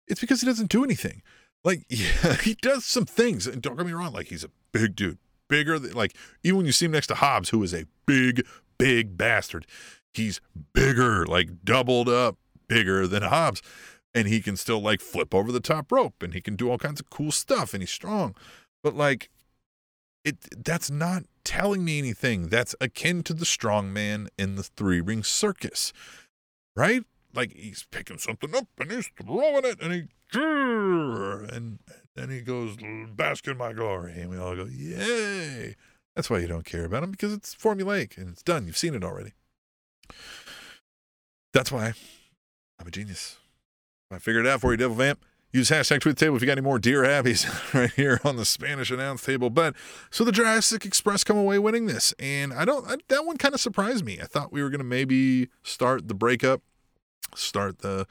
It's 0.07 0.21
because 0.21 0.41
he 0.41 0.47
doesn't 0.47 0.69
do 0.69 0.83
anything. 0.83 1.21
Like, 1.63 1.85
yeah, 1.89 2.35
he 2.35 2.55
does 2.55 2.85
some 2.85 3.05
things. 3.05 3.47
And 3.47 3.61
don't 3.61 3.77
get 3.77 3.85
me 3.85 3.93
wrong, 3.93 4.13
like, 4.13 4.27
he's 4.27 4.43
a 4.43 4.51
big 4.71 4.95
dude, 4.95 5.17
bigger 5.53 5.77
than, 5.77 5.93
like, 5.93 6.15
even 6.43 6.57
when 6.57 6.65
you 6.65 6.71
see 6.71 6.85
him 6.85 6.91
next 6.93 7.07
to 7.07 7.15
Hobbs, 7.15 7.49
who 7.49 7.61
is 7.61 7.75
a 7.75 7.85
big, 8.07 8.43
big 8.79 9.15
bastard, 9.15 9.67
he's 10.15 10.41
bigger, 10.73 11.27
like, 11.27 11.63
doubled 11.63 12.09
up 12.09 12.37
bigger 12.67 13.05
than 13.05 13.21
Hobbs. 13.21 13.61
And 14.15 14.27
he 14.27 14.41
can 14.41 14.57
still, 14.57 14.81
like, 14.81 14.99
flip 14.99 15.35
over 15.35 15.51
the 15.51 15.59
top 15.59 15.91
rope 15.91 16.23
and 16.23 16.33
he 16.33 16.41
can 16.41 16.55
do 16.55 16.71
all 16.71 16.79
kinds 16.79 16.99
of 16.99 17.11
cool 17.11 17.31
stuff 17.31 17.75
and 17.75 17.83
he's 17.83 17.91
strong. 17.91 18.35
But, 18.81 18.95
like, 18.95 19.29
it 20.23 20.37
that's 20.65 20.89
not 20.89 21.25
telling 21.43 21.85
me 21.85 21.99
anything. 21.99 22.47
That's 22.47 22.73
akin 22.81 23.21
to 23.23 23.33
the 23.33 23.45
strong 23.45 23.93
man 23.93 24.29
in 24.37 24.55
the 24.55 24.63
three 24.63 25.01
ring 25.01 25.23
circus, 25.23 25.93
right? 26.75 27.03
Like 27.35 27.53
he's 27.53 27.85
picking 27.91 28.17
something 28.17 28.55
up 28.55 28.67
and 28.79 28.91
he's 28.91 29.09
throwing 29.21 29.65
it 29.65 29.81
and 29.81 29.93
he 29.93 30.03
and 30.35 31.79
then 32.15 32.29
he 32.29 32.41
goes 32.41 32.77
bask 33.15 33.47
in 33.47 33.57
my 33.57 33.73
glory 33.73 34.13
and 34.13 34.29
we 34.29 34.37
all 34.37 34.55
go 34.55 34.65
yay. 34.65 35.75
That's 36.15 36.29
why 36.29 36.39
you 36.39 36.47
don't 36.47 36.65
care 36.65 36.85
about 36.85 37.03
him 37.03 37.11
because 37.11 37.33
it's 37.33 37.55
formulaic 37.55 38.17
and 38.17 38.29
it's 38.29 38.43
done. 38.43 38.67
You've 38.67 38.77
seen 38.77 38.93
it 38.93 39.03
already. 39.03 39.33
That's 41.53 41.71
why 41.71 41.93
I'm 42.79 42.87
a 42.87 42.91
genius. 42.91 43.37
I 44.11 44.19
figured 44.19 44.45
it 44.45 44.49
out 44.49 44.61
for 44.61 44.71
you, 44.71 44.77
Devil 44.77 44.97
Vamp. 44.97 45.23
Use 45.51 45.69
hashtag 45.69 46.01
tweet 46.01 46.17
the 46.17 46.25
table 46.25 46.35
if 46.35 46.41
you 46.41 46.47
got 46.47 46.53
any 46.53 46.61
more 46.61 46.79
dear 46.79 47.03
habbies 47.03 47.73
right 47.75 47.91
here 47.91 48.19
on 48.23 48.37
the 48.37 48.45
Spanish 48.45 48.89
announce 48.89 49.23
table. 49.23 49.51
But 49.51 49.75
so 50.09 50.23
the 50.23 50.31
Jurassic 50.31 50.83
Express 50.83 51.23
come 51.23 51.37
away 51.37 51.59
winning 51.59 51.85
this, 51.85 52.11
and 52.17 52.51
I 52.51 52.65
don't. 52.65 52.87
I, 52.89 52.97
that 53.09 53.25
one 53.25 53.37
kind 53.37 53.53
of 53.53 53.61
surprised 53.61 54.03
me. 54.03 54.19
I 54.19 54.25
thought 54.25 54.51
we 54.51 54.63
were 54.63 54.71
to 54.71 54.83
maybe 54.83 55.49
start 55.61 56.07
the 56.07 56.15
breakup, 56.15 56.63
start 57.35 57.79
the 57.79 58.07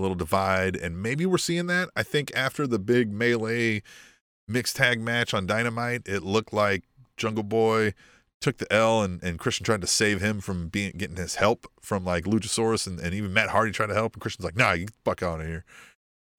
little 0.00 0.14
divide, 0.14 0.76
and 0.76 1.02
maybe 1.02 1.26
we're 1.26 1.38
seeing 1.38 1.66
that. 1.66 1.90
I 1.94 2.02
think 2.02 2.32
after 2.34 2.66
the 2.66 2.78
big 2.78 3.12
melee 3.12 3.82
mixed 4.48 4.76
tag 4.76 5.00
match 5.00 5.34
on 5.34 5.46
Dynamite, 5.46 6.02
it 6.06 6.22
looked 6.22 6.52
like 6.52 6.84
Jungle 7.16 7.44
Boy 7.44 7.94
took 8.40 8.58
the 8.58 8.70
L 8.72 9.02
and, 9.02 9.22
and 9.22 9.38
Christian 9.38 9.64
tried 9.64 9.80
to 9.80 9.86
save 9.86 10.20
him 10.20 10.40
from 10.40 10.68
being 10.68 10.92
getting 10.96 11.16
his 11.16 11.36
help 11.36 11.66
from 11.80 12.04
like 12.04 12.24
Luchasaurus 12.24 12.86
and, 12.86 12.98
and 12.98 13.14
even 13.14 13.32
Matt 13.32 13.50
Hardy 13.50 13.70
tried 13.70 13.86
to 13.86 13.94
help 13.94 14.14
and 14.14 14.20
Christian's 14.20 14.44
like, 14.44 14.56
nah, 14.56 14.72
you 14.72 14.88
fuck 15.04 15.22
out 15.22 15.40
of 15.40 15.46
here. 15.46 15.64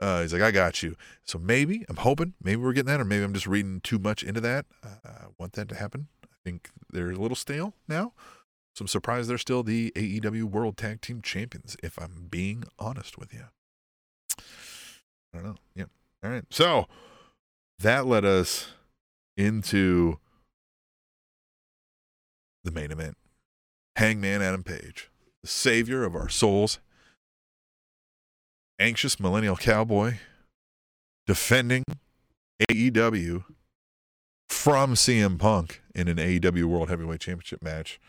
Uh, 0.01 0.21
he's 0.21 0.33
like, 0.33 0.41
I 0.41 0.51
got 0.51 0.83
you. 0.83 0.97
So 1.23 1.39
maybe 1.39 1.85
I'm 1.87 1.95
hoping, 1.95 2.33
maybe 2.43 2.61
we're 2.61 2.73
getting 2.73 2.91
that, 2.91 2.99
or 2.99 3.05
maybe 3.05 3.23
I'm 3.23 3.33
just 3.33 3.47
reading 3.47 3.79
too 3.79 3.99
much 3.99 4.21
into 4.21 4.41
that. 4.41 4.65
Uh, 4.83 4.89
I 5.05 5.25
want 5.39 5.53
that 5.53 5.69
to 5.69 5.75
happen. 5.75 6.07
I 6.25 6.27
think 6.43 6.69
they're 6.91 7.11
a 7.11 7.15
little 7.15 7.37
stale 7.37 7.73
now. 7.87 8.11
So 8.75 8.83
I'm 8.83 8.87
surprised 8.87 9.29
they're 9.29 9.37
still 9.37 9.63
the 9.63 9.91
AEW 9.95 10.45
World 10.45 10.77
Tag 10.77 11.01
Team 11.01 11.21
Champions, 11.21 11.77
if 11.83 11.99
I'm 11.99 12.27
being 12.29 12.63
honest 12.79 13.17
with 13.17 13.33
you. 13.33 13.45
I 14.39 15.37
don't 15.37 15.45
know. 15.45 15.55
Yeah. 15.75 15.85
All 16.23 16.31
right. 16.31 16.45
So 16.49 16.87
that 17.79 18.07
led 18.07 18.25
us 18.25 18.67
into 19.37 20.17
the 22.63 22.71
main 22.71 22.91
event 22.91 23.17
Hangman 23.95 24.41
Adam 24.41 24.63
Page, 24.63 25.11
the 25.41 25.47
savior 25.47 26.03
of 26.03 26.15
our 26.15 26.29
souls, 26.29 26.79
anxious 28.79 29.19
millennial 29.19 29.55
cowboy, 29.55 30.15
defending 31.27 31.83
AEW 32.71 33.43
from 34.49 34.93
CM 34.95 35.37
Punk 35.37 35.81
in 35.93 36.07
an 36.07 36.17
AEW 36.17 36.65
World 36.65 36.89
Heavyweight 36.89 37.19
Championship 37.19 37.61
match. 37.61 37.99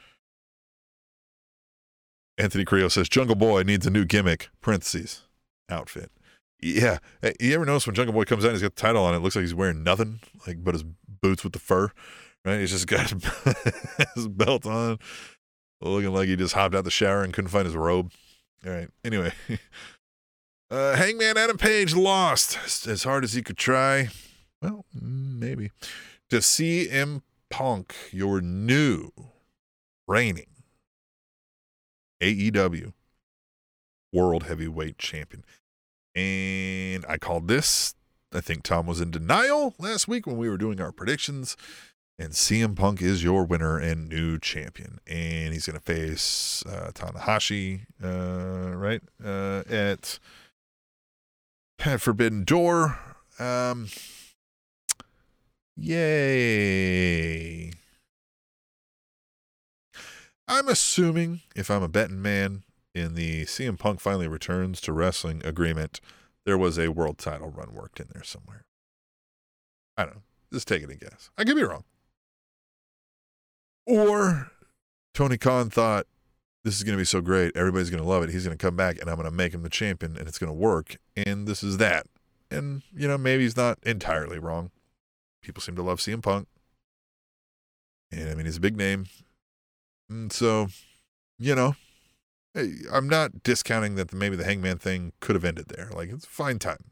Anthony 2.36 2.64
Creo 2.64 2.90
says 2.90 3.08
Jungle 3.08 3.36
Boy 3.36 3.62
needs 3.62 3.86
a 3.86 3.90
new 3.90 4.04
gimmick, 4.04 4.48
parentheses, 4.60 5.22
outfit. 5.68 6.10
Yeah. 6.60 6.98
You 7.40 7.54
ever 7.54 7.64
notice 7.64 7.86
when 7.86 7.94
Jungle 7.94 8.14
Boy 8.14 8.24
comes 8.24 8.44
out, 8.44 8.52
he's 8.52 8.62
got 8.62 8.74
the 8.74 8.80
title 8.80 9.04
on 9.04 9.14
it, 9.14 9.18
it 9.18 9.20
looks 9.20 9.36
like 9.36 9.42
he's 9.42 9.54
wearing 9.54 9.82
nothing, 9.82 10.20
like 10.46 10.64
but 10.64 10.74
his 10.74 10.84
boots 11.22 11.44
with 11.44 11.52
the 11.52 11.58
fur, 11.58 11.90
right? 12.44 12.60
He's 12.60 12.70
just 12.70 12.86
got 12.86 13.10
his 14.14 14.28
belt 14.28 14.66
on, 14.66 14.98
looking 15.80 16.12
like 16.12 16.28
he 16.28 16.36
just 16.36 16.54
hopped 16.54 16.74
out 16.74 16.84
the 16.84 16.90
shower 16.90 17.22
and 17.22 17.32
couldn't 17.32 17.50
find 17.50 17.66
his 17.66 17.76
robe. 17.76 18.12
All 18.66 18.72
right. 18.72 18.88
Anyway, 19.04 19.32
uh, 20.70 20.96
Hangman 20.96 21.36
Adam 21.36 21.58
Page 21.58 21.94
lost 21.94 22.86
as 22.86 23.04
hard 23.04 23.24
as 23.24 23.34
he 23.34 23.42
could 23.42 23.58
try. 23.58 24.08
Well, 24.62 24.86
maybe. 24.94 25.70
To 26.30 26.36
CM 26.38 27.22
Punk, 27.50 27.94
your 28.10 28.40
new 28.40 29.10
reigning 30.08 30.53
AEW 32.24 32.92
World 34.12 34.44
Heavyweight 34.44 34.96
Champion. 34.98 35.44
And 36.14 37.04
I 37.06 37.18
called 37.18 37.48
this. 37.48 37.94
I 38.32 38.40
think 38.40 38.62
Tom 38.62 38.86
was 38.86 39.00
in 39.00 39.10
denial 39.10 39.74
last 39.78 40.08
week 40.08 40.26
when 40.26 40.38
we 40.38 40.48
were 40.48 40.56
doing 40.56 40.80
our 40.80 40.90
predictions. 40.92 41.56
And 42.18 42.30
CM 42.32 42.76
Punk 42.76 43.02
is 43.02 43.22
your 43.24 43.44
winner 43.44 43.78
and 43.78 44.08
new 44.08 44.38
champion. 44.38 45.00
And 45.06 45.52
he's 45.52 45.66
going 45.66 45.78
to 45.78 45.84
face 45.84 46.64
uh, 46.66 46.92
Tanahashi, 46.94 47.82
uh, 48.02 48.74
right? 48.76 49.02
Uh, 49.22 49.64
at, 49.68 50.18
at 51.80 52.00
Forbidden 52.00 52.44
Door. 52.44 52.98
Um, 53.38 53.88
yay. 55.76 56.92
I'm 60.46 60.68
assuming, 60.68 61.40
if 61.56 61.70
I'm 61.70 61.82
a 61.82 61.88
betting 61.88 62.20
man, 62.20 62.64
in 62.94 63.14
the 63.14 63.44
CM 63.44 63.78
Punk 63.78 64.00
finally 64.00 64.28
returns 64.28 64.80
to 64.82 64.92
wrestling 64.92 65.42
agreement, 65.44 66.00
there 66.46 66.56
was 66.56 66.78
a 66.78 66.88
world 66.88 67.18
title 67.18 67.50
run 67.50 67.74
worked 67.74 67.98
in 67.98 68.06
there 68.12 68.22
somewhere. 68.22 68.64
I 69.96 70.04
don't 70.04 70.14
know. 70.16 70.22
Just 70.52 70.68
taking 70.68 70.90
a 70.90 70.94
guess. 70.94 71.30
I 71.36 71.44
could 71.44 71.56
be 71.56 71.62
wrong. 71.62 71.84
Or 73.86 74.50
Tony 75.12 75.36
Khan 75.36 75.70
thought 75.70 76.06
this 76.62 76.76
is 76.76 76.84
going 76.84 76.96
to 76.96 77.00
be 77.00 77.04
so 77.04 77.20
great. 77.20 77.56
Everybody's 77.56 77.90
going 77.90 78.02
to 78.02 78.08
love 78.08 78.22
it. 78.22 78.30
He's 78.30 78.44
going 78.44 78.56
to 78.56 78.62
come 78.62 78.76
back 78.76 79.00
and 79.00 79.10
I'm 79.10 79.16
going 79.16 79.28
to 79.28 79.34
make 79.34 79.52
him 79.52 79.62
the 79.62 79.68
champion 79.68 80.16
and 80.16 80.28
it's 80.28 80.38
going 80.38 80.50
to 80.50 80.58
work. 80.58 80.96
And 81.16 81.46
this 81.46 81.62
is 81.62 81.78
that. 81.78 82.06
And, 82.50 82.82
you 82.94 83.08
know, 83.08 83.18
maybe 83.18 83.42
he's 83.42 83.56
not 83.56 83.78
entirely 83.82 84.38
wrong. 84.38 84.70
People 85.42 85.60
seem 85.60 85.76
to 85.76 85.82
love 85.82 85.98
CM 85.98 86.22
Punk. 86.22 86.46
And 88.12 88.30
I 88.30 88.34
mean, 88.34 88.46
he's 88.46 88.58
a 88.58 88.60
big 88.60 88.76
name. 88.76 89.06
And 90.08 90.32
so, 90.32 90.68
you 91.38 91.54
know, 91.54 91.76
I'm 92.92 93.08
not 93.08 93.42
discounting 93.42 93.96
that 93.96 94.12
maybe 94.12 94.36
the 94.36 94.44
Hangman 94.44 94.78
thing 94.78 95.12
could 95.20 95.34
have 95.34 95.44
ended 95.44 95.68
there. 95.68 95.90
Like, 95.92 96.10
it's 96.10 96.24
a 96.24 96.28
fine 96.28 96.58
time. 96.58 96.90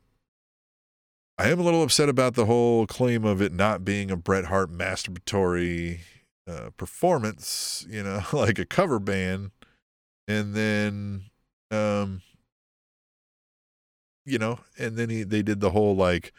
I 1.39 1.49
am 1.49 1.61
a 1.61 1.63
little 1.63 1.83
upset 1.83 2.09
about 2.09 2.35
the 2.35 2.47
whole 2.47 2.87
claim 2.87 3.25
of 3.25 3.41
it 3.41 3.53
not 3.53 3.85
being 3.85 4.11
a 4.11 4.17
Bret 4.17 4.47
Hart 4.47 4.71
masturbatory 4.71 6.01
uh, 6.47 6.71
performance, 6.77 7.87
you 7.89 8.03
know, 8.03 8.23
like 8.33 8.59
a 8.59 8.65
cover 8.65 8.99
band. 8.99 9.51
And 10.29 10.55
then, 10.55 11.25
um, 11.71 12.23
you 14.25 14.39
know, 14.39 14.61
and 14.79 14.97
then 14.97 15.11
he 15.11 15.25
they 15.25 15.43
did 15.43 15.61
the 15.61 15.71
whole 15.71 15.97
like 15.97 16.33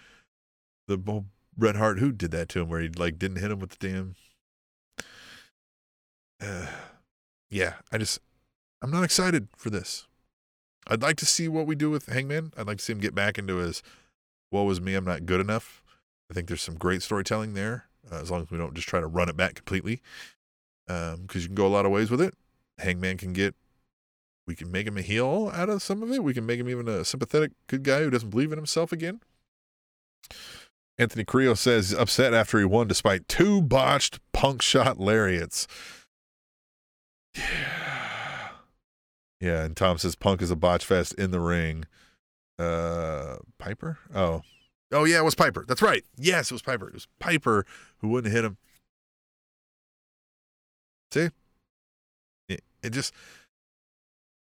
the 0.87 1.01
whole 1.05 1.25
Bret 1.57 1.75
Hart 1.75 1.99
who 1.99 2.11
did 2.11 2.31
that 2.31 2.49
to 2.49 2.61
him 2.61 2.69
where 2.69 2.81
he 2.81 2.89
like 2.89 3.19
didn't 3.19 3.39
hit 3.39 3.51
him 3.51 3.59
with 3.59 3.77
the 3.77 3.87
damn. 3.87 4.15
Uh, 6.41 6.67
yeah, 7.49 7.75
I 7.91 7.97
just 7.97 8.19
I'm 8.81 8.91
not 8.91 9.03
excited 9.03 9.47
for 9.55 9.69
this. 9.69 10.07
I'd 10.87 11.01
like 11.01 11.15
to 11.17 11.25
see 11.25 11.47
what 11.47 11.65
we 11.65 11.75
do 11.75 11.89
with 11.89 12.07
Hangman. 12.07 12.51
I'd 12.57 12.67
like 12.67 12.77
to 12.77 12.83
see 12.83 12.93
him 12.93 12.99
get 12.99 13.15
back 13.15 13.37
into 13.37 13.57
his 13.57 13.81
"woe 14.51 14.63
was 14.63 14.81
me, 14.81 14.95
I'm 14.95 15.05
not 15.05 15.25
good 15.25 15.39
enough." 15.39 15.81
I 16.29 16.33
think 16.33 16.47
there's 16.47 16.61
some 16.61 16.75
great 16.75 17.01
storytelling 17.01 17.53
there, 17.53 17.85
uh, 18.11 18.19
as 18.19 18.31
long 18.31 18.41
as 18.41 18.51
we 18.51 18.57
don't 18.57 18.73
just 18.73 18.87
try 18.87 18.99
to 18.99 19.07
run 19.07 19.29
it 19.29 19.37
back 19.37 19.55
completely, 19.55 20.01
because 20.87 21.13
um, 21.15 21.27
you 21.33 21.45
can 21.45 21.55
go 21.55 21.67
a 21.67 21.69
lot 21.69 21.85
of 21.85 21.91
ways 21.91 22.09
with 22.09 22.21
it. 22.21 22.33
Hangman 22.79 23.17
can 23.17 23.33
get 23.33 23.55
we 24.47 24.55
can 24.55 24.71
make 24.71 24.87
him 24.87 24.97
a 24.97 25.01
heel 25.01 25.51
out 25.53 25.69
of 25.69 25.81
some 25.81 26.03
of 26.03 26.11
it. 26.11 26.23
We 26.23 26.33
can 26.33 26.45
make 26.45 26.59
him 26.59 26.69
even 26.69 26.87
a 26.87 27.05
sympathetic 27.05 27.51
good 27.67 27.83
guy 27.83 27.99
who 28.01 28.09
doesn't 28.09 28.29
believe 28.29 28.51
in 28.51 28.57
himself 28.57 28.91
again. 28.91 29.21
Anthony 30.97 31.23
Creo 31.23 31.57
says 31.57 31.89
he's 31.89 31.97
upset 31.97 32.33
after 32.33 32.59
he 32.59 32.65
won 32.65 32.87
despite 32.87 33.27
two 33.27 33.61
botched 33.61 34.19
Buckshot 34.31 34.99
lariats. 34.99 35.67
Yeah. 37.35 38.49
Yeah, 39.39 39.63
and 39.63 39.75
Tom 39.75 39.97
says 39.97 40.15
Punk 40.15 40.41
is 40.41 40.51
a 40.51 40.55
botch 40.55 40.85
fest 40.85 41.13
in 41.15 41.31
the 41.31 41.39
ring. 41.39 41.85
Uh 42.57 43.37
Piper? 43.57 43.97
Oh. 44.13 44.41
Oh 44.91 45.03
yeah, 45.03 45.17
it 45.17 45.25
was 45.25 45.35
Piper. 45.35 45.65
That's 45.67 45.81
right. 45.81 46.03
Yes, 46.17 46.51
it 46.51 46.53
was 46.53 46.61
Piper. 46.61 46.87
It 46.87 46.93
was 46.93 47.07
Piper 47.19 47.65
who 47.97 48.09
wouldn't 48.09 48.33
hit 48.33 48.45
him. 48.45 48.57
See? 51.11 51.29
It, 52.47 52.63
it 52.81 52.89
just 52.91 53.13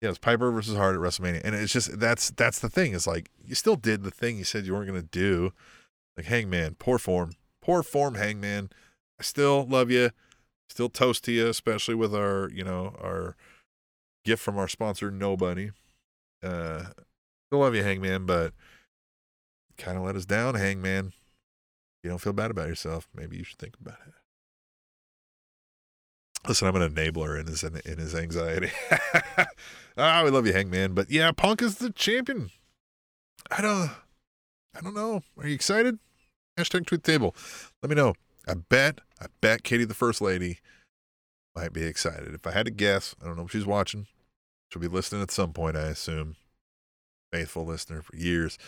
yeah, 0.01 0.11
it's 0.11 0.19
Piper 0.19 0.51
versus 0.51 0.77
Hart 0.77 0.95
at 0.95 1.01
WrestleMania. 1.01 1.41
And 1.45 1.55
it's 1.55 1.73
just 1.73 1.99
that's 1.99 2.31
that's 2.31 2.59
the 2.59 2.69
thing. 2.69 2.95
It's 2.95 3.07
like 3.07 3.31
you 3.45 3.55
still 3.55 3.77
did 3.77 4.03
the 4.03 4.11
thing 4.11 4.39
you 4.39 4.45
said 4.45 4.67
you 4.67 4.75
weren't 4.75 4.87
gonna 4.87 5.03
do. 5.03 5.53
Like 6.17 6.27
Hangman, 6.27 6.77
poor 6.79 6.99
form. 6.99 7.33
Poor 7.61 7.83
form, 7.83 8.15
Hangman. 8.15 8.71
I 9.19 9.23
still 9.23 9.67
love 9.67 9.91
you. 9.91 10.11
Still 10.71 10.89
toast 10.89 11.25
to 11.25 11.33
you, 11.33 11.49
especially 11.49 11.95
with 11.95 12.15
our, 12.15 12.51
you 12.53 12.65
know, 12.65 12.95
our 13.01 13.37
gift 14.25 14.43
from 14.43 14.59
our 14.59 14.69
sponsor, 14.69 15.11
Nobody. 15.11 15.71
Uh 16.43 16.85
still 17.47 17.61
love 17.61 17.75
you, 17.75 17.83
Hangman, 17.83 18.27
but 18.27 18.53
kind 19.79 19.97
of 19.97 20.05
let 20.05 20.17
us 20.17 20.27
down, 20.27 20.55
Hangman. 20.55 21.13
You 22.03 22.11
don't 22.11 22.19
feel 22.19 22.33
bad 22.33 22.51
about 22.51 22.69
yourself. 22.69 23.09
Maybe 23.15 23.37
you 23.37 23.45
should 23.45 23.59
think 23.59 23.75
about 23.81 23.99
it. 24.07 24.15
Listen, 26.47 26.69
I'm 26.69 26.77
an 26.77 26.95
enabler 26.95 27.41
in 27.41 27.47
his 27.47 27.65
in 27.65 27.99
his 27.99 28.15
anxiety. 28.15 28.71
ah, 29.97 30.23
we 30.25 30.31
love 30.31 30.47
you, 30.47 30.53
Hangman. 30.53 30.95
But 30.95 31.11
yeah, 31.11 31.33
Punk 31.33 31.63
is 31.63 31.77
the 31.77 31.91
champion. 31.91 32.51
I 33.51 33.61
don't, 33.61 33.91
I 34.77 34.81
don't 34.83 34.95
know. 34.95 35.23
Are 35.39 35.47
you 35.47 35.55
excited? 35.55 35.99
Hashtag 36.57 36.87
tweet 36.87 37.03
table. 37.03 37.35
Let 37.83 37.91
me 37.91 37.97
know. 37.97 38.15
I 38.47 38.55
bet, 38.55 39.01
I 39.21 39.27
bet 39.41 39.65
Katie, 39.65 39.85
the 39.85 39.95
first 39.95 40.21
lady, 40.21 40.59
might 41.55 41.73
be 41.73 41.83
excited. 41.83 42.35
If 42.35 42.47
I 42.47 42.53
had 42.53 42.67
to 42.67 42.73
guess, 42.73 43.15
I 43.23 43.27
don't 43.27 43.37
know 43.37 43.45
if 43.45 43.51
she's 43.51 43.67
watching. 43.67 44.07
She'll 44.71 44.83
be 44.83 44.89
listening 44.89 45.23
at 45.23 45.31
some 45.31 45.53
point, 45.53 45.77
I 45.77 45.87
assume. 45.89 46.37
Faithful 47.33 47.65
listener 47.65 48.03
for 48.03 48.15
years. 48.15 48.59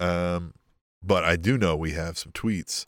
Um, 0.00 0.54
but 1.02 1.24
I 1.24 1.36
do 1.36 1.58
know 1.58 1.76
we 1.76 1.92
have 1.92 2.18
some 2.18 2.32
tweets. 2.32 2.86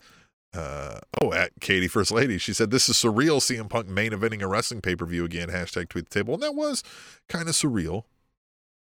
Uh, 0.53 0.99
oh, 1.21 1.33
at 1.33 1.51
Katie 1.61 1.87
First 1.87 2.11
Lady, 2.11 2.37
she 2.37 2.53
said, 2.53 2.71
This 2.71 2.89
is 2.89 2.95
surreal 2.95 3.39
CM 3.39 3.69
Punk 3.69 3.87
main 3.87 4.11
eventing 4.11 4.41
a 4.41 4.47
wrestling 4.47 4.81
pay 4.81 4.95
per 4.95 5.05
view 5.05 5.23
again. 5.23 5.49
Hashtag 5.49 5.89
tweet 5.89 6.09
the 6.09 6.19
table. 6.19 6.33
And 6.33 6.43
that 6.43 6.55
was 6.55 6.83
kind 7.29 7.47
of 7.47 7.53
surreal. 7.53 8.03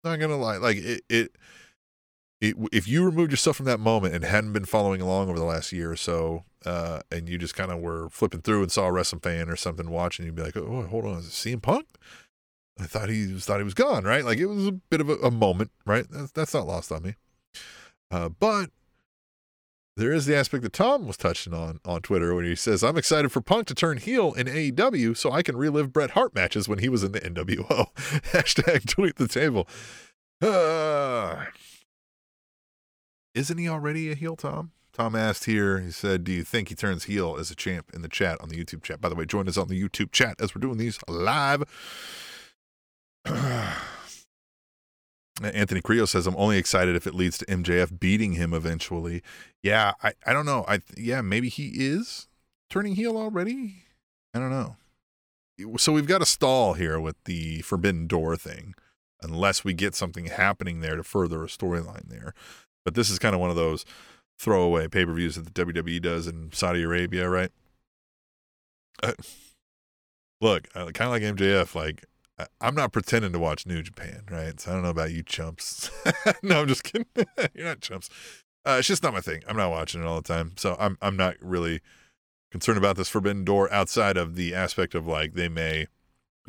Not 0.05 0.18
gonna 0.18 0.36
lie. 0.36 0.59
Like, 0.59 0.76
it, 0.76 1.03
it, 1.09 1.36
it, 2.43 2.57
if 2.72 2.88
you 2.88 3.05
removed 3.05 3.30
yourself 3.30 3.57
from 3.57 3.66
that 3.66 3.78
moment 3.78 4.16
and 4.16 4.24
hadn't 4.24 4.53
been 4.53 4.64
following 4.64 5.01
along 5.01 5.28
over 5.28 5.38
the 5.38 5.45
last 5.45 5.72
year 5.72 5.93
or 5.93 5.97
so, 5.97 6.45
uh, 6.66 7.01
and 7.11 7.28
you 7.28 7.38
just 7.38 7.55
kind 7.55 7.70
of 7.70 7.78
were 7.78 8.11
flipping 8.11 8.40
through 8.40 8.62
and 8.62 8.72
saw 8.72 8.86
a 8.86 8.93
wrestling 8.93 9.20
fan 9.20 9.49
or 9.49 9.55
something 9.55 9.88
watching, 9.88 10.26
you'd 10.26 10.34
be 10.34 10.43
like, 10.43 10.57
"Oh, 10.57 10.82
hold 10.82 11.05
on, 11.07 11.18
is 11.18 11.28
it 11.28 11.30
CM 11.30 11.62
Punk?" 11.62 11.86
I 12.80 12.84
thought 12.84 13.11
he 13.11 13.32
was 13.32 13.45
thought 13.45 13.59
he 13.59 13.64
was 13.64 13.74
gone, 13.74 14.03
right? 14.03 14.24
Like 14.24 14.38
it 14.38 14.47
was 14.47 14.66
a 14.66 14.72
bit 14.72 15.01
of 15.01 15.09
a, 15.09 15.14
a 15.18 15.30
moment, 15.30 15.70
right? 15.86 16.05
That's, 16.11 16.32
that's 16.32 16.53
not 16.53 16.66
lost 16.66 16.90
on 16.90 17.05
me. 17.05 17.14
Uh, 18.11 18.28
but 18.28 18.70
there 19.97 20.12
is 20.12 20.26
the 20.26 20.34
aspect 20.34 20.64
that 20.64 20.72
Tom 20.72 21.07
was 21.07 21.16
touching 21.16 21.55
on 21.55 21.78
on 21.84 22.03
Twitter 22.03 22.34
when 22.34 22.45
he 22.45 22.57
says, 22.57 22.82
"I'm 22.82 22.99
excited 22.99 23.30
for 23.30 23.40
Punk 23.40 23.68
to 23.68 23.74
turn 23.74 23.99
heel 23.99 24.32
in 24.32 24.49
AEW 24.49 25.16
so 25.16 25.30
I 25.30 25.45
can 25.45 25.57
relive 25.57 25.93
Bret 25.93 26.11
Hart 26.11 26.34
matches 26.34 26.68
when 26.68 26.80
he 26.80 26.88
was 26.88 27.05
in 27.05 27.12
the 27.12 27.20
NWO." 27.20 27.95
Hashtag 28.32 28.88
tweet 28.88 29.14
the 29.14 29.28
table. 29.28 29.68
Uh, 30.40 31.45
isn't 33.35 33.59
he 33.59 33.68
already 33.68 34.11
a 34.11 34.14
heel, 34.14 34.37
Tom? 34.37 34.72
Tom 34.93 35.16
asked 35.16 35.47
here. 35.47 35.80
He 35.80 35.91
said, 35.91 36.24
"Do 36.24 36.33
you 36.33 36.45
think 36.45 36.68
he 36.68 36.74
turns 36.74 37.05
heel 37.05 37.37
as 37.39 37.51
a 37.51 37.55
champ?" 37.55 37.91
In 37.95 38.03
the 38.03 38.09
chat 38.09 38.41
on 38.41 38.51
the 38.51 38.62
YouTube 38.62 38.83
chat. 38.83 39.01
By 39.01 39.09
the 39.09 39.14
way, 39.14 39.24
join 39.24 39.49
us 39.49 39.57
on 39.57 39.68
the 39.68 39.80
YouTube 39.80 40.12
chat 40.12 40.37
as 40.39 40.55
we're 40.55 40.61
doing 40.61 40.76
these 40.76 40.99
live. 41.09 41.64
Anthony 45.43 45.80
Creo 45.80 46.07
says, 46.07 46.26
I'm 46.26 46.37
only 46.37 46.59
excited 46.59 46.95
if 46.95 47.07
it 47.07 47.14
leads 47.14 47.39
to 47.39 47.47
MJF 47.47 47.99
beating 47.99 48.33
him 48.33 48.53
eventually. 48.53 49.22
Yeah, 49.62 49.93
I, 50.03 50.12
I 50.26 50.33
don't 50.33 50.47
know. 50.47 50.64
I 50.68 50.80
yeah, 50.97 51.20
maybe 51.20 51.49
he 51.49 51.68
is 51.74 52.28
turning 52.68 52.95
heel 52.95 53.16
already. 53.16 53.85
I 54.35 54.39
don't 54.39 54.51
know. 54.51 54.76
So 55.76 55.93
we've 55.93 56.07
got 56.07 56.22
a 56.22 56.26
stall 56.26 56.74
here 56.74 56.99
with 57.01 57.16
the 57.24 57.62
Forbidden 57.62 58.07
Door 58.07 58.37
thing, 58.37 58.74
unless 59.22 59.64
we 59.64 59.74
get 59.74 59.95
something 59.95 60.26
happening 60.26 60.80
there 60.80 60.97
to 60.97 61.05
further 61.05 61.45
a 61.45 61.47
storyline 61.47 62.09
there. 62.09 62.35
But 62.85 62.95
this 62.95 63.11
is 63.11 63.18
kind 63.18 63.35
of 63.35 63.41
one 63.41 63.51
of 63.51 63.57
those 63.57 63.85
throwaway 64.39 64.89
pay 64.89 65.05
per 65.05 65.12
views 65.12 65.37
that 65.37 65.53
the 65.53 65.64
WWE 65.64 66.03
does 66.03 66.26
in 66.26 66.51
Saudi 66.53 66.83
Arabia, 66.83 67.28
right? 67.28 67.51
Uh, 69.03 69.12
look, 70.41 70.68
uh, 70.74 70.87
kind 70.87 71.07
of 71.07 71.11
like 71.11 71.22
MJF, 71.22 71.74
like 71.74 72.05
I'm 72.61 72.74
not 72.74 72.93
pretending 72.93 73.33
to 73.33 73.39
watch 73.39 73.66
New 73.66 73.83
Japan, 73.83 74.22
right? 74.30 74.59
So 74.61 74.70
I 74.70 74.74
don't 74.74 74.83
know 74.83 74.91
about 74.91 75.12
you 75.12 75.22
chumps. 75.22 75.91
no, 76.43 76.62
I'm 76.62 76.68
just 76.68 76.85
kidding. 76.85 77.07
You're 77.55 77.66
not 77.66 77.80
chumps. 77.80 78.09
Uh, 78.64 78.76
it's 78.78 78.89
just 78.89 79.03
not 79.03 79.12
my 79.12 79.20
thing. 79.20 79.43
I'm 79.49 79.57
not 79.57 79.70
watching 79.70 80.03
it 80.03 80.07
all 80.07 80.20
the 80.20 80.28
time, 80.28 80.53
so 80.57 80.76
I'm 80.78 80.97
I'm 81.03 81.16
not 81.16 81.37
really 81.41 81.80
concerned 82.51 82.78
about 82.78 82.97
this 82.97 83.09
Forbidden 83.09 83.45
Door 83.45 83.72
outside 83.72 84.16
of 84.16 84.37
the 84.37 84.55
aspect 84.55 84.95
of 84.95 85.07
like 85.07 85.35
they 85.35 85.49
may 85.49 85.87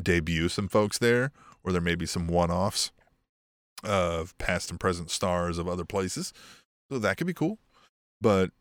debut 0.02 0.50
some 0.50 0.68
folks 0.68 0.98
there, 0.98 1.32
or 1.64 1.72
there 1.72 1.82
may 1.82 1.96
be 1.96 2.06
some 2.06 2.28
one-offs 2.28 2.92
of 3.84 4.38
past 4.38 4.70
and 4.70 4.80
present 4.80 5.12
stars 5.12 5.58
of 5.58 5.68
other 5.68 5.86
places. 5.86 6.34
So 6.92 7.00
that 7.00 7.18
could 7.18 7.28
be 7.28 7.34
cool. 7.34 7.60
But 8.22 8.52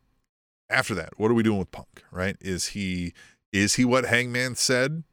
after 0.69 0.93
that, 0.95 1.17
what 1.17 1.31
are 1.31 1.35
we 1.35 1.43
doing 1.43 1.59
with 1.59 1.71
Punk? 1.71 2.03
Right? 2.11 2.35
Is 2.41 2.67
he 2.67 3.13
is 3.51 3.75
he 3.75 3.85
what 3.85 4.05
Hangman 4.05 4.55
said 4.55 5.03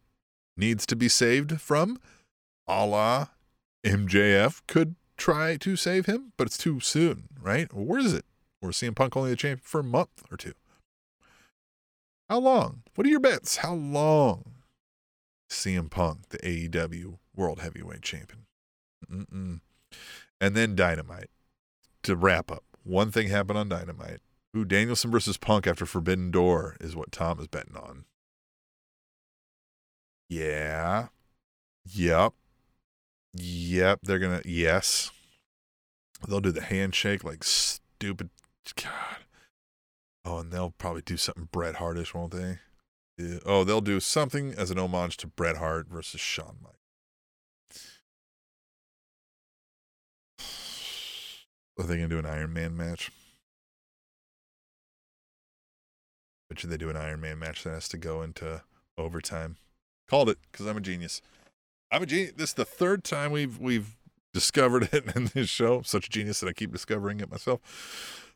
needs 0.57 0.87
to 0.87 0.97
be 0.97 1.09
saved 1.09 1.61
from, 1.61 2.01
a 2.67 2.87
la 2.87 3.29
MJF 3.85 4.63
could 4.67 4.97
try 5.17 5.57
to 5.57 5.77
save 5.77 6.07
him, 6.07 6.33
but 6.37 6.47
it's 6.47 6.59
too 6.59 6.81
soon, 6.81 7.29
right? 7.41 7.73
Where 7.73 7.99
is 7.99 8.15
it? 8.15 8.25
We're 8.63 8.73
seeing 8.73 8.95
Punk 8.95 9.17
only 9.17 9.31
the 9.31 9.37
champion 9.37 9.63
for 9.65 9.81
a 9.81 9.85
month 9.85 10.25
or 10.31 10.37
two. 10.37 10.55
How 12.29 12.39
long? 12.39 12.83
What 12.95 13.07
are 13.07 13.11
your 13.11 13.21
bets? 13.21 13.57
How 13.59 13.75
long? 13.75 14.45
CM 15.51 15.91
Punk, 15.91 16.29
the 16.29 16.39
AEW 16.39 17.19
World 17.35 17.61
Heavyweight 17.61 18.03
Champion. 18.03 18.47
Mm-mm. 19.11 19.61
And 20.41 20.55
then 20.55 20.75
Dynamite. 20.75 21.31
To 22.05 22.17
wrap 22.17 22.51
up, 22.51 22.65
one 22.83 23.11
thing 23.11 23.29
happened 23.29 23.59
on 23.59 23.69
Dynamite. 23.69 24.21
Who 24.55 24.65
Danielson 24.65 25.11
versus 25.11 25.37
Punk 25.37 25.67
after 25.67 25.87
Forbidden 25.87 26.31
Door 26.31 26.77
is 26.81 26.97
what 26.97 27.13
Tom 27.13 27.39
is 27.39 27.47
betting 27.47 27.77
on. 27.77 28.05
Yeah. 30.29 31.09
Yep. 31.85 32.33
Yep. 33.35 34.01
They're 34.03 34.19
going 34.19 34.41
to, 34.41 34.49
yes. 34.49 35.11
They'll 36.27 36.41
do 36.41 36.53
the 36.53 36.63
handshake 36.63 37.23
like 37.23 37.45
stupid. 37.45 38.31
God. 38.77 39.25
Oh, 40.25 40.39
and 40.39 40.53
they'll 40.53 40.75
probably 40.77 41.03
do 41.03 41.17
something 41.17 41.49
Bret 41.51 41.77
Hartish, 41.77 42.15
won't 42.15 42.33
they? 42.33 42.59
Oh, 43.45 43.65
they'll 43.65 43.81
do 43.81 44.01
something 44.01 44.55
as 44.55 44.71
an 44.71 44.79
homage 44.79 45.17
to 45.19 45.27
Bret 45.27 45.59
Hart 45.59 45.89
versus 45.89 46.21
Shawn 46.21 46.57
Mike. 46.63 46.80
Are 51.81 51.87
they 51.87 51.97
going 51.97 52.11
to 52.11 52.15
do 52.15 52.19
an 52.19 52.27
Iron 52.27 52.53
Man 52.53 52.77
match? 52.77 53.11
But 56.47 56.59
should 56.59 56.69
they 56.69 56.77
do 56.77 56.91
an 56.91 56.97
Iron 56.97 57.23
Man 57.23 57.39
match 57.39 57.65
that 57.65 57.71
has 57.71 57.89
to 57.89 57.97
go 57.97 58.21
into 58.21 58.63
overtime? 58.99 59.57
Called 60.07 60.29
it 60.29 60.37
because 60.53 60.67
I'm 60.67 60.77
a 60.77 60.81
genius. 60.83 61.23
I'm 61.91 62.03
a 62.03 62.07
genius. 62.07 62.33
This 62.37 62.51
is 62.51 62.55
the 62.55 62.67
third 62.67 63.03
time 63.03 63.33
we've 63.33 63.59
we've 63.59 63.97
discovered 64.35 64.91
it 64.93 65.07
in 65.17 65.31
this 65.33 65.49
show. 65.49 65.81
Such 65.81 66.09
a 66.09 66.11
genius 66.11 66.41
that 66.41 66.49
I 66.49 66.53
keep 66.53 66.71
discovering 66.71 67.21
it 67.21 67.31
myself. 67.31 67.61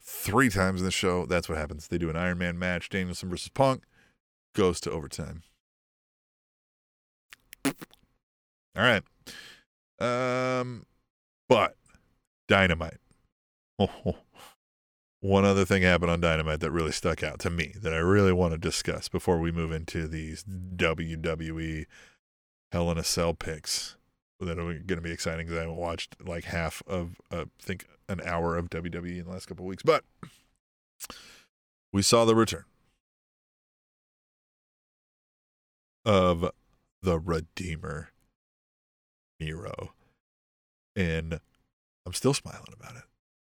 Three 0.01 0.49
times 0.49 0.81
in 0.81 0.87
the 0.87 0.91
show, 0.91 1.27
that's 1.27 1.47
what 1.47 1.59
happens. 1.59 1.89
They 1.89 1.99
do 1.99 2.09
an 2.09 2.17
Iron 2.17 2.39
Man 2.39 2.59
match, 2.59 2.89
Danielson 2.89 3.29
versus 3.29 3.49
Punk, 3.49 3.85
goes 4.55 4.81
to 4.81 4.91
overtime. 4.91 5.43
All 7.67 7.73
right. 8.77 9.03
Um, 10.01 10.87
but 11.47 11.77
Dynamite. 12.49 13.01
One 15.21 15.45
other 15.45 15.65
thing 15.65 15.83
happened 15.83 16.11
on 16.11 16.21
Dynamite 16.21 16.61
that 16.61 16.71
really 16.71 16.93
stuck 16.93 17.23
out 17.23 17.39
to 17.41 17.51
me 17.51 17.75
that 17.81 17.95
I 17.95 17.99
really 17.99 18.33
want 18.33 18.53
to 18.53 18.59
discuss 18.59 19.09
before 19.09 19.39
we 19.39 19.51
move 19.51 19.73
into 19.73 20.07
these 20.07 20.45
WWE 20.45 21.87
Hell 22.73 22.91
in 22.91 22.99
a 22.99 23.05
Cell 23.05 23.33
picks 23.33 23.97
that 24.41 24.59
are 24.59 24.75
going 24.75 24.87
to 24.87 25.01
be 25.01 25.13
exciting 25.13 25.47
because 25.47 25.59
I 25.59 25.63
haven't 25.63 25.77
watched 25.77 26.17
like 26.23 26.45
half 26.45 26.83
of, 26.87 27.21
uh, 27.31 27.45
I 27.45 27.63
think, 27.63 27.87
an 28.09 28.21
hour 28.25 28.57
of 28.57 28.69
WWE 28.69 29.21
in 29.21 29.25
the 29.25 29.31
last 29.31 29.47
couple 29.47 29.65
weeks. 29.65 29.83
But 29.83 30.05
we 31.93 32.03
saw 32.03 32.25
the 32.25 32.35
return 32.35 32.65
of 36.05 36.51
the 37.03 37.19
Redeemer, 37.19 38.11
Miro. 39.41 39.95
And 40.97 41.41
I'm 42.05 42.13
still 42.13 42.35
smiling 42.35 42.75
about 42.79 42.97
it. 42.97 43.05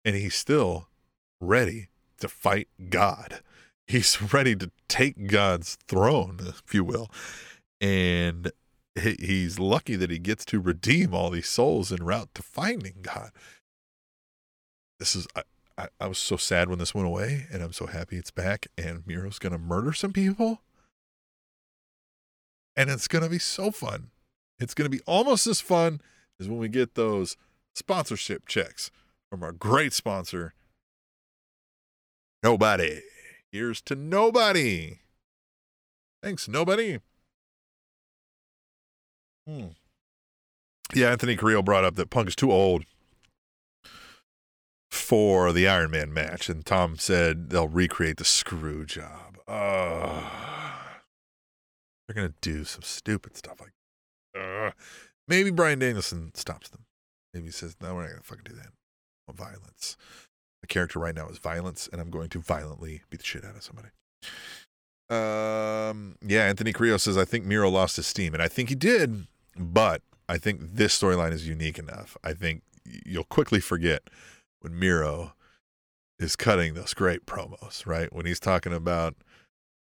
And 0.06 0.16
he's 0.16 0.36
still 0.36 0.88
ready 1.42 1.88
to 2.20 2.28
fight 2.28 2.70
God. 2.90 3.42
He's 3.88 4.22
ready 4.34 4.56
to 4.56 4.72
take 4.88 5.28
God's 5.28 5.78
throne, 5.88 6.40
if 6.42 6.74
you 6.74 6.84
will. 6.84 7.10
And 7.82 8.52
he's 8.96 9.60
lucky 9.60 9.96
that 9.96 10.10
he 10.10 10.20
gets 10.20 10.46
to 10.46 10.60
redeem 10.60 11.14
all 11.14 11.30
these 11.30 11.50
souls 11.50 11.92
en 11.92 12.04
route 12.04 12.30
to 12.36 12.44
finding 12.44 12.96
God. 13.02 13.32
This 15.00 15.16
is, 15.16 15.28
I, 15.36 15.44
I, 15.78 15.88
I 16.00 16.08
was 16.08 16.18
so 16.18 16.38
sad 16.38 16.70
when 16.70 16.80
this 16.80 16.96
went 16.96 17.08
away, 17.08 17.48
and 17.52 17.62
I'm 17.62 17.74
so 17.74 17.88
happy 17.88 18.16
it's 18.18 18.32
back. 18.32 18.68
And 18.78 19.06
Miro's 19.06 19.40
going 19.40 19.54
to 19.54 19.60
murder 19.60 19.92
some 19.92 20.14
people. 20.14 20.62
And 22.78 22.90
it's 22.90 23.08
going 23.08 23.24
to 23.24 23.30
be 23.30 23.40
so 23.40 23.72
fun. 23.72 24.12
It's 24.60 24.74
going 24.74 24.90
to 24.90 24.98
be 24.98 25.04
almost 25.06 25.48
as 25.48 25.60
fun 25.60 26.00
as 26.40 26.48
when 26.48 26.60
we 26.60 26.70
get 26.70 26.96
those 26.96 27.36
sponsorship 27.74 28.48
checks 28.48 28.90
from 29.30 29.44
our 29.44 29.52
great 29.52 29.94
sponsor, 29.94 30.54
Nobody. 32.46 33.02
Here's 33.52 33.82
to 33.82 33.96
nobody. 33.96 35.00
Thanks, 36.22 36.48
nobody. 36.48 37.00
Hmm. 39.48 39.70
Yeah, 40.94 41.10
Anthony 41.10 41.36
Carrillo 41.36 41.64
brought 41.64 41.84
up 41.84 41.96
that 41.96 42.12
Punk 42.12 42.28
is 42.28 42.36
too 42.36 42.52
old 42.52 42.84
for 44.92 45.52
the 45.52 45.68
Iron 45.68 45.90
Man 45.90 46.14
match, 46.14 46.48
and 46.48 46.64
Tom 46.64 46.98
said 46.98 47.50
they'll 47.50 47.68
recreate 47.68 48.18
the 48.18 48.26
screw 48.26 48.86
job. 48.86 49.40
Uh, 49.48 50.30
they're 52.08 52.14
gonna 52.14 52.36
do 52.42 52.64
some 52.64 52.84
stupid 52.84 53.36
stuff 53.36 53.60
like. 53.60 53.72
Uh, 54.40 54.70
maybe 55.28 55.50
Bryan 55.50 55.80
Danielson 55.80 56.30
stops 56.36 56.70
them. 56.70 56.86
Maybe 57.34 57.48
he 57.48 57.52
says, 57.52 57.76
"No, 57.82 57.96
we're 57.96 58.04
not 58.04 58.10
gonna 58.12 58.22
fucking 58.22 58.46
do 58.46 58.54
that. 58.54 58.70
Violence." 59.34 59.98
The 60.62 60.68
character 60.68 61.00
right 61.00 61.16
now 61.16 61.28
is 61.30 61.38
violence, 61.38 61.88
and 61.92 62.02
I'm 62.02 62.10
going 62.10 62.30
to 62.30 62.40
violently 62.40 63.02
beat 63.10 63.20
the 63.20 63.26
shit 63.26 63.46
out 63.46 63.56
of 63.56 63.64
somebody. 63.64 63.90
Um, 65.10 66.16
yeah, 66.22 66.46
Anthony 66.46 66.74
Creo 66.74 67.00
says 67.00 67.18
I 67.18 67.26
think 67.26 67.46
Miro 67.46 67.70
lost 67.70 67.98
his 67.98 68.08
steam, 68.08 68.34
and 68.34 68.42
I 68.42 68.48
think 68.48 68.70
he 68.70 68.76
did, 68.76 69.28
but 69.56 70.02
I 70.28 70.38
think 70.38 70.62
this 70.62 71.00
storyline 71.00 71.32
is 71.34 71.48
unique 71.48 71.78
enough. 71.78 72.18
I 72.24 72.34
think 72.34 72.64
you'll 73.06 73.26
quickly 73.26 73.60
forget 73.60 74.10
when 74.62 74.78
Miro 74.78 75.34
is 76.18 76.36
cutting 76.36 76.74
those 76.74 76.94
great 76.94 77.26
promos, 77.26 77.86
right? 77.86 78.12
When 78.12 78.26
he's 78.26 78.40
talking 78.40 78.74
about 78.74 79.16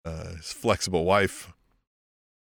uh, 0.05 0.37
his 0.37 0.53
flexible 0.53 1.05
wife 1.05 1.53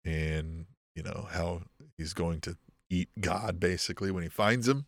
and 0.05 0.65
you 0.95 1.03
know 1.03 1.27
how 1.31 1.63
he's 1.97 2.13
going 2.13 2.41
to 2.41 2.57
eat 2.89 3.09
God 3.19 3.59
basically 3.59 4.09
when 4.11 4.23
he 4.23 4.29
finds 4.29 4.67
him. 4.67 4.85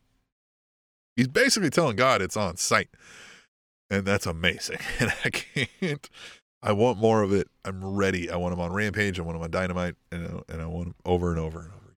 He's 1.20 1.28
basically 1.28 1.70
telling 1.70 1.98
God 1.98 2.22
it's 2.22 2.38
on 2.38 2.56
sight, 2.56 2.88
and 3.90 4.06
that's 4.06 4.26
amazing. 4.26 4.78
And 5.02 5.12
I 5.26 5.30
can't 5.30 6.10
I 6.64 6.72
want 6.72 6.98
more 6.98 7.24
of 7.24 7.34
it. 7.34 7.50
I'm 7.66 7.84
ready. 7.84 8.32
I 8.32 8.38
want 8.38 8.54
him 8.54 8.62
on 8.62 8.72
Rampage. 8.72 9.20
I 9.20 9.24
want 9.24 9.36
him 9.36 9.44
on 9.44 9.52
Dynamite, 9.52 9.96
and 10.14 10.42
and 10.48 10.62
I 10.62 10.66
want 10.66 10.88
him 10.88 10.96
over 11.04 11.30
and 11.32 11.38
over 11.38 11.60
and 11.60 11.72
over. 11.74 11.96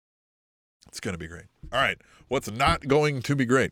It's 0.88 0.98
going 0.98 1.14
to 1.14 1.18
be 1.18 1.28
great. 1.28 1.44
All 1.72 1.78
right, 1.78 1.98
what's 2.26 2.50
not 2.50 2.88
going 2.88 3.22
to 3.22 3.36
be 3.36 3.44
great 3.44 3.70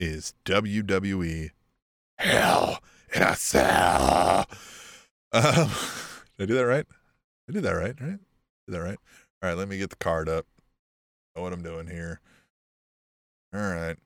is 0.00 0.32
WWE 0.46 1.50
Hell 2.16 2.78
in 3.14 3.22
a 3.22 3.36
Cell. 3.36 4.46
Um, 5.32 5.42
did 6.38 6.44
I 6.44 6.46
do 6.46 6.54
that 6.54 6.66
right? 6.66 6.86
I 7.50 7.52
did 7.52 7.62
that 7.62 7.72
right, 7.72 8.00
right? 8.00 8.18
Did 8.66 8.74
that 8.74 8.80
right? 8.80 8.98
All 9.42 9.50
right, 9.50 9.58
let 9.58 9.68
me 9.68 9.76
get 9.76 9.90
the 9.90 9.96
card 9.96 10.30
up. 10.30 10.46
Know 11.34 11.42
what 11.42 11.52
I'm 11.52 11.62
doing 11.62 11.86
here. 11.86 12.20
All 13.54 13.60
right. 13.60 13.96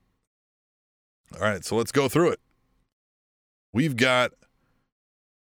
All 1.34 1.40
right, 1.40 1.64
so 1.64 1.76
let's 1.76 1.92
go 1.92 2.08
through 2.08 2.30
it. 2.30 2.40
We've 3.72 3.96
got, 3.96 4.32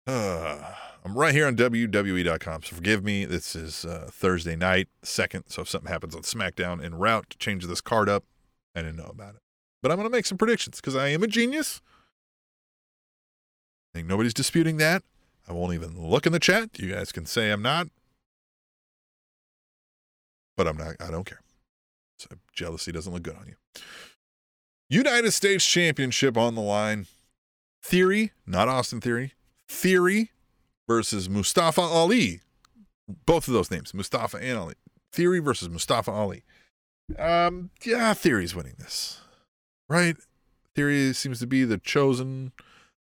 uh, 0.06 0.72
I'm 1.04 1.16
right 1.16 1.34
here 1.34 1.46
on 1.46 1.56
WWE.com. 1.56 2.62
So 2.62 2.76
forgive 2.76 3.04
me. 3.04 3.26
This 3.26 3.54
is 3.54 3.84
uh, 3.84 4.08
Thursday 4.10 4.56
night, 4.56 4.88
second. 5.02 5.44
So 5.48 5.62
if 5.62 5.68
something 5.68 5.90
happens 5.90 6.14
on 6.14 6.22
SmackDown 6.22 6.82
en 6.82 6.94
route 6.94 7.28
to 7.30 7.38
change 7.38 7.66
this 7.66 7.82
card 7.82 8.08
up, 8.08 8.24
I 8.74 8.80
didn't 8.80 8.96
know 8.96 9.10
about 9.10 9.34
it. 9.34 9.40
But 9.82 9.92
I'm 9.92 9.98
going 9.98 10.08
to 10.08 10.16
make 10.16 10.26
some 10.26 10.38
predictions 10.38 10.80
because 10.80 10.96
I 10.96 11.08
am 11.08 11.22
a 11.22 11.26
genius. 11.26 11.82
I 13.92 13.98
think 13.98 14.08
nobody's 14.08 14.34
disputing 14.34 14.78
that. 14.78 15.02
I 15.46 15.52
won't 15.52 15.74
even 15.74 16.00
look 16.00 16.24
in 16.24 16.32
the 16.32 16.40
chat. 16.40 16.70
You 16.78 16.90
guys 16.90 17.12
can 17.12 17.26
say 17.26 17.50
I'm 17.50 17.62
not. 17.62 17.88
But 20.56 20.66
I'm 20.66 20.78
not, 20.78 20.96
I 21.00 21.10
don't 21.10 21.24
care. 21.24 21.43
So 22.18 22.28
jealousy 22.52 22.92
doesn't 22.92 23.12
look 23.12 23.22
good 23.22 23.36
on 23.36 23.46
you. 23.48 23.54
United 24.88 25.32
States 25.32 25.66
Championship 25.66 26.36
on 26.36 26.54
the 26.54 26.60
line. 26.60 27.06
Theory, 27.82 28.32
not 28.46 28.68
Austin 28.68 29.00
Theory, 29.00 29.34
Theory 29.68 30.30
versus 30.88 31.28
Mustafa 31.28 31.80
Ali. 31.80 32.40
Both 33.26 33.48
of 33.48 33.54
those 33.54 33.70
names, 33.70 33.92
Mustafa 33.92 34.38
and 34.38 34.58
Ali. 34.58 34.74
Theory 35.12 35.38
versus 35.40 35.68
Mustafa 35.68 36.10
Ali. 36.10 36.44
Um, 37.18 37.70
yeah, 37.84 38.14
Theory's 38.14 38.54
winning 38.54 38.76
this, 38.78 39.20
right? 39.88 40.16
Theory 40.74 41.12
seems 41.12 41.38
to 41.40 41.46
be 41.46 41.64
the 41.64 41.78
chosen, 41.78 42.52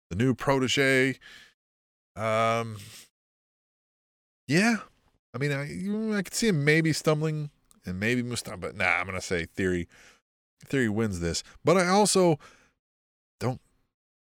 the 0.10 0.16
new 0.16 0.34
protege. 0.34 1.20
Um, 2.16 2.78
yeah, 4.48 4.78
I 5.34 5.38
mean, 5.38 5.52
I 5.52 6.18
I 6.18 6.22
could 6.24 6.34
see 6.34 6.48
him 6.48 6.66
maybe 6.66 6.92
stumbling 6.92 7.52
and 7.86 8.00
maybe 8.00 8.22
Mustafa, 8.24 8.58
but 8.58 8.76
nah, 8.76 8.86
I'm 8.86 9.06
gonna 9.06 9.22
say 9.22 9.46
Theory. 9.46 9.88
Theory 10.66 10.90
wins 10.90 11.20
this, 11.20 11.44
but 11.66 11.76
I 11.76 11.88
also 11.88 12.38
don't 13.40 13.60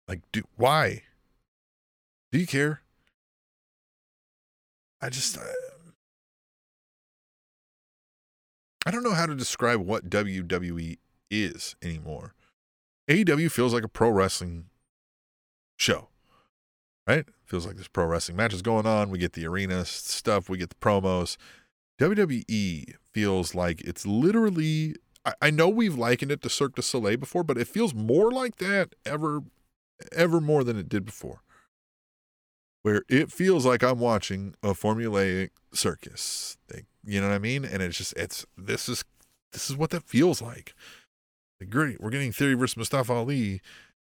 like, 0.07 0.21
do 0.31 0.43
why? 0.57 1.03
Do 2.31 2.39
you 2.39 2.47
care? 2.47 2.81
I 5.01 5.09
just, 5.09 5.37
I, 5.37 5.43
I 8.85 8.91
don't 8.91 9.03
know 9.03 9.13
how 9.13 9.25
to 9.25 9.35
describe 9.35 9.79
what 9.79 10.09
WWE 10.09 10.97
is 11.31 11.75
anymore. 11.81 12.33
AEW 13.09 13.51
feels 13.51 13.73
like 13.73 13.83
a 13.83 13.87
pro 13.87 14.09
wrestling 14.09 14.65
show, 15.77 16.09
right? 17.07 17.25
Feels 17.45 17.65
like 17.65 17.75
there's 17.75 17.87
pro 17.87 18.05
wrestling 18.05 18.37
matches 18.37 18.61
going 18.61 18.85
on. 18.85 19.09
We 19.09 19.19
get 19.19 19.33
the 19.33 19.45
arena 19.45 19.85
stuff, 19.85 20.49
we 20.49 20.57
get 20.57 20.69
the 20.69 20.75
promos. 20.75 21.37
WWE 21.99 22.95
feels 23.13 23.55
like 23.55 23.81
it's 23.81 24.05
literally. 24.05 24.95
I, 25.25 25.33
I 25.41 25.49
know 25.49 25.69
we've 25.69 25.97
likened 25.97 26.31
it 26.31 26.41
to 26.41 26.49
Cirque 26.49 26.75
du 26.75 26.81
Soleil 26.81 27.17
before, 27.17 27.43
but 27.43 27.57
it 27.57 27.67
feels 27.67 27.93
more 27.93 28.31
like 28.31 28.57
that 28.57 28.93
ever 29.05 29.43
ever 30.11 30.41
more 30.41 30.63
than 30.63 30.77
it 30.77 30.89
did 30.89 31.05
before. 31.05 31.41
Where 32.83 33.03
it 33.09 33.31
feels 33.31 33.65
like 33.65 33.83
I'm 33.83 33.99
watching 33.99 34.55
a 34.61 34.69
formulaic 34.69 35.49
circus. 35.73 36.57
you 37.03 37.19
know 37.19 37.29
what 37.29 37.35
I 37.35 37.39
mean? 37.39 37.65
And 37.65 37.81
it's 37.81 37.97
just 37.97 38.13
it's 38.15 38.45
this 38.57 38.87
is 38.87 39.03
this 39.53 39.69
is 39.69 39.75
what 39.75 39.89
that 39.91 40.03
feels 40.03 40.41
like. 40.41 40.75
like 41.59 41.69
great, 41.69 42.01
we're 42.01 42.11
getting 42.11 42.31
Theory 42.31 42.53
versus 42.53 42.77
Mustafa 42.77 43.13
Ali 43.13 43.61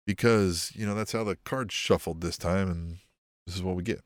because 0.06 0.72
you 0.74 0.86
know 0.86 0.94
that's 0.94 1.12
how 1.12 1.24
the 1.24 1.36
cards 1.44 1.74
shuffled 1.74 2.20
this 2.20 2.36
time, 2.36 2.70
and 2.70 2.98
this 3.46 3.54
is 3.54 3.62
what 3.62 3.76
we 3.76 3.82
get. 3.82 4.02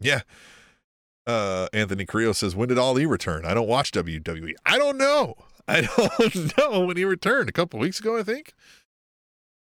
Yeah. 0.00 0.22
Uh, 1.26 1.68
Anthony 1.72 2.04
Carrillo 2.04 2.32
says, 2.32 2.56
When 2.56 2.68
did 2.68 2.78
Ali 2.78 3.06
return? 3.06 3.44
I 3.44 3.54
don't 3.54 3.68
watch 3.68 3.92
WWE. 3.92 4.54
I 4.66 4.78
don't 4.78 4.98
know. 4.98 5.34
I 5.68 5.82
don't 5.82 6.58
know 6.58 6.86
when 6.86 6.96
he 6.96 7.04
returned. 7.04 7.48
A 7.48 7.52
couple 7.52 7.78
weeks 7.78 8.00
ago, 8.00 8.18
I 8.18 8.22
think 8.22 8.52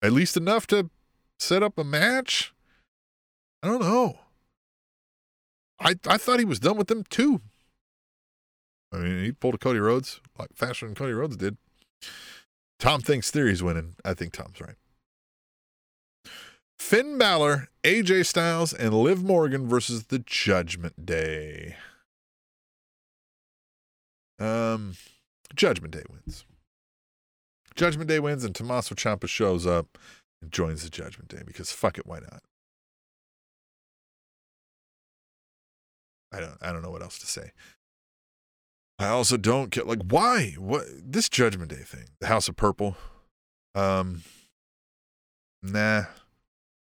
at 0.03 0.13
least 0.13 0.37
enough 0.37 0.67
to 0.69 0.91
set 1.39 1.63
up 1.63 1.79
a 1.79 1.85
match. 1.85 2.53
I 3.63 3.69
don't 3.69 3.81
know. 3.81 4.19
I 5.81 5.95
I 6.07 6.19
thought 6.19 6.39
he 6.39 6.45
was 6.45 6.61
done 6.61 6.77
with 6.77 6.89
them 6.89 7.05
too. 7.09 7.41
I 8.93 8.99
mean, 8.99 9.25
he 9.25 9.33
pulled 9.33 9.55
a 9.55 9.59
Cody 9.59 9.79
Rhodes 9.79 10.21
like 10.39 10.51
faster 10.55 10.87
than 10.87 10.95
Cody 10.95 11.13
Rhodes 11.13 11.37
did. 11.37 11.57
Tom 12.79 13.01
thinks 13.01 13.31
Theory's 13.31 13.63
winning. 13.63 13.95
I 14.05 14.15
think 14.15 14.33
Tom's 14.33 14.61
right. 14.61 14.77
Finn 16.85 17.17
Balor, 17.17 17.69
AJ 17.83 18.27
Styles, 18.27 18.75
and 18.75 18.93
Liv 18.93 19.25
Morgan 19.25 19.67
versus 19.67 20.05
the 20.09 20.19
Judgment 20.19 21.07
Day. 21.07 21.77
Um, 24.39 24.95
Judgment 25.57 25.95
Day 25.95 26.03
wins. 26.11 26.45
Judgment 27.75 28.11
Day 28.11 28.21
wins 28.21 28.45
and 28.45 28.55
Tommaso 28.55 28.95
Ciampa 28.95 29.27
shows 29.27 29.67
up 29.67 29.97
and 30.43 30.53
joins 30.53 30.85
the 30.85 30.91
Judgment 30.91 31.29
Day 31.29 31.41
because 31.47 31.73
fuck 31.73 31.97
it, 31.97 32.07
why 32.07 32.19
not? 32.19 32.43
I 36.35 36.41
don't 36.41 36.59
I 36.61 36.71
don't 36.71 36.83
know 36.83 36.91
what 36.91 37.03
else 37.03 37.19
to 37.21 37.27
say. 37.27 37.53
I 38.99 39.09
also 39.09 39.39
don't 39.39 39.71
get 39.71 39.87
like 39.87 40.03
why 40.07 40.55
what 40.59 40.85
this 41.03 41.31
Judgment 41.31 41.71
Day 41.71 41.77
thing, 41.77 42.11
the 42.21 42.27
House 42.27 42.47
of 42.47 42.57
Purple. 42.57 42.95
Um, 43.75 44.23
nah, 45.63 46.05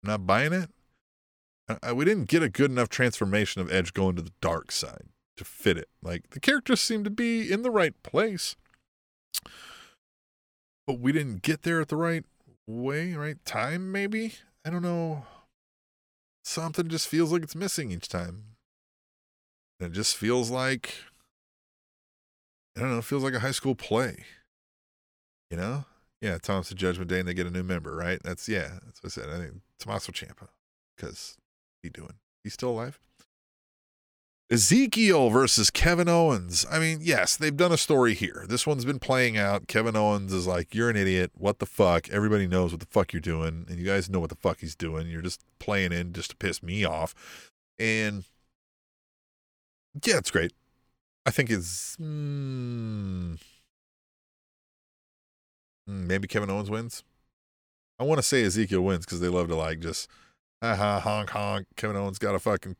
I'm 0.02 0.10
not 0.10 0.26
buying 0.26 0.52
it. 0.52 0.70
I, 1.82 1.92
we 1.92 2.04
didn't 2.04 2.28
get 2.28 2.42
a 2.42 2.48
good 2.48 2.70
enough 2.70 2.88
transformation 2.88 3.60
of 3.60 3.72
Edge 3.72 3.94
going 3.94 4.16
to 4.16 4.22
the 4.22 4.32
dark 4.40 4.72
side. 4.72 5.06
to 5.36 5.44
fit 5.44 5.78
it. 5.78 5.88
Like 6.02 6.30
the 6.30 6.40
characters 6.40 6.80
seem 6.80 7.04
to 7.04 7.10
be 7.10 7.50
in 7.50 7.62
the 7.62 7.70
right 7.70 7.94
place, 8.02 8.56
but 10.86 10.98
we 10.98 11.12
didn't 11.12 11.42
get 11.42 11.62
there 11.62 11.80
at 11.80 11.88
the 11.88 11.96
right 11.96 12.24
way, 12.66 13.14
right 13.14 13.42
time. 13.44 13.92
Maybe 13.92 14.34
I 14.64 14.70
don't 14.70 14.82
know. 14.82 15.24
Something 16.44 16.88
just 16.88 17.06
feels 17.08 17.32
like 17.32 17.42
it's 17.42 17.54
missing 17.54 17.92
each 17.92 18.08
time. 18.08 18.44
And 19.80 19.92
it 19.92 19.94
just 19.94 20.16
feels 20.16 20.50
like 20.50 20.94
I 22.76 22.80
don't 22.80 22.90
know. 22.90 22.98
It 22.98 23.04
feels 23.04 23.22
like 23.22 23.34
a 23.34 23.40
high 23.40 23.52
school 23.52 23.74
play. 23.74 24.24
You 25.50 25.58
know? 25.58 25.84
Yeah, 26.22 26.38
Tom's 26.38 26.68
the 26.68 26.76
Judgment 26.76 27.10
Day, 27.10 27.18
and 27.18 27.26
they 27.26 27.34
get 27.34 27.48
a 27.48 27.50
new 27.50 27.64
member, 27.64 27.96
right? 27.96 28.20
That's 28.22 28.48
yeah. 28.48 28.78
That's 28.84 29.02
what 29.02 29.06
I 29.06 29.08
said. 29.08 29.28
I 29.28 29.38
think 29.38 29.60
Tommaso 29.80 30.12
Ciampa, 30.12 30.48
because 30.96 31.36
he 31.82 31.90
doing? 31.90 32.14
He's 32.44 32.54
still 32.54 32.70
alive. 32.70 33.00
Ezekiel 34.48 35.30
versus 35.30 35.70
Kevin 35.70 36.08
Owens. 36.08 36.64
I 36.70 36.78
mean, 36.78 36.98
yes, 37.02 37.36
they've 37.36 37.56
done 37.56 37.72
a 37.72 37.76
story 37.76 38.14
here. 38.14 38.44
This 38.48 38.66
one's 38.66 38.84
been 38.84 39.00
playing 39.00 39.36
out. 39.36 39.66
Kevin 39.66 39.96
Owens 39.96 40.32
is 40.32 40.46
like, 40.46 40.74
You're 40.74 40.90
an 40.90 40.96
idiot. 40.96 41.32
What 41.34 41.58
the 41.58 41.66
fuck? 41.66 42.08
Everybody 42.10 42.46
knows 42.46 42.70
what 42.70 42.80
the 42.80 42.86
fuck 42.86 43.12
you're 43.12 43.20
doing. 43.20 43.66
And 43.68 43.78
you 43.80 43.86
guys 43.86 44.08
know 44.08 44.20
what 44.20 44.30
the 44.30 44.36
fuck 44.36 44.60
he's 44.60 44.76
doing. 44.76 45.08
You're 45.08 45.22
just 45.22 45.40
playing 45.58 45.92
in 45.92 46.12
just 46.12 46.30
to 46.30 46.36
piss 46.36 46.62
me 46.62 46.84
off. 46.84 47.14
And 47.80 48.24
yeah, 50.04 50.18
it's 50.18 50.30
great. 50.30 50.52
I 51.26 51.32
think 51.32 51.50
it's. 51.50 51.96
Mm, 51.96 53.38
maybe 55.92 56.28
Kevin 56.28 56.50
Owens 56.50 56.70
wins. 56.70 57.04
I 57.98 58.04
want 58.04 58.18
to 58.18 58.22
say 58.22 58.42
Ezekiel 58.42 58.82
wins 58.82 59.04
because 59.04 59.20
they 59.20 59.28
love 59.28 59.48
to 59.48 59.56
like 59.56 59.80
just, 59.80 60.08
ha 60.62 61.00
honk 61.00 61.30
honk. 61.30 61.66
Kevin 61.76 61.96
Owens 61.96 62.18
got 62.18 62.34
a 62.34 62.38
fucking 62.38 62.76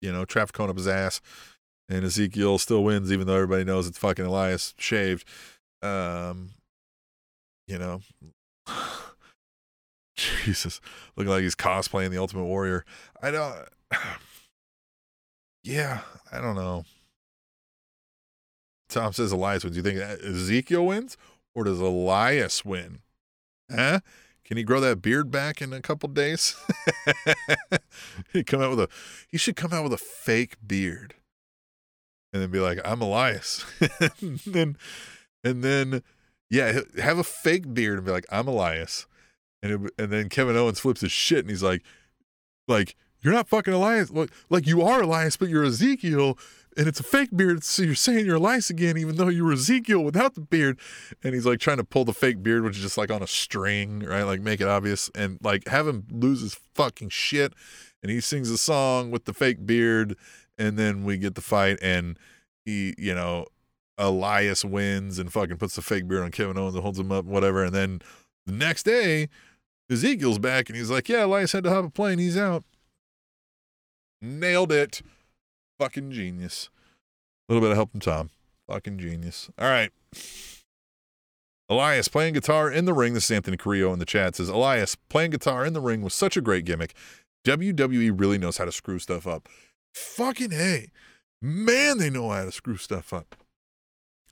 you 0.00 0.12
know, 0.12 0.24
traffic 0.24 0.54
cone 0.54 0.70
up 0.70 0.76
his 0.76 0.88
ass. 0.88 1.20
And 1.88 2.04
Ezekiel 2.04 2.58
still 2.58 2.84
wins, 2.84 3.12
even 3.12 3.26
though 3.26 3.34
everybody 3.34 3.64
knows 3.64 3.86
it's 3.86 3.98
fucking 3.98 4.24
Elias 4.24 4.74
shaved. 4.78 5.26
Um, 5.82 6.50
you 7.66 7.78
know, 7.78 8.00
Jesus, 10.16 10.80
looking 11.16 11.30
like 11.30 11.42
he's 11.42 11.56
cosplaying 11.56 12.10
the 12.10 12.18
Ultimate 12.18 12.44
Warrior. 12.44 12.84
I 13.22 13.30
don't. 13.30 13.56
Yeah, 15.62 16.00
I 16.32 16.40
don't 16.40 16.54
know. 16.54 16.86
Tom 18.88 19.12
says 19.12 19.30
Elias 19.30 19.62
wins. 19.62 19.76
You 19.76 19.82
think 19.82 19.98
Ezekiel 19.98 20.86
wins 20.86 21.18
or 21.54 21.64
does 21.64 21.80
Elias 21.80 22.64
win? 22.64 23.00
Huh? 23.70 24.00
Can 24.44 24.56
he 24.56 24.64
grow 24.64 24.80
that 24.80 25.00
beard 25.00 25.30
back 25.30 25.62
in 25.62 25.72
a 25.72 25.80
couple 25.80 26.08
days? 26.08 26.56
he 28.32 28.42
come 28.42 28.60
out 28.60 28.70
with 28.70 28.80
a 28.80 28.88
he 29.28 29.38
should 29.38 29.56
come 29.56 29.72
out 29.72 29.84
with 29.84 29.92
a 29.92 29.98
fake 29.98 30.56
beard. 30.66 31.14
And 32.32 32.42
then 32.42 32.50
be 32.50 32.60
like, 32.60 32.80
I'm 32.84 33.00
Elias. 33.00 33.64
and 34.20 34.38
then 34.46 34.76
and 35.44 35.62
then 35.62 36.02
yeah, 36.48 36.80
have 37.00 37.18
a 37.18 37.24
fake 37.24 37.72
beard 37.72 37.98
and 37.98 38.06
be 38.06 38.12
like, 38.12 38.26
I'm 38.30 38.48
Elias. 38.48 39.06
And 39.62 39.72
it, 39.86 39.92
and 39.98 40.10
then 40.10 40.28
Kevin 40.28 40.56
Owens 40.56 40.80
flips 40.80 41.00
his 41.00 41.12
shit 41.12 41.40
and 41.40 41.50
he's 41.50 41.62
like 41.62 41.82
like 42.66 42.96
you're 43.22 43.34
not 43.34 43.48
fucking 43.48 43.74
Elias. 43.74 44.10
Like, 44.10 44.30
like 44.48 44.66
you 44.66 44.82
are 44.82 45.02
Elias, 45.02 45.36
but 45.36 45.48
you're 45.48 45.64
Ezekiel 45.64 46.38
and 46.80 46.88
it's 46.88 46.98
a 46.98 47.02
fake 47.02 47.36
beard. 47.36 47.62
So 47.62 47.82
you're 47.82 47.94
saying 47.94 48.24
you're 48.24 48.36
Elias 48.36 48.70
again, 48.70 48.96
even 48.96 49.16
though 49.16 49.28
you 49.28 49.44
were 49.44 49.52
Ezekiel 49.52 50.02
without 50.02 50.34
the 50.34 50.40
beard. 50.40 50.80
And 51.22 51.34
he's 51.34 51.44
like 51.44 51.60
trying 51.60 51.76
to 51.76 51.84
pull 51.84 52.06
the 52.06 52.14
fake 52.14 52.42
beard, 52.42 52.64
which 52.64 52.78
is 52.78 52.82
just 52.82 52.96
like 52.96 53.10
on 53.10 53.22
a 53.22 53.26
string, 53.26 54.00
right? 54.00 54.22
Like 54.22 54.40
make 54.40 54.62
it 54.62 54.66
obvious 54.66 55.10
and 55.14 55.38
like 55.42 55.68
have 55.68 55.86
him 55.86 56.06
lose 56.10 56.40
his 56.40 56.58
fucking 56.74 57.10
shit. 57.10 57.52
And 58.02 58.10
he 58.10 58.18
sings 58.22 58.48
a 58.48 58.56
song 58.56 59.10
with 59.10 59.26
the 59.26 59.34
fake 59.34 59.66
beard. 59.66 60.16
And 60.56 60.78
then 60.78 61.04
we 61.04 61.18
get 61.18 61.34
the 61.34 61.42
fight 61.42 61.78
and 61.82 62.18
he, 62.64 62.94
you 62.96 63.14
know, 63.14 63.44
Elias 63.98 64.64
wins 64.64 65.18
and 65.18 65.30
fucking 65.30 65.58
puts 65.58 65.76
the 65.76 65.82
fake 65.82 66.08
beard 66.08 66.22
on 66.22 66.30
Kevin 66.30 66.56
Owens 66.56 66.74
and 66.74 66.82
holds 66.82 66.98
him 66.98 67.12
up, 67.12 67.26
whatever. 67.26 67.62
And 67.62 67.74
then 67.74 68.00
the 68.46 68.52
next 68.52 68.84
day, 68.84 69.28
Ezekiel's 69.90 70.38
back 70.38 70.70
and 70.70 70.78
he's 70.78 70.90
like, 70.90 71.10
yeah, 71.10 71.26
Elias 71.26 71.52
had 71.52 71.64
to 71.64 71.70
hop 71.70 71.84
a 71.84 71.90
plane. 71.90 72.18
He's 72.18 72.38
out. 72.38 72.64
Nailed 74.22 74.72
it. 74.72 75.02
Fucking 75.80 76.10
genius. 76.10 76.68
A 77.48 77.54
little 77.54 77.66
bit 77.66 77.70
of 77.70 77.76
help 77.78 77.92
from 77.92 78.00
Tom. 78.00 78.28
Fucking 78.68 78.98
genius. 78.98 79.48
All 79.58 79.66
right. 79.66 79.90
Elias 81.70 82.06
playing 82.06 82.34
guitar 82.34 82.70
in 82.70 82.84
the 82.84 82.92
ring. 82.92 83.14
This 83.14 83.24
is 83.24 83.30
Anthony 83.30 83.56
Carrillo 83.56 83.90
in 83.94 83.98
the 83.98 84.04
chat 84.04 84.36
says 84.36 84.50
Elias 84.50 84.94
playing 85.08 85.30
guitar 85.30 85.64
in 85.64 85.72
the 85.72 85.80
ring 85.80 86.02
was 86.02 86.12
such 86.12 86.36
a 86.36 86.42
great 86.42 86.66
gimmick. 86.66 86.92
WWE 87.46 88.12
really 88.14 88.36
knows 88.36 88.58
how 88.58 88.66
to 88.66 88.72
screw 88.72 88.98
stuff 88.98 89.26
up. 89.26 89.48
Fucking 89.94 90.50
hey. 90.50 90.90
Man, 91.40 91.96
they 91.96 92.10
know 92.10 92.28
how 92.28 92.44
to 92.44 92.52
screw 92.52 92.76
stuff 92.76 93.14
up. 93.14 93.34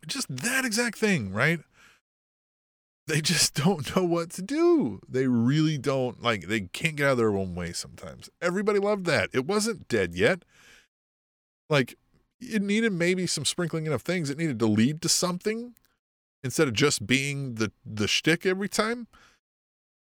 Just 0.07 0.27
that 0.29 0.67
exact 0.67 0.99
thing, 0.99 1.33
right? 1.33 1.61
They 3.07 3.23
just 3.23 3.55
don't 3.65 3.97
know 3.97 4.05
what 4.05 4.29
to 4.33 4.43
do. 4.43 5.01
They 5.09 5.27
really 5.27 5.79
don't 5.79 6.23
like 6.23 6.49
they 6.49 6.61
can't 6.61 6.97
get 6.97 7.07
out 7.07 7.13
of 7.13 7.17
their 7.17 7.35
own 7.35 7.55
way 7.55 7.73
sometimes. 7.73 8.29
Everybody 8.43 8.81
loved 8.81 9.07
that. 9.07 9.31
It 9.33 9.47
wasn't 9.47 9.89
dead 9.89 10.15
yet 10.15 10.43
like 11.69 11.97
it 12.41 12.63
needed 12.63 12.93
maybe 12.93 13.27
some 13.27 13.45
sprinkling 13.45 13.87
in 13.87 13.93
of 13.93 14.03
things. 14.03 14.31
It 14.31 14.39
needed 14.39 14.59
to 14.61 14.67
lead 14.67 15.03
to 15.03 15.09
something 15.09 15.75
instead 16.45 16.69
of 16.69 16.75
just 16.75 17.07
being 17.07 17.55
the 17.55 17.73
the 17.85 18.09
shtick 18.09 18.47
every 18.47 18.69
time. 18.69 19.07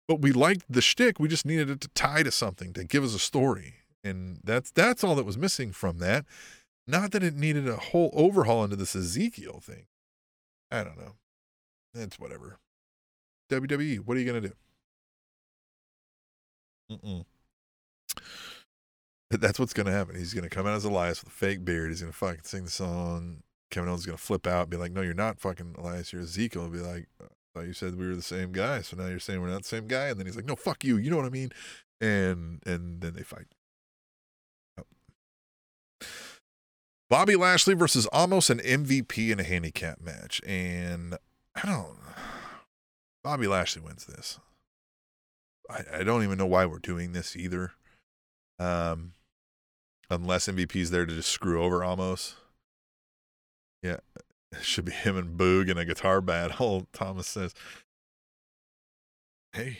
But 0.07 0.21
we 0.21 0.33
liked 0.33 0.65
the 0.69 0.83
shtick. 0.83 1.19
We 1.19 1.29
just 1.29 1.47
needed 1.47 1.71
it 1.71 1.81
to 1.83 1.89
tie 1.89 2.23
to 2.23 2.31
something 2.31 2.73
to 2.75 2.85
give 2.85 3.05
us 3.05 3.15
a 3.15 3.19
story, 3.19 3.75
and 4.03 4.41
that's 4.45 4.71
that's 4.71 5.03
all 5.03 5.15
that 5.15 5.25
was 5.25 5.39
missing 5.39 5.73
from 5.73 5.99
that. 5.99 6.25
Not 6.87 7.13
that 7.13 7.23
it 7.23 7.35
needed 7.35 7.67
a 7.67 7.77
whole 7.77 8.11
overhaul 8.13 8.65
into 8.65 8.77
this 8.77 8.95
Ezekiel 8.95 9.61
thing. 9.63 9.87
I 10.71 10.85
don't 10.85 10.99
know. 10.99 11.15
It's 11.95 12.19
whatever. 12.19 12.59
WWE, 13.51 14.01
what 14.01 14.17
are 14.17 14.21
you 14.21 14.27
gonna 14.27 14.41
do? 14.41 14.53
Mm-mm. 16.91 17.25
That's 19.41 19.59
what's 19.59 19.73
going 19.73 19.87
to 19.87 19.93
happen. 19.93 20.17
He's 20.17 20.35
going 20.35 20.49
to 20.49 20.55
come 20.55 20.67
out 20.67 20.77
as 20.77 20.85
Elias 20.85 21.23
with 21.23 21.33
a 21.33 21.37
fake 21.37 21.65
beard. 21.65 21.91
He's 21.91 22.01
going 22.01 22.13
to 22.13 22.17
fucking 22.19 22.45
sing 22.45 22.65
the 22.65 22.71
song. 22.71 23.43
Kevin 23.71 23.89
Owens 23.89 24.03
is 24.03 24.07
going 24.07 24.19
to 24.19 24.23
flip 24.23 24.47
out, 24.47 24.63
and 24.63 24.71
be 24.71 24.77
like, 24.77 24.93
"No, 24.93 25.01
you're 25.01 25.15
not 25.15 25.41
fucking 25.41 25.75
Elias. 25.79 26.13
You're 26.13 26.23
Ezekiel." 26.23 26.69
be 26.69 26.79
like, 26.79 27.09
"I 27.21 27.27
thought 27.55 27.67
you 27.67 27.73
said 27.73 27.99
we 27.99 28.07
were 28.07 28.15
the 28.15 28.23
same 28.23 28.53
guy, 28.53 28.83
so 28.83 28.97
now 28.97 29.09
you're 29.09 29.19
saying 29.19 29.41
we're 29.41 29.49
not 29.49 29.63
the 29.63 29.69
same 29.69 29.89
guy." 29.89 30.09
And 30.09 30.19
then 30.19 30.27
he's 30.27 30.37
like, 30.37 30.45
"No, 30.45 30.55
fuck 30.55 30.85
you. 30.85 30.97
You 30.97 31.11
know 31.11 31.17
what 31.17 31.27
I 31.27 31.31
mean?" 31.31 31.51
And 32.01 32.63
and 32.65 33.01
then 33.01 33.15
they 33.15 33.23
fight. 33.23 33.47
Bobby 37.11 37.37
Lashley 37.37 37.75
versus 37.75 38.09
Omos 38.13 38.51
an 38.51 38.59
MVP 38.61 39.31
in 39.31 39.39
a 39.39 39.45
handicap 39.45 40.01
match, 40.01 40.41
and 40.47 41.17
I 41.55 41.67
don't. 41.67 41.99
Bobby 43.23 43.47
Lashley 43.47 43.83
wins 43.83 44.07
this. 44.07 44.39
I, 45.71 45.83
I 46.01 46.05
don't 46.05 46.23
even 46.23 46.39
know 46.39 46.47
why 46.47 46.67
we're 46.67 46.79
doing 46.79 47.13
this 47.13 47.37
either. 47.37 47.73
Um, 48.59 49.13
unless 50.11 50.49
MVP's 50.49 50.91
there 50.91 51.07
to 51.07 51.15
just 51.15 51.31
screw 51.31 51.63
over 51.63 51.81
Omos. 51.81 52.35
Yeah, 53.83 53.99
it 54.53 54.63
should 54.63 54.85
be 54.85 54.93
him 54.93 55.17
and 55.17 55.39
Boog 55.39 55.71
in 55.71 55.79
a 55.79 55.85
guitar 55.85 56.21
battle. 56.21 56.87
Thomas 56.93 57.27
says, 57.27 57.55
"Hey, 59.53 59.79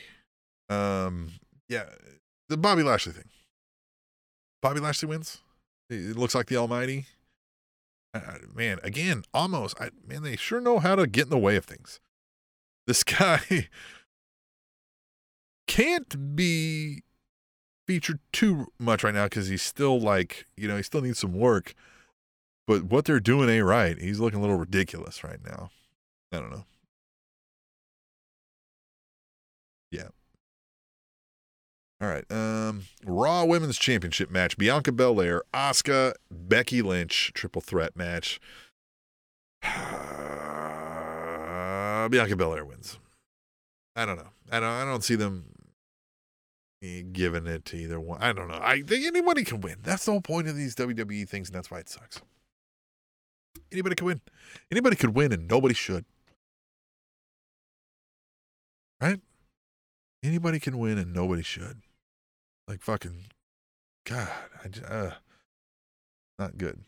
um, 0.69 1.31
yeah, 1.69 1.85
the 2.49 2.57
Bobby 2.57 2.83
Lashley 2.83 3.13
thing. 3.13 3.29
Bobby 4.63 4.81
Lashley 4.81 5.09
wins. 5.09 5.43
It 5.91 6.17
looks 6.17 6.35
like 6.35 6.47
the 6.47 6.57
Almighty. 6.57 7.07
Uh, 8.15 8.39
man, 8.55 8.79
again, 8.83 9.25
Omos. 9.35 9.75
I 9.81 9.91
man, 10.07 10.23
they 10.23 10.37
sure 10.37 10.61
know 10.61 10.79
how 10.79 10.95
to 10.95 11.07
get 11.07 11.25
in 11.25 11.31
the 11.31 11.39
way 11.39 11.57
of 11.57 11.65
things. 11.65 12.01
This 12.87 13.03
guy 13.05 13.69
can't 15.67 16.37
be 16.37 17.03
featured 17.87 18.19
too 18.33 18.69
much 18.79 19.05
right 19.05 19.15
now 19.15 19.25
because 19.25 19.49
he's 19.49 19.63
still 19.63 20.01
like, 20.01 20.47
you 20.57 20.69
know, 20.69 20.77
he 20.77 20.83
still 20.83 21.01
needs 21.01 21.19
some 21.19 21.35
work. 21.35 21.75
But 22.67 22.85
what 22.85 23.05
they're 23.05 23.21
doing 23.21 23.49
ain't 23.49 23.65
right. 23.65 23.99
He's 23.99 24.21
looking 24.21 24.39
a 24.39 24.43
little 24.43 24.57
ridiculous 24.57 25.23
right 25.23 25.39
now. 25.45 25.71
I 26.33 26.39
don't 26.39 26.51
know. 26.51 26.65
Yeah. 29.91 30.09
All 32.01 32.09
right. 32.09 32.25
Um, 32.31 32.85
Raw 33.05 33.45
Women's 33.45 33.79
Championship 33.79 34.31
match: 34.31 34.57
Bianca 34.57 34.93
Belair, 34.93 35.43
Asuka, 35.53 36.15
Becky 36.31 36.83
Lynch, 36.83 37.33
triple 37.35 37.61
threat 37.61 37.97
match. 37.97 38.41
Bianca 42.11 42.37
Belair 42.37 42.65
wins. 42.65 42.99
I 43.97 44.05
don't 44.05 44.17
know. 44.17 44.31
I 44.51 44.61
don't. 44.61 44.69
I 44.69 44.85
don't 44.85 45.05
see 45.05 45.15
them 45.15 45.54
giving 47.13 47.47
it 47.47 47.65
to 47.67 47.77
either 47.77 48.01
one. 48.01 48.23
I 48.23 48.33
don't 48.33 48.49
know. 48.49 48.59
I 48.61 48.83
think 48.83 49.07
anybody 49.07 49.45
can 49.45 49.61
win. 49.61 49.77
That's 49.83 50.05
the 50.05 50.13
whole 50.13 50.21
point 50.21 50.49
of 50.49 50.57
these 50.57 50.75
WWE 50.75 51.29
things, 51.29 51.49
and 51.49 51.57
that's 51.57 51.71
why 51.71 51.79
it 51.79 51.89
sucks. 51.89 52.21
Anybody 53.73 53.95
can 53.95 54.07
win. 54.07 54.21
Anybody 54.71 54.97
could 54.97 55.15
win, 55.15 55.33
and 55.33 55.49
nobody 55.49 55.75
should. 55.75 56.05
Right? 59.01 59.21
Anybody 60.23 60.61
can 60.61 60.79
win, 60.79 60.99
and 60.99 61.13
nobody 61.13 61.43
should. 61.43 61.83
Like 62.69 62.81
fucking, 62.81 63.27
God, 64.07 64.31
I 64.65 64.69
just, 64.69 64.87
uh, 64.87 65.11
not 66.39 66.57
good. 66.57 66.81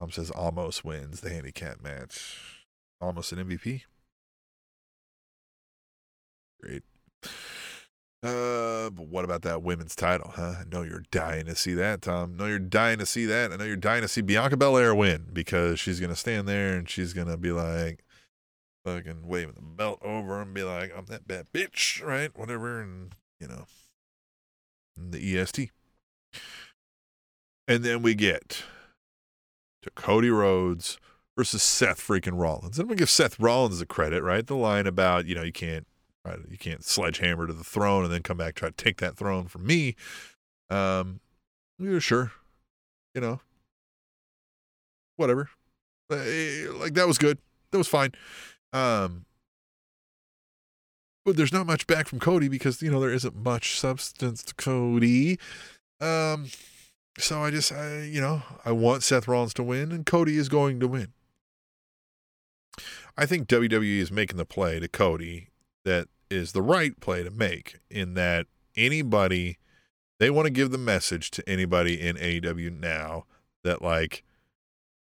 Tom 0.00 0.10
says 0.10 0.30
Omos 0.30 0.82
wins 0.82 1.20
the 1.20 1.30
handicap 1.30 1.82
match. 1.82 2.66
Omos 3.02 3.32
an 3.32 3.46
MVP. 3.46 3.82
Great. 6.60 6.82
Uh, 8.22 8.90
but 8.90 9.06
what 9.08 9.24
about 9.24 9.42
that 9.42 9.62
women's 9.62 9.96
title, 9.96 10.32
huh? 10.34 10.56
I 10.60 10.64
know 10.70 10.82
you're 10.82 11.04
dying 11.10 11.46
to 11.46 11.54
see 11.54 11.72
that, 11.74 12.02
Tom. 12.02 12.34
I 12.34 12.36
know 12.36 12.46
you're 12.48 12.58
dying 12.58 12.98
to 12.98 13.06
see 13.06 13.24
that. 13.26 13.50
I 13.50 13.56
know 13.56 13.64
you're 13.64 13.76
dying 13.76 14.02
to 14.02 14.08
see 14.08 14.20
Bianca 14.20 14.58
Belair 14.58 14.94
win 14.94 15.28
because 15.32 15.80
she's 15.80 16.00
gonna 16.00 16.16
stand 16.16 16.46
there 16.46 16.76
and 16.76 16.88
she's 16.88 17.14
gonna 17.14 17.38
be 17.38 17.50
like, 17.50 18.04
fucking 18.84 19.26
waving 19.26 19.54
the 19.54 19.62
belt 19.62 20.00
over 20.02 20.40
and 20.40 20.52
be 20.52 20.62
like, 20.62 20.92
"I'm 20.94 21.06
that 21.06 21.26
bad 21.26 21.46
bitch," 21.52 22.04
right? 22.04 22.36
Whatever, 22.36 22.82
and 22.82 23.14
you 23.40 23.48
know, 23.48 23.66
the 24.96 25.38
EST. 25.38 25.70
And 27.66 27.84
then 27.84 28.02
we 28.02 28.14
get 28.14 28.64
to 29.82 29.90
Cody 29.90 30.30
Rhodes 30.30 30.98
versus 31.36 31.62
Seth 31.62 32.00
freaking 32.00 32.38
Rollins. 32.38 32.78
And 32.78 32.88
we 32.88 32.96
give 32.96 33.08
Seth 33.08 33.38
Rollins 33.38 33.78
the 33.78 33.86
credit, 33.86 34.22
right? 34.22 34.46
The 34.46 34.56
line 34.56 34.86
about, 34.86 35.26
you 35.26 35.34
know, 35.34 35.42
you 35.42 35.52
can't 35.52 35.86
right, 36.24 36.38
you 36.50 36.58
can't 36.58 36.84
sledgehammer 36.84 37.46
to 37.46 37.52
the 37.52 37.64
throne 37.64 38.04
and 38.04 38.12
then 38.12 38.22
come 38.22 38.36
back 38.36 38.54
try 38.54 38.68
to 38.68 38.74
take 38.74 38.98
that 38.98 39.16
throne 39.16 39.46
from 39.46 39.66
me. 39.66 39.96
Um 40.68 41.20
yeah, 41.78 41.98
sure. 41.98 42.32
You 43.14 43.20
know. 43.20 43.40
Whatever. 45.16 45.50
Uh, 46.10 46.16
like 46.74 46.94
that 46.94 47.06
was 47.06 47.18
good. 47.18 47.38
That 47.70 47.78
was 47.78 47.88
fine. 47.88 48.12
Um 48.72 49.24
but 51.24 51.36
there's 51.36 51.52
not 51.52 51.66
much 51.66 51.86
back 51.86 52.08
from 52.08 52.18
Cody 52.18 52.48
because 52.48 52.82
you 52.82 52.90
know 52.90 53.00
there 53.00 53.12
isn't 53.12 53.36
much 53.36 53.78
substance 53.78 54.42
to 54.44 54.54
Cody. 54.54 55.38
Um 56.00 56.46
so 57.18 57.42
I 57.42 57.50
just, 57.50 57.72
I, 57.72 58.02
you 58.02 58.20
know, 58.20 58.42
I 58.64 58.72
want 58.72 59.02
Seth 59.02 59.28
Rollins 59.28 59.54
to 59.54 59.62
win, 59.62 59.92
and 59.92 60.06
Cody 60.06 60.36
is 60.36 60.48
going 60.48 60.80
to 60.80 60.88
win. 60.88 61.12
I 63.16 63.26
think 63.26 63.48
WWE 63.48 63.98
is 63.98 64.10
making 64.10 64.36
the 64.36 64.46
play 64.46 64.80
to 64.80 64.88
Cody 64.88 65.48
that 65.84 66.08
is 66.30 66.52
the 66.52 66.62
right 66.62 66.98
play 67.00 67.22
to 67.22 67.30
make, 67.30 67.78
in 67.90 68.14
that 68.14 68.46
anybody, 68.76 69.58
they 70.18 70.30
want 70.30 70.46
to 70.46 70.50
give 70.50 70.70
the 70.70 70.78
message 70.78 71.30
to 71.32 71.48
anybody 71.48 72.00
in 72.00 72.16
AEW 72.16 72.78
now 72.78 73.24
that, 73.64 73.82
like, 73.82 74.24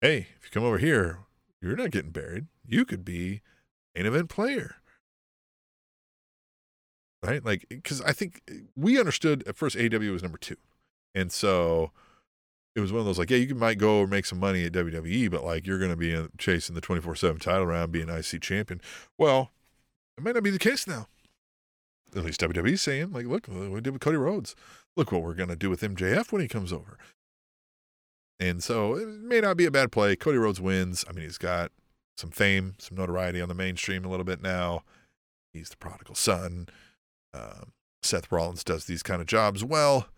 hey, 0.01 0.29
if 0.39 0.45
you 0.45 0.51
come 0.53 0.65
over 0.65 0.79
here, 0.79 1.21
you're 1.61 1.77
not 1.77 1.91
getting 1.91 2.11
buried. 2.11 2.47
You 2.67 2.85
could 2.85 3.05
be 3.05 3.43
an 3.95 4.07
event 4.07 4.29
player. 4.29 4.77
Right? 7.23 7.45
Like, 7.45 7.67
because 7.69 8.01
I 8.03 8.13
think 8.13 8.43
we 8.77 9.01
understood 9.01 9.43
at 9.49 9.57
first 9.57 9.77
AEW 9.77 10.13
was 10.13 10.23
number 10.23 10.39
two. 10.39 10.57
And 11.15 11.33
so 11.33 11.93
it 12.77 12.81
was 12.81 12.93
one 12.93 13.01
of 13.01 13.07
those 13.07 13.19
like, 13.19 13.31
yeah, 13.31 13.39
you 13.39 13.55
might 13.55 13.79
go 13.79 14.01
or 14.01 14.07
make 14.07 14.27
some 14.27 14.39
money 14.39 14.65
at 14.67 14.73
WWE, 14.73 15.31
but 15.31 15.43
like 15.43 15.67
you're 15.67 15.79
going 15.79 15.91
to 15.91 15.97
be 15.97 16.15
uh, 16.15 16.29
chasing 16.37 16.75
the 16.75 16.81
24 16.81 17.17
7 17.17 17.41
title 17.41 17.67
round, 17.67 17.91
being 17.91 18.11
IC 18.11 18.43
champion. 18.43 18.83
Well, 19.17 19.51
it 20.17 20.25
might 20.25 20.35
not 20.35 20.43
be 20.43 20.51
the 20.51 20.59
case 20.59 20.87
now. 20.87 21.07
At 22.15 22.25
least 22.25 22.41
WWE's 22.41 22.81
saying, 22.81 23.13
like, 23.13 23.27
look, 23.27 23.49
we 23.49 23.81
did 23.81 23.93
with 23.93 24.01
Cody 24.01 24.17
Rhodes. 24.17 24.55
Look 24.97 25.13
what 25.13 25.23
we're 25.23 25.35
going 25.35 25.51
to 25.51 25.57
do 25.57 25.69
with 25.69 25.83
MJF 25.83 26.33
when 26.33 26.41
he 26.41 26.49
comes 26.49 26.73
over. 26.73 26.97
And 28.39 28.63
so 28.63 28.95
it 28.95 29.07
may 29.07 29.41
not 29.41 29.57
be 29.57 29.67
a 29.67 29.71
bad 29.71 29.93
play. 29.93 30.17
Cody 30.17 30.39
Rhodes 30.39 30.61
wins. 30.61 31.05
I 31.09 31.13
mean, 31.13 31.25
he's 31.25 31.39
got 31.39 31.73
some 32.17 32.31
fame, 32.31 32.75
some 32.79 32.97
notoriety 32.97 33.41
on 33.41 33.49
the 33.49 33.55
mainstream 33.55 34.05
a 34.05 34.09
little 34.09 34.25
bit 34.25 34.43
now. 34.43 34.83
He's 35.53 35.69
the 35.71 35.77
prodigal 35.77 36.15
son. 36.15 36.69
Um, 37.35 37.73
Seth 38.03 38.31
Rollins 38.31 38.65
does 38.65 38.85
these 38.85 39.03
kind 39.03 39.21
of 39.21 39.27
jobs 39.27 39.65
well. 39.65 40.09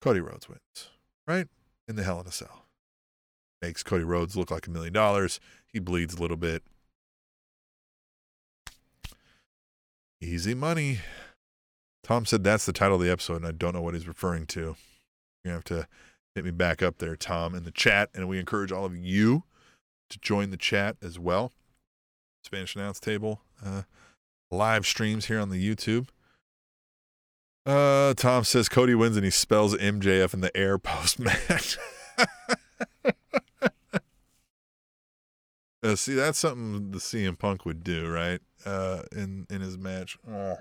Cody 0.00 0.20
Rhodes 0.20 0.48
wins, 0.48 0.90
right? 1.26 1.46
In 1.88 1.96
the 1.96 2.04
Hell 2.04 2.20
in 2.20 2.26
a 2.26 2.32
Cell. 2.32 2.66
Makes 3.62 3.82
Cody 3.82 4.04
Rhodes 4.04 4.36
look 4.36 4.50
like 4.50 4.66
a 4.66 4.70
million 4.70 4.92
dollars. 4.92 5.40
He 5.66 5.78
bleeds 5.78 6.14
a 6.14 6.20
little 6.20 6.36
bit. 6.36 6.62
Easy 10.24 10.54
money. 10.54 11.00
Tom 12.02 12.24
said 12.24 12.42
that's 12.42 12.64
the 12.64 12.72
title 12.72 12.96
of 12.96 13.02
the 13.02 13.10
episode, 13.10 13.36
and 13.36 13.46
I 13.46 13.50
don't 13.50 13.74
know 13.74 13.82
what 13.82 13.92
he's 13.92 14.08
referring 14.08 14.46
to. 14.46 14.74
You 15.44 15.50
have 15.50 15.64
to 15.64 15.86
hit 16.34 16.46
me 16.46 16.50
back 16.50 16.82
up 16.82 16.96
there, 16.96 17.14
Tom, 17.14 17.54
in 17.54 17.64
the 17.64 17.70
chat, 17.70 18.08
and 18.14 18.26
we 18.26 18.38
encourage 18.38 18.72
all 18.72 18.86
of 18.86 18.96
you 18.96 19.42
to 20.08 20.18
join 20.18 20.50
the 20.50 20.56
chat 20.56 20.96
as 21.02 21.18
well. 21.18 21.52
Spanish 22.42 22.74
announce 22.74 23.00
table 23.00 23.42
uh, 23.64 23.82
live 24.50 24.86
streams 24.86 25.26
here 25.26 25.40
on 25.40 25.50
the 25.50 25.62
YouTube. 25.62 26.08
Uh, 27.66 28.14
Tom 28.14 28.44
says 28.44 28.68
Cody 28.70 28.94
wins 28.94 29.16
and 29.16 29.24
he 29.24 29.30
spells 29.30 29.74
MJF 29.74 30.32
in 30.32 30.40
the 30.40 30.54
air 30.56 30.78
post 30.82 31.18
match. 31.18 31.76
uh, 35.82 35.96
see, 35.96 36.14
that's 36.14 36.38
something 36.38 36.92
the 36.92 36.98
CM 36.98 37.38
Punk 37.38 37.66
would 37.66 37.84
do, 37.84 38.08
right? 38.08 38.40
Uh, 38.64 39.02
in 39.12 39.46
in 39.50 39.60
his 39.60 39.76
match. 39.76 40.16
I 40.26 40.56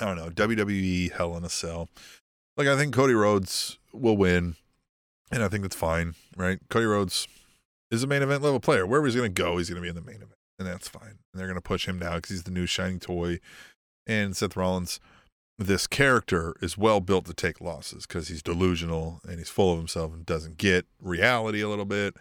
don't 0.00 0.16
know. 0.16 0.30
WWE 0.30 1.12
Hell 1.12 1.36
in 1.36 1.44
a 1.44 1.48
Cell. 1.48 1.88
Like 2.56 2.68
I 2.68 2.76
think 2.76 2.94
Cody 2.94 3.14
Rhodes 3.14 3.78
will 3.92 4.16
win, 4.16 4.56
and 5.32 5.42
I 5.42 5.48
think 5.48 5.62
that's 5.62 5.76
fine, 5.76 6.14
right? 6.36 6.58
Cody 6.68 6.86
Rhodes 6.86 7.26
is 7.90 8.02
a 8.02 8.06
main 8.06 8.22
event 8.22 8.42
level 8.42 8.60
player. 8.60 8.86
Wherever 8.86 9.06
he's 9.06 9.14
to 9.32 9.42
go, 9.42 9.58
he's 9.58 9.68
to 9.76 9.82
be 9.82 9.88
in 9.88 9.94
the 9.94 10.00
main 10.00 10.16
event, 10.16 10.34
and 10.58 10.68
that's 10.68 10.88
fine. 10.88 11.18
And 11.32 11.40
they're 11.40 11.46
to 11.56 11.60
push 11.60 11.88
him 11.88 11.98
now 11.98 12.16
because 12.16 12.30
he's 12.30 12.42
the 12.44 12.50
new 12.50 12.66
shining 12.66 13.00
toy 13.00 13.40
and 14.08 14.36
Seth 14.36 14.56
Rollins, 14.56 14.98
this 15.58 15.86
character 15.86 16.56
is 16.62 16.78
well 16.78 17.00
built 17.00 17.26
to 17.26 17.34
take 17.34 17.60
losses 17.60 18.06
because 18.06 18.28
he's 18.28 18.42
delusional 18.42 19.20
and 19.28 19.38
he's 19.38 19.50
full 19.50 19.70
of 19.70 19.78
himself 19.78 20.12
and 20.12 20.24
doesn't 20.24 20.56
get 20.56 20.86
reality 21.00 21.60
a 21.60 21.68
little 21.68 21.84
bit. 21.84 22.16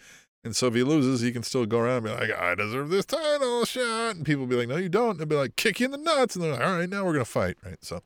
And 0.47 0.55
so 0.55 0.67
if 0.67 0.73
he 0.75 0.83
loses, 0.83 1.19
he 1.19 1.33
can 1.33 1.43
still 1.43 1.65
go 1.65 1.79
around 1.79 1.97
and 1.97 2.05
be 2.05 2.11
like, 2.11 2.31
I 2.31 2.55
deserve 2.55 2.89
this 2.89 3.05
title 3.05 3.65
shot. 3.65 4.15
And 4.15 4.25
people 4.25 4.45
be 4.47 4.55
like, 4.55 4.69
No, 4.69 4.77
you 4.77 4.87
don't. 4.87 5.11
And 5.11 5.19
they'll 5.19 5.27
be 5.27 5.35
like, 5.35 5.57
kick 5.57 5.81
you 5.81 5.85
in 5.85 5.91
the 5.91 5.97
nuts. 5.97 6.35
And 6.35 6.43
they're 6.43 6.53
like, 6.53 6.61
All 6.61 6.77
right, 6.77 6.89
now 6.89 7.03
we're 7.03 7.11
going 7.11 7.25
to 7.25 7.29
fight. 7.29 7.57
Right. 7.65 7.77
So 7.81 8.01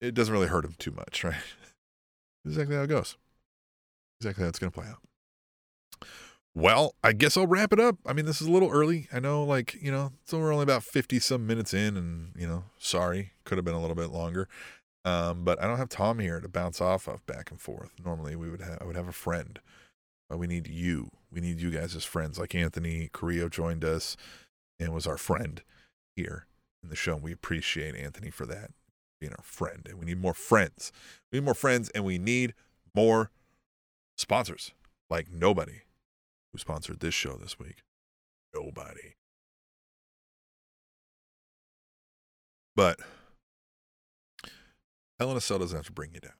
it 0.00 0.14
doesn't 0.14 0.32
really 0.32 0.48
hurt 0.48 0.64
him 0.64 0.74
too 0.78 0.90
much. 0.92 1.24
Right. 1.32 1.36
exactly 2.46 2.74
how 2.74 2.82
it 2.82 2.88
goes. 2.88 3.16
Exactly 4.20 4.42
how 4.42 4.48
it's 4.48 4.58
going 4.58 4.72
to 4.72 4.80
play 4.80 4.88
out. 4.88 6.08
Well, 6.54 6.94
I 7.04 7.12
guess 7.12 7.36
I'll 7.36 7.46
wrap 7.46 7.72
it 7.72 7.78
up. 7.80 7.96
I 8.06 8.12
mean, 8.12 8.26
this 8.26 8.40
is 8.40 8.48
a 8.48 8.50
little 8.50 8.70
early. 8.70 9.08
I 9.12 9.20
know, 9.20 9.44
like, 9.44 9.74
you 9.80 9.92
know, 9.92 10.12
so 10.24 10.38
we're 10.38 10.52
only 10.52 10.64
about 10.64 10.82
50 10.82 11.18
some 11.20 11.46
minutes 11.46 11.72
in, 11.72 11.96
and, 11.96 12.32
you 12.36 12.46
know, 12.46 12.64
sorry, 12.78 13.32
could 13.44 13.58
have 13.58 13.64
been 13.64 13.74
a 13.74 13.80
little 13.80 13.94
bit 13.96 14.10
longer. 14.10 14.48
Um, 15.04 15.44
but 15.44 15.62
I 15.62 15.66
don't 15.66 15.78
have 15.78 15.88
Tom 15.88 16.18
here 16.18 16.40
to 16.40 16.48
bounce 16.48 16.80
off 16.80 17.08
of 17.08 17.24
back 17.26 17.50
and 17.50 17.60
forth. 17.60 17.92
Normally, 18.04 18.36
we 18.36 18.50
would 18.50 18.60
have, 18.60 18.78
I 18.80 18.84
would 18.84 18.96
have 18.96 19.08
a 19.08 19.12
friend, 19.12 19.60
Uh, 20.32 20.36
we 20.36 20.46
need 20.46 20.68
you. 20.68 21.10
We 21.30 21.40
need 21.40 21.60
you 21.60 21.70
guys 21.70 21.94
as 21.96 22.04
friends. 22.04 22.38
Like 22.38 22.54
Anthony 22.54 23.10
Carrillo 23.12 23.48
joined 23.48 23.84
us 23.84 24.16
and 24.78 24.92
was 24.92 25.06
our 25.06 25.18
friend 25.18 25.62
here 26.16 26.46
in 26.82 26.88
the 26.88 26.96
show. 26.96 27.14
And 27.14 27.22
We 27.22 27.32
appreciate 27.32 27.94
Anthony 27.94 28.30
for 28.30 28.46
that, 28.46 28.70
being 29.20 29.32
our 29.32 29.44
friend. 29.44 29.86
And 29.88 29.98
we 29.98 30.06
need 30.06 30.20
more 30.20 30.34
friends. 30.34 30.92
We 31.30 31.38
need 31.38 31.44
more 31.44 31.54
friends, 31.54 31.90
and 31.90 32.04
we 32.04 32.18
need 32.18 32.54
more 32.94 33.30
sponsors 34.16 34.72
like 35.10 35.30
nobody 35.30 35.82
who 36.52 36.58
sponsored 36.58 37.00
this 37.00 37.14
show 37.14 37.36
this 37.36 37.58
week? 37.58 37.82
Nobody. 38.54 39.14
But 42.74 43.00
Hell 45.18 45.38
Cell 45.40 45.58
doesn't 45.58 45.76
have 45.76 45.86
to 45.86 45.92
bring 45.92 46.14
you 46.14 46.20
down. 46.20 46.32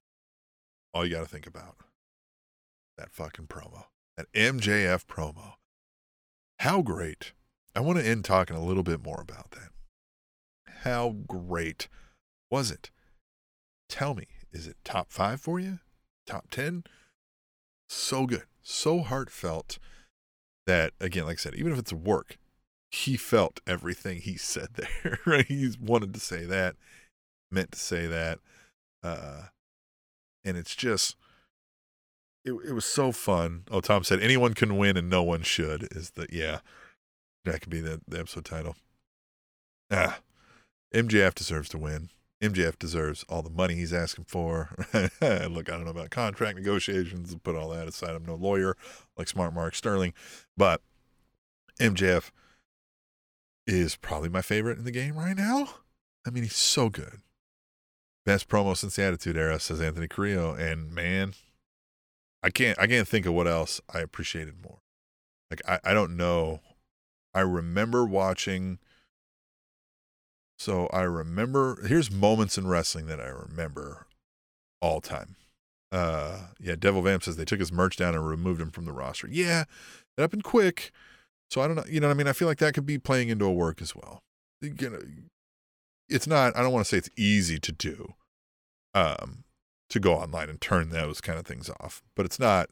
All 0.95 1.05
you 1.07 1.15
got 1.15 1.21
to 1.21 1.29
think 1.29 1.47
about 1.47 1.77
that 2.97 3.13
fucking 3.13 3.47
promo, 3.47 3.85
that 4.17 4.33
MJF 4.33 5.07
promo. 5.07 5.55
How 6.61 6.83
great. 6.83 7.33
I 7.75 7.81
want 7.81 7.99
to 7.99 8.07
end 8.07 8.25
talking 8.25 8.57
a 8.57 8.65
little 8.65 8.83
bit 8.83 9.03
more 9.03 9.21
about 9.21 9.53
that. 9.53 9.71
How 10.83 11.17
great 11.27 11.89
was 12.51 12.71
it? 12.71 12.91
Tell 13.89 14.15
me, 14.15 14.27
is 14.53 14.67
it 14.67 14.77
top 14.85 15.11
five 15.11 15.41
for 15.41 15.59
you? 15.59 15.81
Top 16.27 16.51
10? 16.51 16.85
So 17.89 18.27
good. 18.27 18.45
So 18.63 19.01
heartfelt 19.01 19.79
that 20.67 20.93
again, 21.01 21.25
like 21.25 21.35
I 21.35 21.37
said, 21.37 21.55
even 21.55 21.73
if 21.73 21.79
it's 21.79 21.93
work, 21.93 22.39
he 22.91 23.17
felt 23.17 23.61
everything 23.67 24.21
he 24.21 24.37
said 24.37 24.69
there. 24.75 25.19
Right? 25.27 25.47
He's 25.47 25.79
wanted 25.79 26.15
to 26.15 26.21
say 26.21 26.45
that, 26.45 26.77
meant 27.51 27.73
to 27.73 27.79
say 27.79 28.07
that, 28.07 28.39
uh, 29.03 29.47
and 30.45 30.57
it's 30.57 30.77
just. 30.77 31.17
It, 32.45 32.53
it 32.53 32.73
was 32.73 32.85
so 32.85 33.13
fun. 33.13 33.65
Oh, 33.71 33.81
Tom 33.81 34.05
said 34.05 34.21
anyone 34.21 34.55
can 34.55 34.77
win 34.77 34.97
and 34.97 35.09
no 35.09 35.23
one 35.23 35.43
should. 35.43 35.89
Is 35.93 36.11
the 36.11 36.27
yeah, 36.31 36.61
that 37.45 37.61
could 37.61 37.71
be 37.71 37.81
the, 37.81 38.01
the 38.07 38.19
episode 38.19 38.45
title. 38.45 38.77
Ah, 39.91 40.21
MJF 40.95 41.35
deserves 41.35 41.69
to 41.71 41.79
win. 41.79 42.11
MJF 42.43 42.77
deserves 42.79 43.25
all 43.29 43.43
the 43.43 43.51
money 43.51 43.75
he's 43.75 43.93
asking 43.93 44.25
for. 44.25 44.71
Look, 44.93 45.23
I 45.23 45.49
don't 45.73 45.85
know 45.85 45.91
about 45.91 46.11
contract 46.11 46.57
negotiations. 46.57 47.35
Put 47.45 47.55
all 47.55 47.69
that 47.69 47.87
aside. 47.87 48.17
I'm 48.17 48.25
no 48.25 48.35
lawyer 48.35 48.77
like 49.17 49.29
Smart 49.29 49.55
Mark 49.55 49.77
Sterling, 49.77 50.13
but 50.57 50.83
MJF 51.81 52.31
is 53.67 53.95
probably 53.95 54.29
my 54.29 54.43
favorite 54.43 54.79
in 54.79 54.85
the 54.85 54.91
game 54.91 55.17
right 55.17 55.37
now. 55.37 55.69
I 56.27 56.31
mean, 56.31 56.43
he's 56.43 56.57
so 56.57 56.89
good. 56.89 57.21
Best 58.27 58.49
promo 58.49 58.77
since 58.77 58.97
the 58.97 59.03
Attitude 59.03 59.37
Era, 59.37 59.61
says 59.61 59.81
Anthony 59.81 60.09
Carrillo. 60.09 60.55
And 60.55 60.93
man, 60.93 61.35
I 62.43 62.51
can't 62.51 62.79
I 62.79 62.87
can't 62.87 63.07
think 63.07 63.27
of 63.27 63.35
what 63.35 63.47
else 63.47 63.81
I 63.93 64.01
appreciated 64.01 64.55
more. 64.63 64.79
Like 65.51 65.63
I, 65.69 65.91
I 65.91 65.95
don't 65.95 66.17
know. 66.17 66.61
I 67.35 67.41
remember 67.41 68.05
watching 68.05 68.79
so 70.59 70.87
I 70.93 71.03
remember 71.03 71.85
here's 71.87 72.11
moments 72.11 72.57
in 72.59 72.67
wrestling 72.67 73.07
that 73.07 73.21
I 73.21 73.29
remember 73.29 74.07
all 74.81 75.01
time. 75.01 75.37
Uh 75.91 76.49
yeah, 76.61 76.75
Devil 76.77 77.03
Vamp 77.03 77.23
says 77.23 77.37
they 77.37 77.45
took 77.45 77.61
his 77.61 77.73
merch 77.73 77.97
down 77.97 78.15
and 78.15 78.27
removed 78.27 78.61
him 78.61 78.71
from 78.71 78.85
the 78.87 78.93
roster. 78.93 79.29
Yeah, 79.31 79.63
it 80.17 80.21
happened 80.21 80.45
quick. 80.45 80.91
So 81.51 81.61
I 81.61 81.67
don't 81.67 81.77
know, 81.77 81.85
you 81.89 82.01
know 82.01 82.09
what 82.09 82.15
I 82.15 82.17
mean? 82.17 82.29
I 82.29 82.33
feel 82.33 82.49
like 82.49 82.59
that 82.59 82.75
could 82.75 82.87
be 82.87 82.99
playing 82.99 83.29
into 83.29 83.45
a 83.45 83.53
work 83.53 83.83
as 83.83 83.95
well. 83.95 84.23
You 84.63 84.75
know, 84.91 85.01
it's 86.09 86.27
not 86.27 86.57
I 86.57 86.63
don't 86.63 86.73
want 86.73 86.87
to 86.87 86.89
say 86.89 86.99
it's 86.99 87.11
easy 87.17 87.59
to 87.61 87.73
do. 87.73 88.15
Um 88.95 89.42
to 89.93 90.01
go 90.01 90.15
online 90.15 90.49
and 90.49 90.59
turn 90.61 90.89
those 90.89 91.21
kind 91.21 91.39
of 91.39 91.47
things 91.47 91.71
off. 91.81 92.03
But 92.17 92.25
it's 92.25 92.39
not 92.39 92.71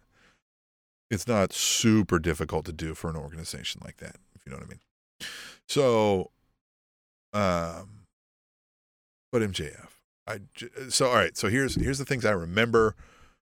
it's 1.10 1.28
not 1.28 1.52
super 1.52 2.18
difficult 2.18 2.64
to 2.66 2.72
do 2.72 2.94
for 2.94 3.10
an 3.10 3.16
organization 3.16 3.80
like 3.84 3.98
that, 3.98 4.16
if 4.34 4.46
you 4.46 4.50
know 4.50 4.58
what 4.58 4.66
I 4.66 4.68
mean. 4.68 4.80
So 5.68 6.30
um 7.32 8.06
but 9.30 9.42
MJF. 9.42 9.88
I 10.26 10.40
so 10.88 11.08
all 11.08 11.14
right, 11.14 11.36
so 11.36 11.48
here's 11.48 11.74
here's 11.74 11.98
the 11.98 12.06
things 12.06 12.24
I 12.24 12.32
remember 12.32 12.96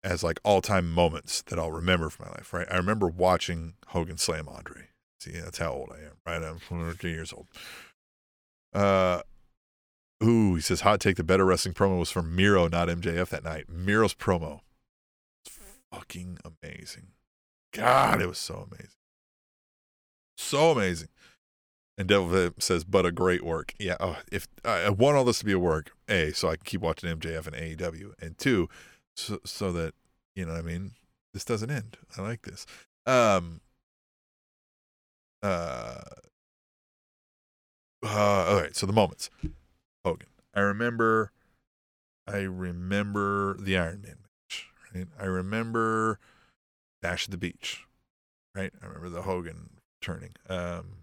as 0.03 0.23
like 0.23 0.39
all-time 0.43 0.91
moments 0.91 1.41
that 1.47 1.57
I'll 1.57 1.71
remember 1.71 2.11
from 2.11 2.27
my 2.27 2.33
life, 2.33 2.53
right? 2.53 2.67
I 2.69 2.77
remember 2.77 3.07
watching 3.07 3.73
Hogan 3.87 4.17
slam 4.17 4.47
Andre. 4.47 4.89
See, 5.19 5.31
that's 5.31 5.57
how 5.57 5.71
old 5.71 5.91
I 5.91 6.03
am, 6.03 6.17
right? 6.23 6.47
I'm 6.47 6.95
2 6.95 7.07
years 7.07 7.33
old. 7.33 7.47
Uh 8.73 9.21
Ooh, 10.23 10.55
he 10.55 10.61
says 10.61 10.81
hot 10.81 10.99
take. 10.99 11.17
The 11.17 11.23
better 11.23 11.45
wrestling 11.45 11.73
promo 11.73 11.99
was 11.99 12.11
from 12.11 12.35
Miro, 12.35 12.67
not 12.67 12.87
MJF 12.87 13.29
that 13.29 13.43
night. 13.43 13.65
Miro's 13.69 14.13
promo 14.13 14.61
fucking 15.95 16.37
amazing. 16.43 17.07
God, 17.73 18.21
it 18.21 18.27
was 18.27 18.37
so 18.37 18.67
amazing. 18.69 18.89
So 20.37 20.71
amazing. 20.71 21.09
And 21.97 22.07
Devil 22.07 22.51
says, 22.59 22.83
but 22.83 23.05
a 23.05 23.11
great 23.11 23.43
work. 23.43 23.73
Yeah. 23.79 23.95
Oh, 23.99 24.17
if 24.31 24.47
I 24.65 24.89
want 24.89 25.15
all 25.15 25.23
this 25.23 25.39
to 25.39 25.45
be 25.45 25.53
a 25.53 25.59
work, 25.59 25.91
A, 26.09 26.31
so 26.33 26.49
I 26.49 26.57
can 26.57 26.65
keep 26.65 26.81
watching 26.81 27.09
MJF 27.09 27.47
and 27.47 27.55
AEW. 27.55 28.11
And 28.21 28.37
two, 28.37 28.67
so, 29.15 29.39
so 29.45 29.71
that, 29.71 29.93
you 30.35 30.45
know 30.45 30.53
what 30.53 30.59
I 30.59 30.63
mean? 30.63 30.91
This 31.33 31.45
doesn't 31.45 31.71
end. 31.71 31.97
I 32.17 32.21
like 32.21 32.41
this. 32.41 32.65
Um, 33.05 33.61
uh, 35.41 36.01
uh, 38.03 38.45
all 38.49 38.61
right. 38.61 38.75
So 38.75 38.85
the 38.85 38.93
moments. 38.93 39.29
Hogan. 40.05 40.27
I 40.53 40.61
remember 40.61 41.31
I 42.27 42.37
remember 42.37 43.57
the 43.59 43.77
Iron 43.77 44.01
Man 44.01 44.17
match, 44.21 44.69
right? 44.93 45.07
I 45.19 45.25
remember 45.25 46.19
Bash 47.01 47.25
at 47.25 47.31
the 47.31 47.37
Beach, 47.37 47.85
right? 48.55 48.71
I 48.81 48.85
remember 48.85 49.09
the 49.09 49.23
Hogan 49.23 49.71
turning. 50.01 50.33
Um, 50.47 50.99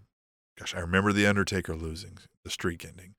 gosh, 0.57 0.73
I 0.73 0.79
remember 0.79 1.13
the 1.13 1.27
Undertaker 1.27 1.75
losing, 1.75 2.17
the 2.43 2.49
streak 2.49 2.83
ending, 2.83 3.15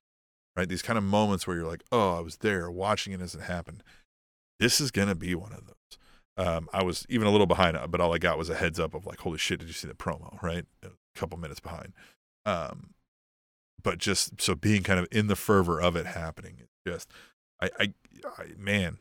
right? 0.56 0.68
These 0.68 0.82
kind 0.82 0.98
of 0.98 1.04
moments 1.04 1.46
where 1.46 1.56
you're 1.56 1.66
like, 1.66 1.84
oh, 1.92 2.16
I 2.16 2.20
was 2.20 2.38
there 2.38 2.70
watching 2.70 3.12
it 3.12 3.20
as 3.20 3.34
it 3.34 3.42
happened. 3.42 3.82
This 4.58 4.80
is 4.80 4.90
gonna 4.90 5.14
be 5.14 5.34
one 5.34 5.52
of 5.52 5.66
those. 5.66 5.98
Um, 6.36 6.68
I 6.72 6.82
was 6.82 7.06
even 7.08 7.26
a 7.26 7.30
little 7.30 7.46
behind, 7.46 7.78
but 7.90 8.00
all 8.00 8.12
I 8.14 8.18
got 8.18 8.38
was 8.38 8.50
a 8.50 8.54
heads 8.54 8.80
up 8.80 8.94
of 8.94 9.06
like, 9.06 9.20
holy 9.20 9.38
shit, 9.38 9.60
did 9.60 9.68
you 9.68 9.74
see 9.74 9.86
the 9.88 9.94
promo? 9.94 10.42
Right, 10.42 10.64
a 10.82 10.88
couple 11.14 11.38
minutes 11.38 11.60
behind. 11.60 11.92
Um, 12.46 12.94
but 13.84 13.98
just 13.98 14.40
so 14.40 14.56
being 14.56 14.82
kind 14.82 14.98
of 14.98 15.06
in 15.12 15.28
the 15.28 15.36
fervor 15.36 15.80
of 15.80 15.94
it 15.94 16.06
happening, 16.06 16.62
just 16.86 17.08
I, 17.60 17.70
I, 17.78 17.92
I 18.38 18.44
man, 18.58 18.98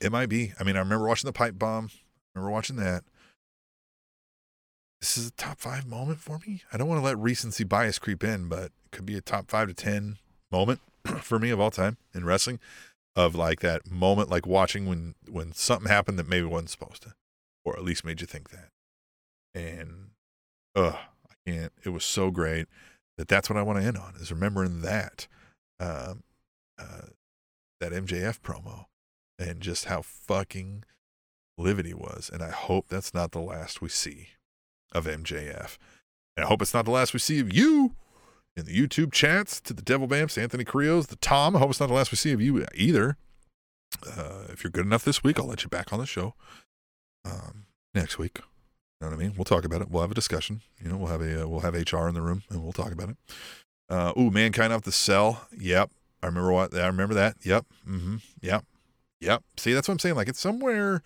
it 0.00 0.12
might 0.12 0.28
be. 0.28 0.52
I 0.60 0.64
mean, 0.64 0.76
I 0.76 0.80
remember 0.80 1.06
watching 1.06 1.28
the 1.28 1.32
pipe 1.32 1.58
bomb. 1.58 1.90
I 1.94 2.38
remember 2.38 2.52
watching 2.52 2.76
that. 2.76 3.04
This 5.00 5.16
is 5.16 5.28
a 5.28 5.32
top 5.32 5.60
five 5.60 5.86
moment 5.86 6.18
for 6.18 6.40
me. 6.46 6.62
I 6.72 6.76
don't 6.76 6.88
want 6.88 7.00
to 7.00 7.04
let 7.04 7.16
recency 7.18 7.62
bias 7.62 8.00
creep 8.00 8.24
in, 8.24 8.48
but 8.48 8.64
it 8.64 8.90
could 8.90 9.06
be 9.06 9.16
a 9.16 9.20
top 9.20 9.48
five 9.48 9.68
to 9.68 9.74
ten 9.74 10.18
moment 10.50 10.80
for 11.22 11.38
me 11.38 11.50
of 11.50 11.60
all 11.60 11.70
time 11.70 11.96
in 12.12 12.24
wrestling. 12.24 12.58
Of 13.16 13.34
like 13.34 13.60
that 13.60 13.90
moment, 13.90 14.28
like 14.28 14.46
watching 14.46 14.86
when 14.86 15.14
when 15.28 15.52
something 15.52 15.88
happened 15.88 16.18
that 16.18 16.28
maybe 16.28 16.46
wasn't 16.46 16.70
supposed 16.70 17.02
to, 17.02 17.14
or 17.64 17.76
at 17.76 17.84
least 17.84 18.04
made 18.04 18.20
you 18.20 18.28
think 18.28 18.50
that. 18.50 18.68
And, 19.54 20.10
ugh, 20.76 20.94
I 20.94 21.17
It 21.54 21.90
was 21.90 22.04
so 22.04 22.30
great 22.30 22.66
that 23.16 23.28
that's 23.28 23.50
what 23.50 23.56
I 23.56 23.62
want 23.62 23.80
to 23.80 23.84
end 23.84 23.96
on 23.96 24.14
is 24.20 24.30
remembering 24.30 24.82
that 24.82 25.26
um, 25.80 26.22
uh, 26.78 27.08
that 27.80 27.92
MJF 27.92 28.40
promo 28.40 28.84
and 29.38 29.60
just 29.60 29.86
how 29.86 30.02
fucking 30.02 30.84
livid 31.56 31.86
he 31.86 31.94
was. 31.94 32.30
And 32.32 32.42
I 32.42 32.50
hope 32.50 32.88
that's 32.88 33.14
not 33.14 33.32
the 33.32 33.40
last 33.40 33.80
we 33.80 33.88
see 33.88 34.28
of 34.92 35.06
MJF. 35.06 35.76
And 36.36 36.44
I 36.44 36.48
hope 36.48 36.62
it's 36.62 36.74
not 36.74 36.84
the 36.84 36.90
last 36.90 37.12
we 37.12 37.18
see 37.18 37.40
of 37.40 37.52
you 37.52 37.94
in 38.56 38.64
the 38.64 38.74
YouTube 38.76 39.12
chats 39.12 39.60
to 39.62 39.72
the 39.72 39.82
Devil 39.82 40.06
Vamps, 40.06 40.38
Anthony 40.38 40.64
Carrillo's, 40.64 41.08
the 41.08 41.16
Tom. 41.16 41.56
I 41.56 41.60
hope 41.60 41.70
it's 41.70 41.80
not 41.80 41.88
the 41.88 41.94
last 41.94 42.10
we 42.10 42.16
see 42.16 42.32
of 42.32 42.40
you 42.40 42.64
either. 42.74 43.16
Uh, 44.06 44.44
if 44.48 44.62
you're 44.62 44.70
good 44.70 44.86
enough 44.86 45.04
this 45.04 45.22
week, 45.22 45.38
I'll 45.38 45.46
let 45.46 45.62
you 45.62 45.68
back 45.68 45.92
on 45.92 45.98
the 45.98 46.06
show 46.06 46.34
um, 47.24 47.66
next 47.94 48.18
week. 48.18 48.40
You 49.00 49.06
know 49.06 49.16
what 49.16 49.22
I 49.22 49.26
mean? 49.26 49.34
We'll 49.36 49.44
talk 49.44 49.64
about 49.64 49.80
it. 49.80 49.90
We'll 49.90 50.02
have 50.02 50.10
a 50.10 50.14
discussion. 50.14 50.62
You 50.82 50.90
know, 50.90 50.96
we'll 50.96 51.08
have 51.08 51.20
a 51.20 51.44
uh, 51.44 51.48
we'll 51.48 51.60
have 51.60 51.74
HR 51.74 52.08
in 52.08 52.14
the 52.14 52.22
room 52.22 52.42
and 52.50 52.62
we'll 52.62 52.72
talk 52.72 52.90
about 52.90 53.10
it. 53.10 53.16
Uh, 53.88 54.12
ooh, 54.18 54.30
mankind 54.30 54.72
off 54.72 54.82
the 54.82 54.92
cell. 54.92 55.46
Yep, 55.56 55.90
I 56.22 56.26
remember 56.26 56.52
what 56.52 56.74
I 56.74 56.86
remember 56.86 57.14
that. 57.14 57.36
Yep. 57.42 57.64
Mm-hmm. 57.88 58.16
Yep. 58.42 58.64
Yep. 59.20 59.42
See, 59.56 59.72
that's 59.72 59.88
what 59.88 59.92
I'm 59.92 59.98
saying. 60.00 60.16
Like 60.16 60.28
it's 60.28 60.40
somewhere, 60.40 61.02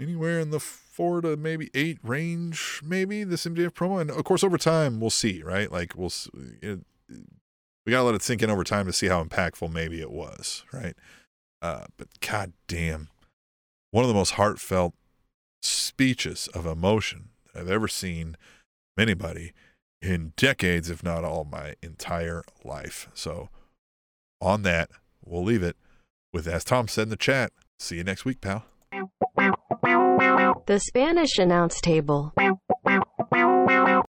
anywhere 0.00 0.40
in 0.40 0.50
the 0.50 0.60
four 0.60 1.20
to 1.20 1.36
maybe 1.36 1.70
eight 1.74 1.98
range, 2.02 2.80
maybe 2.82 3.24
this 3.24 3.44
MJF 3.44 3.70
promo. 3.70 4.00
And 4.00 4.10
of 4.10 4.24
course, 4.24 4.42
over 4.42 4.56
time, 4.56 4.98
we'll 4.98 5.10
see. 5.10 5.42
Right? 5.42 5.70
Like 5.70 5.94
we'll 5.96 6.12
it, 6.62 6.80
we 7.84 7.90
gotta 7.90 8.04
let 8.04 8.14
it 8.14 8.22
sink 8.22 8.42
in 8.42 8.50
over 8.50 8.64
time 8.64 8.86
to 8.86 8.92
see 8.92 9.08
how 9.08 9.22
impactful 9.22 9.70
maybe 9.70 10.00
it 10.00 10.10
was. 10.10 10.64
Right? 10.72 10.94
Uh, 11.60 11.84
but 11.98 12.08
god 12.20 12.52
damn, 12.68 13.08
one 13.90 14.04
of 14.04 14.08
the 14.08 14.14
most 14.14 14.32
heartfelt 14.32 14.94
speeches 15.62 16.48
of 16.48 16.66
emotion 16.66 17.30
I've 17.54 17.70
ever 17.70 17.88
seen 17.88 18.36
anybody 18.98 19.52
in 20.02 20.32
decades, 20.36 20.90
if 20.90 21.02
not 21.02 21.24
all 21.24 21.44
my 21.44 21.74
entire 21.82 22.42
life. 22.64 23.08
So, 23.14 23.48
on 24.40 24.62
that, 24.62 24.90
we'll 25.24 25.44
leave 25.44 25.62
it 25.62 25.76
with, 26.32 26.46
as 26.46 26.64
Tom 26.64 26.88
said 26.88 27.04
in 27.04 27.08
the 27.08 27.16
chat, 27.16 27.52
see 27.78 27.96
you 27.96 28.04
next 28.04 28.24
week, 28.24 28.40
pal. 28.40 28.66
The 30.66 30.80
Spanish 30.80 31.38
announce 31.38 31.80
table. 31.80 32.32